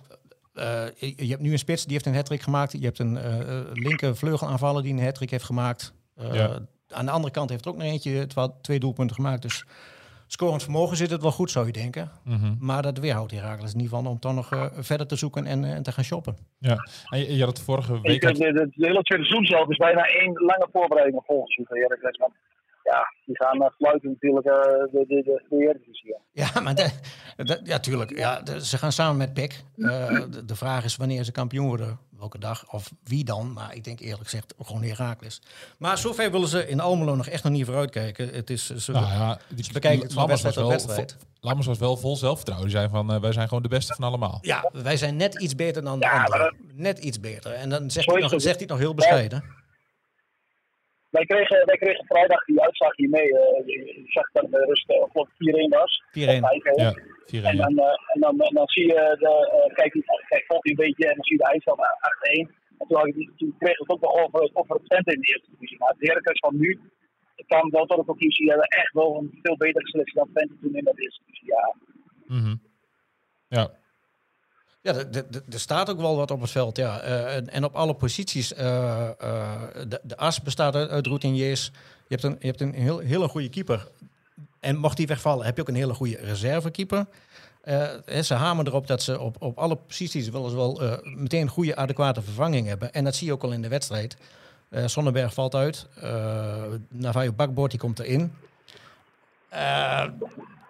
eh, 0.58 0.84
je, 1.16 1.24
je 1.26 1.30
hebt 1.30 1.42
nu 1.42 1.52
een 1.52 1.58
spits 1.58 1.82
die 1.84 1.92
heeft 1.92 2.06
een 2.06 2.14
hattrick 2.14 2.40
gemaakt. 2.42 2.72
Je 2.72 2.84
hebt 2.84 2.98
een 2.98 3.16
eh, 3.16 3.40
eh, 3.58 3.64
linker 3.72 4.16
vleugelaanvaller 4.16 4.82
die 4.82 4.92
een 4.92 5.02
hattrick 5.04 5.30
heeft 5.30 5.44
gemaakt. 5.44 5.94
Eh, 6.16 6.34
Ja. 6.34 6.58
Aan 6.90 7.04
de 7.06 7.10
andere 7.10 7.32
kant 7.32 7.50
heeft 7.50 7.64
er 7.64 7.70
ook 7.70 7.76
nog 7.76 7.86
eentje 7.86 8.26
twee 8.60 8.78
doelpunten 8.78 9.16
gemaakt. 9.16 9.42
Dus 9.42 9.64
scorend 10.26 10.62
vermogen 10.62 10.96
zit 10.96 11.10
het 11.10 11.22
wel 11.22 11.30
goed, 11.32 11.50
zou 11.50 11.66
je 11.66 11.72
denken. 11.72 12.10
Mhm. 12.24 12.54
Maar 12.58 12.82
dat 12.82 12.98
weerhoudt 12.98 13.32
Herakles 13.32 13.72
in 13.72 13.80
ieder 13.80 13.96
geval 13.96 14.12
om 14.12 14.18
toch 14.18 14.34
nog 14.34 14.52
eh, 14.52 14.66
verder 14.78 15.06
te 15.06 15.16
zoeken 15.16 15.46
en, 15.46 15.64
en 15.64 15.82
te 15.82 15.92
gaan 15.92 16.04
shoppen. 16.04 16.36
Ja. 16.58 16.76
En 17.10 17.18
je, 17.18 17.36
je 17.36 17.44
had 17.44 17.56
het 17.56 17.66
vorige 17.66 18.00
week... 18.00 18.20
kunt, 18.20 18.38
had- 18.38 18.46
de, 18.46 18.52
de, 18.52 18.70
de 18.74 18.86
hele 18.86 19.02
tweede 19.02 19.24
seizoen 19.24 19.46
zelf 19.46 19.68
is 19.68 19.76
bijna 19.76 20.02
één 20.02 20.32
lange 20.32 20.68
voorbereiding 20.72 21.16
op 21.18 21.24
volgend 21.24 21.52
ja, 22.92 23.07
die 23.27 23.37
gaan 23.37 23.62
uh, 23.62 23.68
fluiten 23.77 24.11
natuurlijk 24.11 24.46
eh, 24.46 24.53
de, 24.53 25.05
de, 25.09 25.22
de, 25.22 25.44
de 25.48 25.57
Eredivisie. 25.64 26.09
ja. 26.33 26.51
Ja, 26.55 26.61
maar 26.61 26.74
de- 26.74 26.90
de- 27.37 27.61
ja, 27.64 27.79
tuurlijk. 27.79 28.16
Ja, 28.18 28.40
de- 28.40 28.64
ze 28.64 28.79
gaan 28.79 28.92
samen 28.92 29.16
met 29.16 29.33
PEC. 29.35 29.62
Eh, 29.77 30.09
de, 30.31 30.44
de 30.44 30.57
vraag 30.57 30.85
is 30.85 30.96
wanneer 30.96 31.24
ze 31.24 31.33
kampioen 31.33 31.66
worden. 31.66 31.98
Welke 32.18 32.38
dag 32.38 32.72
of 32.72 32.92
wie 33.05 33.24
dan. 33.24 33.53
Maar 33.53 33.74
ik 33.74 33.85
denk 33.85 34.01
eerlijk 34.01 34.22
gezegd 34.22 34.55
gewoon 34.62 34.83
Herakles. 34.83 35.42
Maar 35.79 35.98
zover 35.98 36.31
willen 36.31 36.48
ze 36.48 36.68
in 36.68 36.81
Almelo 36.81 37.14
nog 37.14 37.27
echt 37.27 37.42
nog 37.44 37.53
niet 37.53 37.64
vooruitkijken. 37.64 38.29
Het 38.29 38.51
is, 38.51 38.66
ze, 38.77 38.92
Nou 38.92 39.07
ja, 39.07 39.38
die, 39.48 39.64
Ze 39.64 39.72
bekijken 39.72 40.03
het 40.03 40.12
van 40.12 40.27
wedstrijd 40.27 40.55
tot 40.55 41.16
Lammers 41.40 41.66
was 41.66 41.79
wel 41.79 41.96
vol 41.96 42.16
zelfvertrouwen. 42.16 42.68
Die 42.68 42.77
zei 42.79 42.88
van, 42.90 43.12
eh, 43.12 43.20
wij 43.20 43.33
zijn 43.33 43.48
gewoon 43.48 43.62
de 43.62 43.68
beste 43.68 43.94
van 43.94 44.05
allemaal. 44.05 44.38
ja, 44.40 44.70
wij 44.72 44.96
zijn 44.96 45.16
net 45.16 45.40
iets 45.40 45.55
beter 45.55 45.83
dan 45.83 45.98
de 46.01 46.07
Ja, 46.07 46.24
anderen. 46.24 46.57
Net 46.74 46.98
iets 46.98 47.20
beter. 47.20 47.53
En 47.53 47.68
dan 47.70 47.90
zegt 47.90 48.07
Zo 48.07 48.12
hij, 48.12 48.20
nog, 48.20 48.31
zegt 48.31 48.44
hij 48.44 48.55
het 48.59 48.68
nog 48.68 48.79
heel 48.79 48.94
bescheiden. 48.94 49.44
Wij 51.18 51.26
kregen, 51.26 51.66
wij 51.66 51.76
kregen 51.76 52.04
vrijdag 52.07 52.44
die 52.44 52.61
uitslag 52.62 52.96
hier 52.96 53.09
mee. 53.09 53.38
eh, 53.38 53.66
je 53.66 54.02
zag 54.07 54.31
dat 54.33 54.50
de 54.50 54.64
rust 54.68 54.90
uh, 54.90 55.66
4-1 55.66 55.78
was. 55.81 55.92
4-1. 56.02 56.11
Of 56.11 56.24
5-1. 56.24 56.83
Ja, 56.85 56.92
4-1. 56.94 57.46
En, 57.50 57.57
ja. 57.57 57.62
dan, 57.62 57.78
eh, 57.78 58.12
en 58.12 58.20
dan, 58.20 58.37
dan 58.37 58.68
zie 58.68 58.87
je, 58.87 59.16
de, 59.22 59.33
eh, 59.54 59.74
kijk, 59.74 59.92
kijk 60.28 60.44
volgt 60.46 60.64
hij 60.64 60.72
een 60.72 60.85
beetje 60.87 61.07
en 61.09 61.14
dan 61.14 61.24
zie 61.24 61.37
je 61.37 61.42
de 61.42 61.50
eindstand 61.50 61.78
8-1. 61.81 62.50
En 62.78 62.87
toen, 62.88 63.07
ik, 63.07 63.31
toen 63.37 63.54
kreeg 63.59 63.78
het 63.78 63.88
ook 63.90 64.00
nog 64.00 64.14
over, 64.24 64.50
over 64.52 64.74
het 64.76 64.85
Twente 64.85 65.12
in 65.14 65.20
de 65.20 65.28
eerste 65.33 65.50
divisie. 65.50 65.78
Maar 65.78 65.94
het 65.96 66.09
Heracles 66.09 66.38
van 66.38 66.57
nu 66.59 66.81
kan 67.46 67.70
wel 67.70 67.87
tot 67.87 67.98
de 67.98 68.04
conclusie, 68.04 68.42
die 68.44 68.50
hebben 68.54 68.68
echt 68.68 68.92
wel 68.92 69.16
een 69.18 69.38
veel 69.42 69.57
betere 69.57 69.88
selectie 69.88 70.14
dan 70.14 70.31
Twente 70.33 70.57
toen 70.61 70.74
in 70.74 70.85
dat 70.85 70.98
eerste 70.98 71.22
divisie. 71.26 71.48
Ja, 71.54 71.74
Mhm. 72.26 72.54
Ja. 73.48 73.70
Ja, 74.80 74.94
er- 74.94 75.26
staat 75.48 75.90
ook 75.90 76.00
wel 76.00 76.16
wat 76.16 76.30
op 76.30 76.40
het 76.40 76.50
veld, 76.50 76.76
ja. 76.76 77.00
Eh, 77.00 77.36
en, 77.36 77.50
en 77.50 77.64
op 77.64 77.74
alle 77.74 77.94
posities. 77.94 78.54
eh, 78.54 79.08
eh, 79.18 79.52
de, 79.88 80.00
de 80.02 80.16
as 80.16 80.40
bestaat 80.42 80.74
uit, 80.74 80.90
uit 80.90 81.06
routiniers. 81.06 81.64
Je 82.08 82.14
hebt 82.14 82.22
een, 82.22 82.36
je 82.40 82.46
hebt 82.46 82.60
een 82.60 82.74
heel, 82.74 82.98
hele 82.98 83.28
goede 83.28 83.48
keeper. 83.48 83.88
En 84.60 84.76
mocht 84.76 84.96
die 84.96 85.06
wegvallen, 85.06 85.44
heb 85.46 85.56
je 85.56 85.62
ook 85.62 85.68
een 85.68 85.74
hele 85.74 85.94
goede 85.94 86.16
reservekeeper. 86.16 87.06
Ze 88.22 88.34
hamen 88.34 88.66
erop 88.66 88.86
dat 88.86 89.02
ze 89.02 89.18
op, 89.20 89.36
op 89.42 89.58
alle 89.58 89.76
posities 89.76 90.28
wel 90.28 90.44
eens 90.44 90.54
wel 90.54 90.80
meteen 91.02 91.40
een 91.42 91.48
goede, 91.48 91.76
adequate 91.76 92.22
vervanging 92.22 92.66
hebben. 92.66 92.92
En 92.92 93.04
dat 93.04 93.14
zie 93.14 93.26
je 93.26 93.32
ook 93.32 93.42
al 93.42 93.52
in 93.52 93.62
de 93.62 93.68
wedstrijd. 93.68 94.16
Sonnenberg 94.84 95.34
valt 95.34 95.54
uit. 95.54 95.86
Navajo 96.88 97.32
Bakboord 97.32 97.70
die 97.70 97.80
komt 97.80 97.98
erin. 97.98 98.32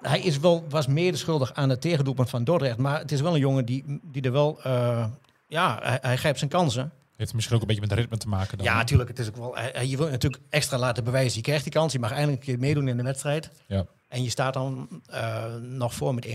Hij 0.00 0.20
is 0.20 0.38
wel, 0.38 0.64
was 0.68 0.86
medeschuldig 0.86 1.54
aan 1.54 1.68
het 1.68 1.80
tegendoelpunt 1.80 2.30
van 2.30 2.44
Dordrecht. 2.44 2.76
Maar 2.76 2.98
het 2.98 3.12
is 3.12 3.20
wel 3.20 3.34
een 3.34 3.40
jongen 3.40 3.64
die, 3.64 4.00
die 4.02 4.22
er 4.22 4.32
wel... 4.32 4.60
eh, 4.62 5.06
ja, 5.48 5.78
hij, 5.82 5.98
hij 6.02 6.16
grijpt 6.16 6.38
zijn 6.38 6.50
kansen. 6.50 6.92
Heeft 7.16 7.34
misschien 7.34 7.54
ook 7.54 7.60
een 7.62 7.66
beetje 7.68 7.82
met 7.82 7.92
ritme 7.92 8.16
te 8.16 8.28
maken 8.28 8.56
dan. 8.58 8.66
Ja, 8.66 8.76
natuurlijk. 8.76 9.08
Het 9.08 9.18
is 9.18 9.28
ook 9.28 9.36
wel, 9.36 9.58
je 9.82 9.96
wil 9.96 10.08
natuurlijk 10.08 10.42
extra 10.50 10.78
laten 10.78 11.04
bewijzen. 11.04 11.36
Je 11.36 11.42
krijgt 11.42 11.62
die 11.62 11.72
kans. 11.72 11.92
Je 11.92 11.98
mag 11.98 12.12
eindelijk 12.12 12.38
een 12.40 12.46
keer 12.46 12.58
meedoen 12.58 12.88
in 12.88 12.96
de 12.96 13.02
wedstrijd. 13.02 13.50
Ja. 13.66 13.86
En 14.08 14.22
je 14.22 14.30
staat 14.30 14.54
dan 14.54 14.88
eh, 15.06 15.44
nog 15.54 15.94
voor 15.94 16.14
met 16.14 16.26
1-0. 16.26 16.32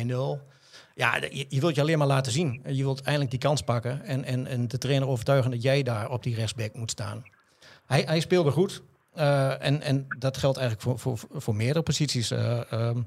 Ja, 0.95 1.15
je, 1.15 1.45
je 1.49 1.59
wilt 1.59 1.75
je 1.75 1.81
alleen 1.81 1.97
maar 1.97 2.07
laten 2.07 2.31
zien. 2.31 2.61
Je 2.65 2.83
wilt 2.83 3.01
eindelijk 3.01 3.31
die 3.31 3.39
kans 3.39 3.61
pakken. 3.61 4.05
En, 4.05 4.23
en, 4.23 4.47
en 4.47 4.67
de 4.67 4.77
trainer 4.77 5.07
overtuigen 5.07 5.51
dat 5.51 5.61
jij 5.61 5.83
daar 5.83 6.09
op 6.09 6.23
die 6.23 6.35
rechtsback 6.35 6.73
moet 6.73 6.91
staan. 6.91 7.23
Hij, 7.85 8.03
hij 8.07 8.19
speelde 8.19 8.51
goed. 8.51 8.81
Eh, 9.13 9.63
en, 9.65 9.81
en 9.81 10.05
dat 10.19 10.37
geldt 10.37 10.57
eigenlijk 10.57 10.99
voor, 10.99 11.17
voor, 11.17 11.41
voor 11.41 11.55
meerdere 11.55 11.83
posities. 11.83 12.31
Eh, 12.31 12.71
ehm, 12.71 13.01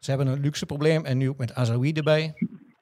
ze 0.00 0.10
hebben 0.10 0.26
een 0.28 0.40
luxe 0.40 0.66
probleem. 0.66 1.04
En 1.04 1.18
nu 1.18 1.28
ook 1.28 1.36
met 1.38 1.54
Azaoui 1.54 1.92
erbij. 1.92 2.34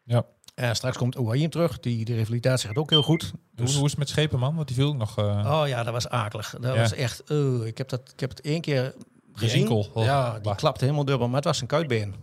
Ja. 0.04 0.24
Eh, 0.54 0.72
straks 0.72 0.96
komt 0.96 1.16
Ouahim 1.16 1.50
terug. 1.50 1.80
Die, 1.80 2.04
die 2.04 2.14
revalidatie 2.14 2.68
gaat 2.68 2.76
ook 2.76 2.90
heel 2.90 3.02
goed. 3.02 3.32
Hoe, 3.56 3.66
hoe 3.66 3.84
is 3.84 3.90
het 3.90 3.96
met 3.98 4.08
Schepenman? 4.08 4.54
Want 4.54 4.66
die 4.68 4.76
viel 4.76 4.94
nog... 4.94 5.18
eh, 5.18 5.60
Oh 5.60 5.68
ja, 5.68 5.82
dat 5.82 5.92
was 5.92 6.08
akelig. 6.08 6.54
Dat 6.60 6.74
Ja. 6.74 6.80
was 6.80 6.92
echt... 6.92 7.30
oh, 7.30 7.66
ik, 7.66 7.78
heb 7.78 7.88
dat, 7.88 8.10
ik 8.12 8.20
heb 8.20 8.30
het 8.30 8.40
één 8.40 8.60
keer 8.60 8.94
gezien. 9.32 9.60
enkel. 9.60 9.90
Oh, 9.94 10.04
ja, 10.04 10.32
die 10.32 10.40
bah. 10.42 10.56
klapte 10.56 10.84
helemaal 10.84 11.04
dubbel. 11.04 11.26
Maar 11.26 11.36
het 11.36 11.44
was 11.44 11.56
zijn 11.56 11.68
kuitbeen. 11.68 12.14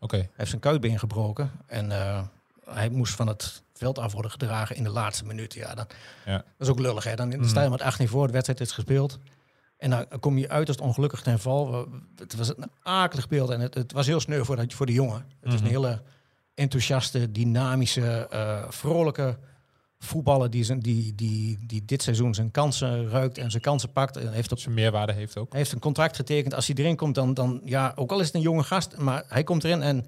Oké. 0.00 0.16
Hij 0.16 0.28
heeft 0.36 0.48
zijn 0.50 0.60
kuitbeen 0.60 0.98
gebroken. 0.98 1.50
En 1.66 1.90
hij 2.64 2.88
moest 2.90 3.14
van 3.14 3.26
het 3.26 3.62
veld 3.74 3.98
af 3.98 4.12
worden 4.12 4.30
gedragen 4.30 4.76
in 4.76 4.82
de 4.84 4.90
laatste 4.90 5.24
minuut. 5.24 5.54
Ja, 5.54 5.74
dan, 5.74 5.86
Ja. 6.24 6.32
Dat 6.36 6.44
is 6.58 6.68
ook 6.68 6.78
lullig. 6.78 7.04
Hè? 7.04 7.14
Dan 7.16 7.28
Mhm. 7.28 7.44
sta 7.44 7.62
je 7.62 7.68
met 7.70 7.82
18 7.82 8.08
voor, 8.08 8.26
de 8.26 8.32
wedstrijd 8.32 8.60
is 8.60 8.72
gespeeld. 8.72 9.18
En 9.78 9.90
dan 9.90 10.06
kom 10.20 10.38
je 10.38 10.48
uiterst 10.48 10.80
ongelukkig 10.80 11.22
ten 11.22 11.38
val. 11.38 11.88
Het 12.16 12.36
was 12.36 12.48
een 12.48 12.70
akelig 12.82 13.28
beeld. 13.28 13.50
En 13.50 13.60
het, 13.60 13.74
het 13.74 13.92
was 13.92 14.06
heel 14.06 14.20
sneu 14.20 14.44
voor, 14.44 14.56
dat, 14.56 14.72
voor 14.72 14.86
de 14.86 14.92
jongen. 14.92 15.24
Het 15.40 15.52
is 15.52 15.58
een 15.60 15.64
Mhm. 15.64 15.74
hele 15.74 16.02
enthousiaste, 16.54 17.32
dynamische, 17.32 18.26
eh, 18.30 18.64
vrolijke 18.68 19.38
voetballer... 19.98 20.50
Die, 20.50 20.64
zijn, 20.64 20.80
die, 20.80 21.14
die, 21.14 21.58
die 21.66 21.84
dit 21.84 22.02
seizoen 22.02 22.34
zijn 22.34 22.50
kansen 22.50 23.08
ruikt 23.08 23.38
en 23.38 23.50
zijn 23.50 23.62
kansen 23.62 23.92
pakt. 23.92 24.16
En 24.16 24.32
heeft 24.32 24.52
op 24.52 24.58
zijn 24.58 24.74
meerwaarde 24.74 25.12
heeft 25.12 25.36
ook. 25.36 25.50
hij 25.50 25.58
heeft 25.60 25.72
een 25.72 25.78
contract 25.78 26.16
getekend. 26.16 26.54
Als 26.54 26.66
hij 26.66 26.76
erin 26.76 26.96
komt, 26.96 27.14
dan, 27.14 27.34
dan 27.34 27.60
ja, 27.64 27.92
ook 27.94 28.12
al 28.12 28.20
is 28.20 28.26
het 28.26 28.34
een 28.34 28.40
jonge 28.40 28.62
gast, 28.62 28.96
maar 28.96 29.24
hij 29.28 29.44
komt 29.44 29.64
erin 29.64 29.82
en 29.82 30.06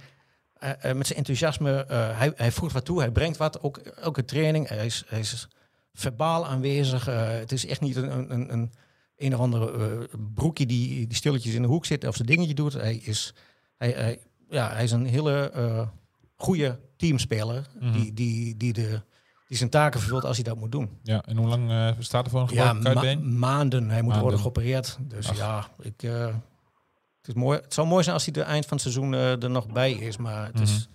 eh, 0.59 0.71
eh, 0.71 0.97
met 0.97 1.07
zijn 1.07 1.19
enthousiasme, 1.19 1.85
hij, 1.89 2.33
hij 2.35 2.53
voegt 2.53 2.73
wat 2.73 2.85
toe, 2.85 3.01
hij 3.01 3.11
brengt 3.11 3.37
wat, 3.37 3.63
ook, 3.63 4.19
in 4.19 4.25
training. 4.25 4.69
Hij 4.69 4.87
is, 4.87 5.05
hij 5.07 5.19
is 5.19 5.49
verbaal 5.93 6.47
aanwezig. 6.47 7.05
het 7.05 7.53
is 7.53 7.67
echt 7.67 7.81
niet 7.81 7.97
een, 7.97 8.31
een, 8.33 8.53
een, 8.53 8.73
een, 9.21 9.35
of 9.35 9.41
andere 9.41 9.73
eh, 9.73 10.19
broekie 10.35 10.67
die, 10.67 11.07
die 11.07 11.17
stilletjes 11.17 11.55
in 11.55 11.63
de 11.63 11.69
hoek 11.69 11.85
zit 11.87 12.07
of 12.07 12.15
zijn 12.17 12.29
dingetje 12.29 12.55
doet. 12.55 12.73
Hij 12.73 12.95
is, 12.97 13.35
hij, 13.79 13.91
hij, 13.91 14.19
ja, 14.51 14.71
hij 14.73 14.85
is 14.85 14.91
een 14.91 15.07
hele 15.07 15.51
eh 15.51 15.89
goede 16.37 16.79
teamspeler 16.97 17.67
Mhm. 17.81 17.93
die, 17.93 18.13
die, 18.13 18.57
die, 18.57 18.73
de, 18.73 19.03
die 19.49 19.57
zijn 19.57 19.71
taken 19.71 20.01
vervult 20.01 20.25
als 20.25 20.37
hij 20.37 20.45
dat 20.45 20.57
moet 20.57 20.73
doen. 20.73 20.91
Ja, 21.03 21.23
en 21.27 21.37
hoe 21.37 21.47
lang 21.49 21.71
eh, 21.71 21.91
staat 21.99 22.25
er 22.25 22.31
voor 22.31 22.41
een 22.41 22.49
Ja, 22.55 22.67
gebroken 22.69 22.95
ma- 22.95 23.01
kuitbeen? 23.01 23.39
maanden. 23.39 23.83
Hij 23.89 23.95
moet 23.97 24.03
Maanden. 24.05 24.21
worden 24.23 24.41
geopereerd. 24.41 24.99
Dus 25.01 25.29
Ach. 25.29 25.37
ja, 25.37 25.69
ik, 25.81 26.01
het, 26.01 27.29
is 27.29 27.35
mooi. 27.35 27.59
het 27.61 27.75
zou 27.75 27.87
mooi 27.87 28.03
zijn 28.03 28.15
als 28.15 28.25
hij 28.27 28.35
er 28.35 28.43
eind 28.49 28.67
van 28.67 28.73
het 28.79 28.93
seizoen 28.93 29.13
er 29.13 29.51
nog 29.51 29.67
bij 29.73 29.93
is. 29.93 30.17
Maar 30.17 30.47
het, 30.47 30.61
is, 30.61 30.71
het, 30.71 30.79
is, 30.79 30.89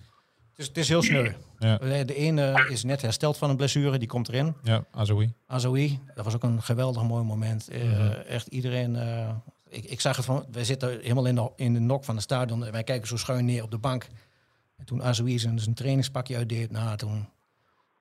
het 0.56 0.76
is 0.78 0.88
heel 0.88 1.02
sneu. 1.02 1.30
Ja. 1.58 1.78
Eh, 1.80 2.06
De 2.06 2.14
ene 2.14 2.66
is 2.70 2.84
net 2.84 3.02
hersteld 3.02 3.36
van 3.36 3.50
een 3.50 3.56
blessure, 3.56 3.98
die 3.98 4.08
komt 4.08 4.28
erin. 4.28 4.54
Ja, 4.62 4.84
Azoui. 4.90 5.32
Azoui, 5.46 6.00
dat 6.14 6.24
was 6.24 6.34
ook 6.34 6.42
een 6.42 6.62
geweldig 6.62 7.02
mooi 7.02 7.24
moment. 7.24 7.68
Eh, 7.68 7.82
Mhm. 7.82 8.10
Echt 8.28 8.46
iedereen... 8.46 8.96
eh, 8.96 9.28
ik, 9.68 9.84
ik 9.84 10.00
zag 10.00 10.16
het 10.16 10.24
van... 10.24 10.46
Wij 10.50 10.64
zitten 10.64 10.88
helemaal 11.00 11.26
in 11.26 11.34
de, 11.34 11.50
in 11.56 11.72
de 11.74 11.80
nok 11.80 12.04
van 12.04 12.14
het 12.14 12.24
stadion. 12.24 12.64
En 12.64 12.72
wij 12.72 12.84
kijken 12.84 13.08
zo 13.08 13.16
schuin 13.16 13.44
neer 13.44 13.62
op 13.62 13.70
de 13.70 13.78
bank. 13.78 14.06
En 14.76 14.84
toen 14.84 15.02
Azoui 15.02 15.38
zijn, 15.38 15.58
zijn 15.60 15.74
trainingspakje 15.74 16.36
uitdeed... 16.36 16.70
Nou, 16.70 16.96
toen... 16.96 17.28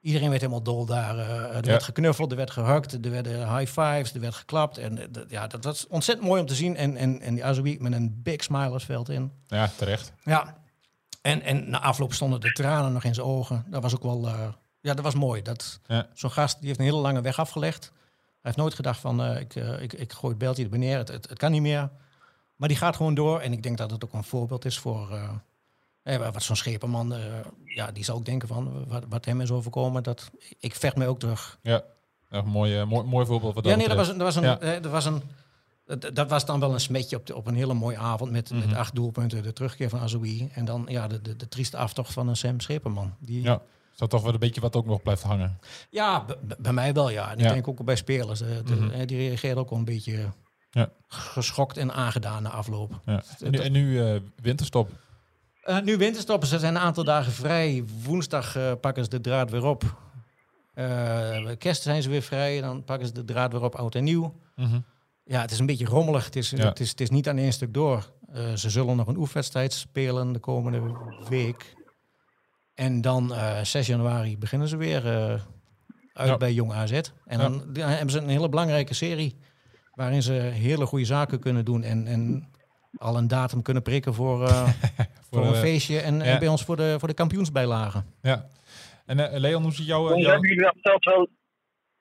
Iedereen 0.02 0.30
werd 0.30 0.42
helemaal 0.42 0.64
dol 0.64 0.86
daar. 0.86 1.18
er 1.20 1.56
Ja. 1.56 1.62
werd 1.62 1.84
geknuffeld, 1.84 2.32
er 2.32 2.38
werd 2.38 2.52
gehukt, 2.52 2.94
er 3.06 3.12
werden 3.12 3.58
high 3.58 3.72
fives, 3.82 4.14
er 4.14 4.20
werd 4.20 4.36
geklapt. 4.36 4.78
En 4.78 5.00
ja, 5.28 5.48
dat 5.48 5.64
was 5.64 5.88
ontzettend 5.88 6.28
mooi 6.28 6.42
om 6.42 6.48
te 6.48 6.56
zien. 6.56 6.76
En, 6.76 6.98
en, 6.98 7.22
en 7.22 7.34
die 7.34 7.46
Azoui 7.46 7.78
met 7.80 7.94
een 7.94 8.20
big 8.24 8.44
smile 8.44 8.80
veld 8.80 9.10
in. 9.10 9.32
Ja, 9.48 9.72
terecht. 9.78 10.14
Ja. 10.24 10.64
En, 11.26 11.42
en 11.42 11.70
na 11.70 11.82
afloop 11.82 12.14
stonden 12.14 12.42
de 12.42 12.52
tranen 12.52 12.94
nog 12.94 13.04
in 13.04 13.14
zijn 13.14 13.28
ogen. 13.28 13.66
Dat 13.68 13.82
was 13.82 13.96
ook 13.96 14.04
wel... 14.04 14.28
eh, 14.28 14.48
ja, 14.82 14.94
dat 14.94 15.04
was 15.04 15.16
mooi. 15.16 15.42
Dat, 15.42 15.80
Ja. 15.86 16.08
Zo'n 16.14 16.32
gast 16.32 16.58
die 16.58 16.68
heeft 16.68 16.80
een 16.80 16.86
hele 16.86 16.98
lange 16.98 17.22
weg 17.22 17.40
afgelegd. 17.40 17.92
Hij 17.94 17.94
heeft 18.42 18.58
nooit 18.58 18.74
gedacht 18.74 19.00
van, 19.00 19.24
eh, 19.24 19.40
ik, 19.40 19.56
eh, 19.56 19.82
ik, 19.82 19.94
ik 19.94 20.14
gooi 20.14 20.30
het 20.34 20.38
beltje 20.42 20.70
er 20.72 20.78
neer, 20.78 20.98
het, 20.98 21.08
het, 21.08 21.30
het 21.30 21.38
kan 21.38 21.52
niet 21.52 21.62
meer. 21.62 21.90
Maar 22.56 22.68
die 22.68 22.78
gaat 22.78 22.96
gewoon 22.96 23.14
door. 23.14 23.40
En 23.40 23.52
ik 23.52 23.64
denk 23.64 23.78
dat 23.78 23.92
het 23.92 24.04
ook 24.06 24.14
een 24.14 24.24
voorbeeld 24.24 24.66
is 24.66 24.78
voor... 24.80 25.20
eh, 26.04 26.32
wat 26.32 26.44
zo'n 26.44 26.56
schepenman, 26.56 27.14
ja, 27.64 27.92
die 27.92 28.04
zal 28.04 28.16
ook 28.16 28.26
denken 28.26 28.48
van... 28.48 28.86
Wat, 28.88 29.04
wat 29.10 29.26
hem 29.26 29.42
is 29.42 29.52
overkomen, 29.52 30.04
dat, 30.04 30.32
ik 30.60 30.76
vecht 30.76 30.96
mij 30.96 31.08
ook 31.08 31.20
terug. 31.20 31.58
Ja, 31.62 31.84
een 32.30 32.46
mooi, 32.46 32.86
mooi, 32.86 33.08
mooi 33.08 33.26
voorbeeld. 33.26 33.56
Wat 33.56 33.66
Ja, 33.66 33.76
nee, 33.76 33.88
dat 33.88 33.98
was, 33.98 34.08
dat 34.08 34.18
was 34.18 34.36
een... 34.36 34.44
Ja. 34.44 34.80
dat 34.80 34.92
was 34.92 35.06
een 35.06 35.22
dat, 35.86 36.16
dat 36.16 36.30
was 36.30 36.46
dan 36.46 36.60
wel 36.60 36.74
een 36.74 36.80
smetje 36.80 37.16
op, 37.16 37.26
de, 37.26 37.36
op 37.36 37.48
een 37.48 37.56
hele 37.56 37.74
mooie 37.74 37.98
avond 37.98 38.32
met, 38.32 38.50
Mhm. 38.52 38.68
met 38.68 38.78
acht 38.78 38.96
doelpunten. 38.96 39.44
De 39.44 39.54
terugkeer 39.54 39.90
van 39.90 40.00
Azoui. 40.00 40.50
En 40.54 40.66
dan 40.66 40.86
ja, 40.90 41.08
de, 41.08 41.22
de, 41.22 41.36
de 41.36 41.48
trieste 41.48 41.78
aftocht 41.78 42.14
van 42.14 42.28
een 42.28 42.36
Sam 42.36 42.60
Schepenman. 42.60 43.16
Die, 43.20 43.42
Ja, 43.44 43.62
is 43.92 43.98
dat 43.98 44.10
toch 44.10 44.24
wel 44.24 44.34
een 44.34 44.40
beetje 44.40 44.62
wat 44.62 44.76
ook 44.76 44.86
nog 44.86 45.02
blijft 45.02 45.22
hangen. 45.24 45.60
Ja, 45.90 46.26
bij 46.58 46.74
mij 46.74 46.94
wel, 46.94 47.10
ja. 47.10 47.32
En 47.32 47.38
Ja. 47.38 47.46
ik 47.48 47.54
denk 47.54 47.68
ook 47.68 47.84
bij 47.86 47.96
spelers. 47.96 48.42
eh, 48.42 48.48
de- 48.66 48.76
Mhm. 48.76 49.06
die 49.06 49.18
reageert 49.18 49.58
ook 49.58 49.70
wel 49.70 49.80
een 49.80 49.86
beetje 49.86 50.32
Ja. 50.72 50.90
geschokt 51.08 51.78
en 51.78 51.94
aangedaan 51.94 52.44
na 52.44 52.50
afloop. 52.50 53.00
Ja. 53.06 53.24
En 53.40 53.52
nu, 53.52 53.58
en 53.58 53.72
nu 53.72 54.02
eh, 54.02 54.20
winterstop. 54.42 54.90
Eh, 55.64 55.82
nu 55.82 55.98
winterstoppen, 55.98 56.48
ze 56.48 56.60
zijn 56.60 56.76
een 56.76 56.82
aantal 56.82 57.04
dagen 57.04 57.32
vrij. 57.32 57.84
Woensdag 58.04 58.58
pakken 58.82 59.04
ze 59.04 59.10
de 59.10 59.22
draad 59.22 59.52
weer 59.52 59.66
op. 59.66 59.84
Kerst 61.58 61.82
zijn 61.82 62.02
ze 62.02 62.10
weer 62.10 62.22
vrij. 62.22 62.62
Dan 62.62 62.84
pakken 62.84 63.08
ze 63.08 63.14
de 63.14 63.24
draad 63.26 63.52
weer 63.52 63.64
op, 63.64 63.76
oud 63.76 63.96
en 63.96 64.04
nieuw. 64.04 64.36
Mhm. 64.56 64.80
Ja, 65.28 65.42
het 65.42 65.52
is 65.52 65.60
een 65.60 65.66
beetje 65.66 65.86
rommelig. 65.86 66.26
Het 66.26 66.36
is, 66.36 66.50
Ja. 66.50 66.68
het 66.68 66.80
is, 66.80 66.90
het 66.90 67.02
is 67.02 67.10
niet 67.10 67.30
aan 67.30 67.38
één 67.38 67.52
stuk 67.54 67.74
door. 67.74 68.12
Eh, 68.34 68.54
ze 68.54 68.70
zullen 68.70 68.96
nog 68.96 69.08
een 69.08 69.18
oefenwedstrijd 69.18 69.74
spelen 69.74 70.32
de 70.32 70.40
komende 70.40 70.82
week. 71.30 71.74
En 72.74 73.02
dan 73.02 73.34
eh 73.34 73.62
6 73.62 73.88
januari 73.88 74.38
beginnen 74.38 74.68
ze 74.68 74.78
weer 74.78 75.06
eh, 75.08 75.40
uit 76.14 76.30
Ja. 76.30 76.38
bij 76.38 76.54
Jong 76.54 76.72
AZ. 76.74 76.92
En 76.92 77.04
Ja. 77.26 77.38
dan, 77.38 77.74
dan 77.74 77.90
hebben 77.90 78.10
ze 78.10 78.20
een 78.20 78.30
hele 78.30 78.50
belangrijke 78.50 78.94
serie. 78.94 79.36
Waarin 79.94 80.24
ze 80.24 80.32
hele 80.34 80.86
goede 80.86 81.06
zaken 81.06 81.40
kunnen 81.40 81.66
doen. 81.66 81.84
En, 81.84 82.08
en 82.08 82.50
al 82.98 83.18
een 83.18 83.28
datum 83.28 83.62
kunnen 83.62 83.84
prikken 83.84 84.14
voor, 84.14 84.44
eh, 84.48 84.70
voor 85.32 85.46
een 85.46 85.56
feestje. 85.56 86.00
En, 86.00 86.18
bij 86.18 86.48
ons 86.48 86.64
voor 86.64 86.76
de, 86.76 86.96
voor 87.00 87.08
de 87.08 87.14
kampioensbijlagen. 87.14 88.06
Ja. 88.22 88.48
En 89.06 89.20
eh, 89.32 89.40
Leon, 89.40 89.64
hoe 89.64 89.72
ziet 89.74 89.86
jou... 89.88 90.08
Toen 90.08 90.16
eh, 90.16 90.22
jou- 90.22 90.32
hebben 90.32 90.50
jullie 90.50 90.64
dat 90.64 90.74
verteld, 90.74 91.02
terwijl, 91.02 91.28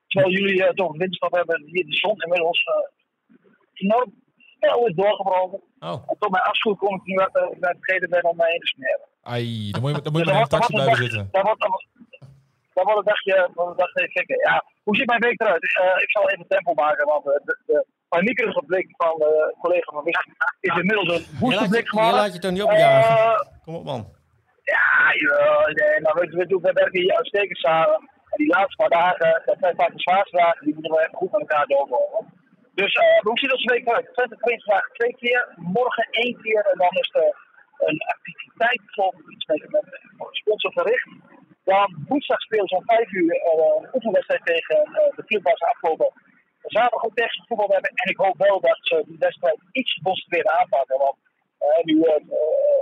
terwijl 0.06 0.32
jullie 0.34 0.64
eh, 0.64 0.74
toch 0.74 0.92
een 0.92 0.98
winterstap 0.98 1.32
hebben, 1.32 1.62
hier 1.66 1.84
de 1.86 1.96
zon 1.96 2.22
inmiddels 2.22 2.62
eh, 2.64 2.74
enorm 3.74 4.22
fel 4.60 4.86
is 4.86 4.94
doorgebroken. 4.94 5.60
Oh, 5.78 5.90
En 6.10 6.16
tot 6.18 6.30
mijn 6.30 6.42
afschuw 6.42 6.74
kom 6.74 6.94
ik 6.96 7.04
nu 7.04 7.18
uit, 7.18 7.36
uh, 7.36 7.42
ik 7.52 7.60
ben 7.60 7.76
vergeten 7.80 8.10
ben 8.10 8.24
om 8.24 8.36
mij 8.36 8.50
heen 8.50 8.60
te 8.60 8.66
smeren. 8.66 9.06
Ai, 9.22 9.70
dan 9.70 9.80
moet 9.80 9.94
je, 9.96 10.02
dan 10.02 10.12
moet 10.12 10.20
je 10.20 10.26
Dus 10.26 10.34
maar 10.34 10.42
in 10.42 10.48
de 10.48 10.56
dat 10.56 10.60
taxi 10.60 10.72
blijven 10.74 10.96
zitten. 11.04 11.28
Dat 11.32 11.42
wordt, 11.42 11.66
wordt- 11.66 11.88
dat 12.76 12.84
wordt 12.84 12.98
een 12.98 13.12
dagje, 13.76 14.08
fikken. 14.10 14.38
Ja, 14.48 14.64
hoe 14.82 14.96
ziet 14.96 15.06
mijn 15.06 15.20
week 15.20 15.40
eruit? 15.40 15.62
Eh, 15.78 16.02
ik 16.02 16.10
zal 16.10 16.30
even 16.30 16.46
tempo 16.48 16.72
maken, 16.74 17.06
want 17.06 17.26
eh, 17.26 17.32
de, 17.44 17.58
de 17.66 17.86
paniekerige 18.08 18.62
blik 18.66 18.86
van 18.96 19.14
de 19.18 19.54
collega 19.60 19.92
van 19.92 20.04
Wist 20.04 20.26
is 20.60 20.76
inmiddels 20.76 21.08
een 21.18 21.38
woeste 21.40 21.68
je, 21.76 21.86
gemaakt. 21.86 22.10
je 22.10 22.20
laat 22.20 22.32
je 22.34 22.38
toch 22.38 22.50
niet 22.50 22.62
opjagen? 22.62 23.16
Eh, 23.16 23.40
Kom 23.64 23.74
op 23.74 23.84
man. 23.84 24.02
ja, 24.62 24.86
jawel, 25.20 25.60
nee, 25.66 26.00
maar 26.00 26.14
we, 26.14 26.26
we, 26.36 26.46
doen- 26.46 26.62
we 26.62 26.72
werken 26.72 27.00
hier 27.00 27.16
uitstekend 27.16 27.58
samen. 27.58 27.94
En 28.30 28.36
die 28.44 28.48
laatste 28.48 28.76
paar 28.76 28.88
dagen, 29.00 29.42
dat 29.44 29.56
zijn 29.60 29.74
vaak 29.76 29.92
de 29.92 30.00
zwaarste 30.00 30.36
dagen, 30.36 30.64
die 30.64 30.74
moeten 30.74 30.92
we 30.92 31.00
even 31.00 31.14
goed 31.16 31.30
met 31.32 31.40
elkaar 31.40 31.66
doorkomen. 31.66 32.32
Dus 32.74 32.92
eh, 32.94 33.20
hoe 33.20 33.38
ziet 33.38 33.52
onze 33.52 33.72
week 33.72 33.86
eruit? 33.86 34.12
Twente 34.12 34.36
traint 34.36 34.64
vandaag 34.64 34.88
twee 34.88 35.16
keer, 35.16 35.54
morgen 35.56 36.06
één 36.10 36.36
keer 36.42 36.62
en 36.72 36.78
dan 36.78 36.90
is 36.90 37.10
er 37.12 37.36
een 37.78 38.00
activiteit 38.14 38.82
volgens 38.84 39.28
iets 39.28 39.46
met, 39.46 39.70
met 39.70 39.84
sponsor 40.30 40.72
verricht. 40.72 41.08
Dan 41.64 42.04
woensdag 42.08 42.40
spelen 42.40 42.68
ze 42.68 42.76
om 42.76 42.84
vijf 42.84 43.12
uur 43.12 43.34
eh, 43.34 43.82
een 43.82 43.88
oefenwedstrijd 43.94 44.44
tegen 44.44 44.76
eh, 44.76 45.16
de 45.16 45.24
club 45.24 45.46
afgelopen 45.46 46.12
zaterdag 46.62 47.04
ook 47.04 47.14
tegen 47.14 47.44
voetbal 47.46 47.68
hebben. 47.68 47.90
En 47.90 48.10
ik 48.10 48.16
hoop 48.16 48.38
wel 48.38 48.60
dat 48.60 48.78
ze 48.80 49.02
die 49.06 49.18
wedstrijd 49.18 49.58
iets 49.72 49.92
geconcentreerder 49.92 50.52
aanpakken. 50.52 50.98
Want 50.98 51.16
nu 51.82 52.04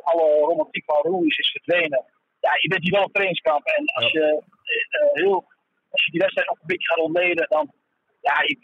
alle 0.02 0.38
romantiek 0.38 0.85
van 0.85 1.12
Ruiz 1.12 1.38
is 1.38 1.50
verdwenen. 1.50 2.05
Ja, 2.40 2.50
je 2.61 2.68
bent 2.68 2.83
hier 2.83 2.92
wel 2.92 3.05
op 3.05 3.12
trainingskamp. 3.12 3.66
En 3.66 3.85
als 3.87 4.11
je, 4.11 4.42
heel, 5.12 5.44
als 5.90 6.05
je 6.05 6.11
die 6.11 6.20
wedstrijd 6.20 6.48
ook 6.48 6.61
een 6.61 6.66
beetje 6.66 6.88
gaat 6.88 6.98
ontleden, 6.98 7.46
dan. 7.48 7.72
Ja, 8.28 8.37
die 8.46 8.58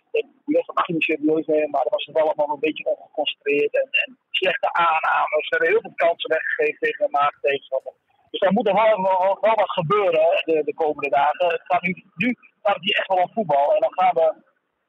wedstrijd 0.56 0.78
mag 0.78 0.86
je 0.86 0.92
niet 0.92 1.08
serieus 1.10 1.46
nemen, 1.46 1.70
maar 1.70 1.84
er 1.84 1.96
was 1.96 2.06
het 2.06 2.14
wel 2.18 2.26
allemaal 2.26 2.54
een 2.54 2.66
beetje 2.66 2.90
ongeconcentreerd. 2.92 3.72
En, 3.82 3.88
en 4.02 4.18
slechte 4.30 4.72
aannames. 4.72 5.46
Er 5.48 5.58
werden 5.58 5.72
heel 5.74 5.86
veel 5.86 6.00
kansen 6.04 6.30
weggegeven 6.36 6.80
tegen 6.84 7.04
een 7.04 7.16
maat 7.18 7.36
tegenstander. 7.40 7.92
Dus 8.30 8.40
daar 8.40 8.52
moet 8.52 8.68
er 8.68 8.74
wel, 8.74 9.02
wel, 9.46 9.56
wat 9.62 9.78
gebeuren 9.80 10.26
de, 10.48 10.56
de 10.64 10.74
komende 10.74 11.10
dagen. 11.20 11.46
Het 11.46 11.66
gaat 11.70 11.82
nu, 11.82 11.92
nu 12.22 12.28
gaat 12.62 12.78
het 12.80 12.96
echt 12.98 13.08
wel 13.08 13.22
om 13.24 13.32
voetbal. 13.32 13.74
En 13.74 13.80
dan 13.80 13.94
gaan 13.98 14.14
we 14.14 14.26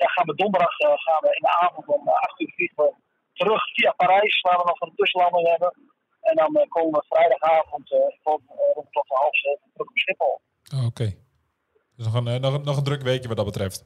ja, 0.01 0.08
gaan 0.08 0.25
we 0.25 0.36
donderdag 0.36 0.79
eh, 0.79 0.97
gaan 1.05 1.21
we 1.21 1.36
in 1.38 1.45
de 1.47 1.53
avond 1.65 1.88
om 1.88 2.08
eh, 2.08 2.13
8 2.13 2.41
uur 2.41 2.53
vliegen 2.55 2.89
terug 3.34 3.62
via 3.73 3.91
Parijs, 3.91 4.41
waar 4.41 4.58
we 4.58 4.71
nog 4.71 4.82
een 4.82 4.95
tussenlanding 4.95 5.47
hebben. 5.47 5.71
En 6.21 6.36
dan 6.36 6.55
eh, 6.55 6.69
komen 6.69 6.99
we 6.99 7.05
vrijdagavond 7.10 7.91
uh, 7.91 7.99
rond, 8.23 8.91
tot 8.91 9.08
half 9.08 9.38
zeven 9.38 9.69
terug 9.73 9.89
op 9.89 9.97
Schiphol. 9.97 10.41
Oké. 10.88 11.13
Dus 11.95 12.05
nog 12.05 12.13
een, 12.13 12.27
eh, 12.27 12.39
nog, 12.39 12.63
nog 12.63 12.77
een 12.77 12.84
druk 12.84 13.01
weekje 13.01 13.27
wat 13.27 13.38
dat 13.38 13.45
betreft. 13.45 13.86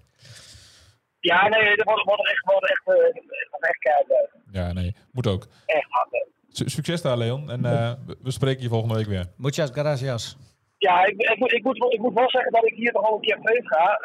Ja, 1.31 1.47
nee, 1.47 1.61
er 1.75 1.83
wordt, 1.83 2.03
wordt 2.03 2.27
echt, 2.31 2.43
wordt 2.45 2.69
echt, 2.69 2.87
uh, 2.87 3.69
echt 3.69 3.79
kijken. 3.79 4.29
Ja, 4.51 4.73
nee. 4.73 4.95
Moet 5.11 5.27
ook. 5.27 5.47
Echt 5.65 5.85
hard. 5.89 6.07
hè. 6.11 6.25
Su- 6.49 6.69
succes 6.69 7.01
daar, 7.01 7.17
Leon. 7.17 7.51
En 7.51 7.65
eh, 7.65 7.91
we, 8.21 8.31
spreken 8.31 8.63
je 8.63 8.69
volgende 8.69 8.95
week 8.95 9.05
weer. 9.05 9.25
Muchas 9.37 9.69
gracias. 9.69 10.37
Ja, 10.77 11.05
ik, 11.05 11.21
ik, 11.21 11.37
moet, 11.37 11.53
ik, 11.53 11.63
moet, 11.63 11.77
wel- 11.77 11.91
ik 11.93 11.99
moet 11.99 12.13
wel 12.13 12.29
zeggen 12.29 12.51
dat 12.51 12.65
ik 12.65 12.73
hier 12.73 12.93
nog 12.93 13.01
wel 13.01 13.13
een 13.15 13.21
keer 13.21 13.37
vreemd 13.43 13.67
ga. 13.67 13.99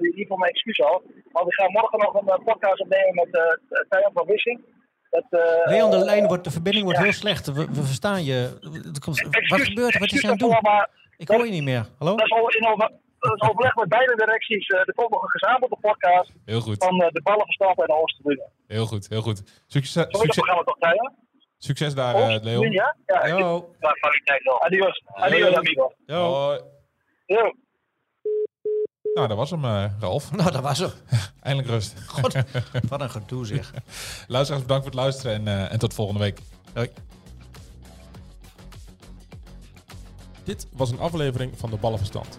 Uh, 0.00 0.14
hiervoor 0.14 0.38
mijn 0.38 0.50
excuus 0.50 0.80
al. 0.80 1.02
Want 1.32 1.46
ik 1.46 1.54
ga 1.54 1.70
morgen 1.70 1.98
nog 1.98 2.14
een 2.14 2.44
podcast 2.44 2.80
opnemen 2.80 3.14
met 3.14 3.28
uh, 3.90 4.06
van 4.12 4.26
Wissing. 4.26 4.60
Dat, 5.10 5.24
uh, 5.30 5.40
Leon, 5.64 5.90
de, 5.90 5.98
lijn 5.98 6.26
wordt, 6.26 6.44
de 6.44 6.50
verbinding 6.50 6.84
wordt 6.84 7.00
heel 7.00 7.12
slecht. 7.12 7.46
We, 7.52 7.66
we 7.66 7.82
verstaan 7.82 8.24
je. 8.24 8.58
Wat 9.48 9.60
gebeurt 9.60 9.94
er? 9.94 10.00
Wat 10.00 10.12
is 10.12 10.20
je 10.20 10.26
aan 10.26 10.32
het 10.32 10.40
doen? 10.40 10.56
Maar 10.60 10.88
Ik 11.16 11.28
hoor 11.28 11.44
je 11.44 11.50
niet 11.50 11.62
meer. 11.62 11.86
Hallo? 11.98 12.16
dat 12.16 12.24
is 12.26 12.32
al 12.32 12.48
in 12.48 12.66
over, 12.66 12.90
is 13.20 13.40
overleg 13.48 13.74
met 13.74 13.88
beide 13.88 14.14
directies. 14.16 14.68
Uh, 14.68 14.78
er 14.78 14.94
komt 14.94 15.10
nog 15.10 15.22
een 15.22 15.28
gezamenlijke 15.30 15.76
podcast 15.80 16.32
Heel 16.44 16.60
goed. 16.60 16.84
van 16.84 16.94
uh, 17.02 17.08
de 17.08 17.22
ballenverstand 17.22 17.78
en 17.80 17.86
de 17.86 17.92
Oosterburen. 17.94 18.50
Heel 18.66 18.86
goed, 18.86 19.08
heel 19.08 19.22
goed. 19.22 19.62
Succes, 19.66 19.94
het 20.04 20.16
succes, 20.16 20.44
toch, 20.44 20.76
succes 21.58 21.94
daar, 21.94 22.14
eh, 22.14 22.42
Leon. 22.42 22.70
Ja? 22.70 22.96
Ja, 23.06 23.22
ik- 23.22 23.38
Yo. 23.38 23.74
Ja, 23.80 23.90
kwaliteit 23.92 24.42
wel. 24.42 24.62
Adios. 24.62 25.02
Adios, 25.06 25.54
amigo. 25.54 25.92
Yo. 26.06 26.22
Hoi. 26.32 26.60
Yo. 27.26 27.52
Nou, 29.14 29.28
dat 29.28 29.36
was 29.36 29.50
hem, 29.50 29.64
eh, 29.64 29.84
Ralf. 30.00 30.32
Nou, 30.36 30.50
dat 30.50 30.62
was 30.62 30.80
er. 30.80 30.92
Eindelijk 31.42 31.72
rust. 31.72 32.00
God, 32.14 32.34
wat 32.88 33.00
een 33.00 33.10
gedoe 33.10 33.46
zeg. 33.46 33.72
Luisteraars, 34.28 34.62
bedankt 34.64 34.84
voor 34.84 34.92
het 34.92 35.02
luisteren 35.02 35.34
en, 35.34 35.48
eh, 35.48 35.72
en 35.72 35.78
tot 35.78 35.94
volgende 35.94 36.20
week. 36.20 36.38
Hoi. 36.74 36.90
Dit 40.44 40.66
was 40.72 40.90
een 40.90 40.98
aflevering 41.00 41.58
van 41.58 41.70
de 41.70 41.76
Ballenverstand. 41.76 42.38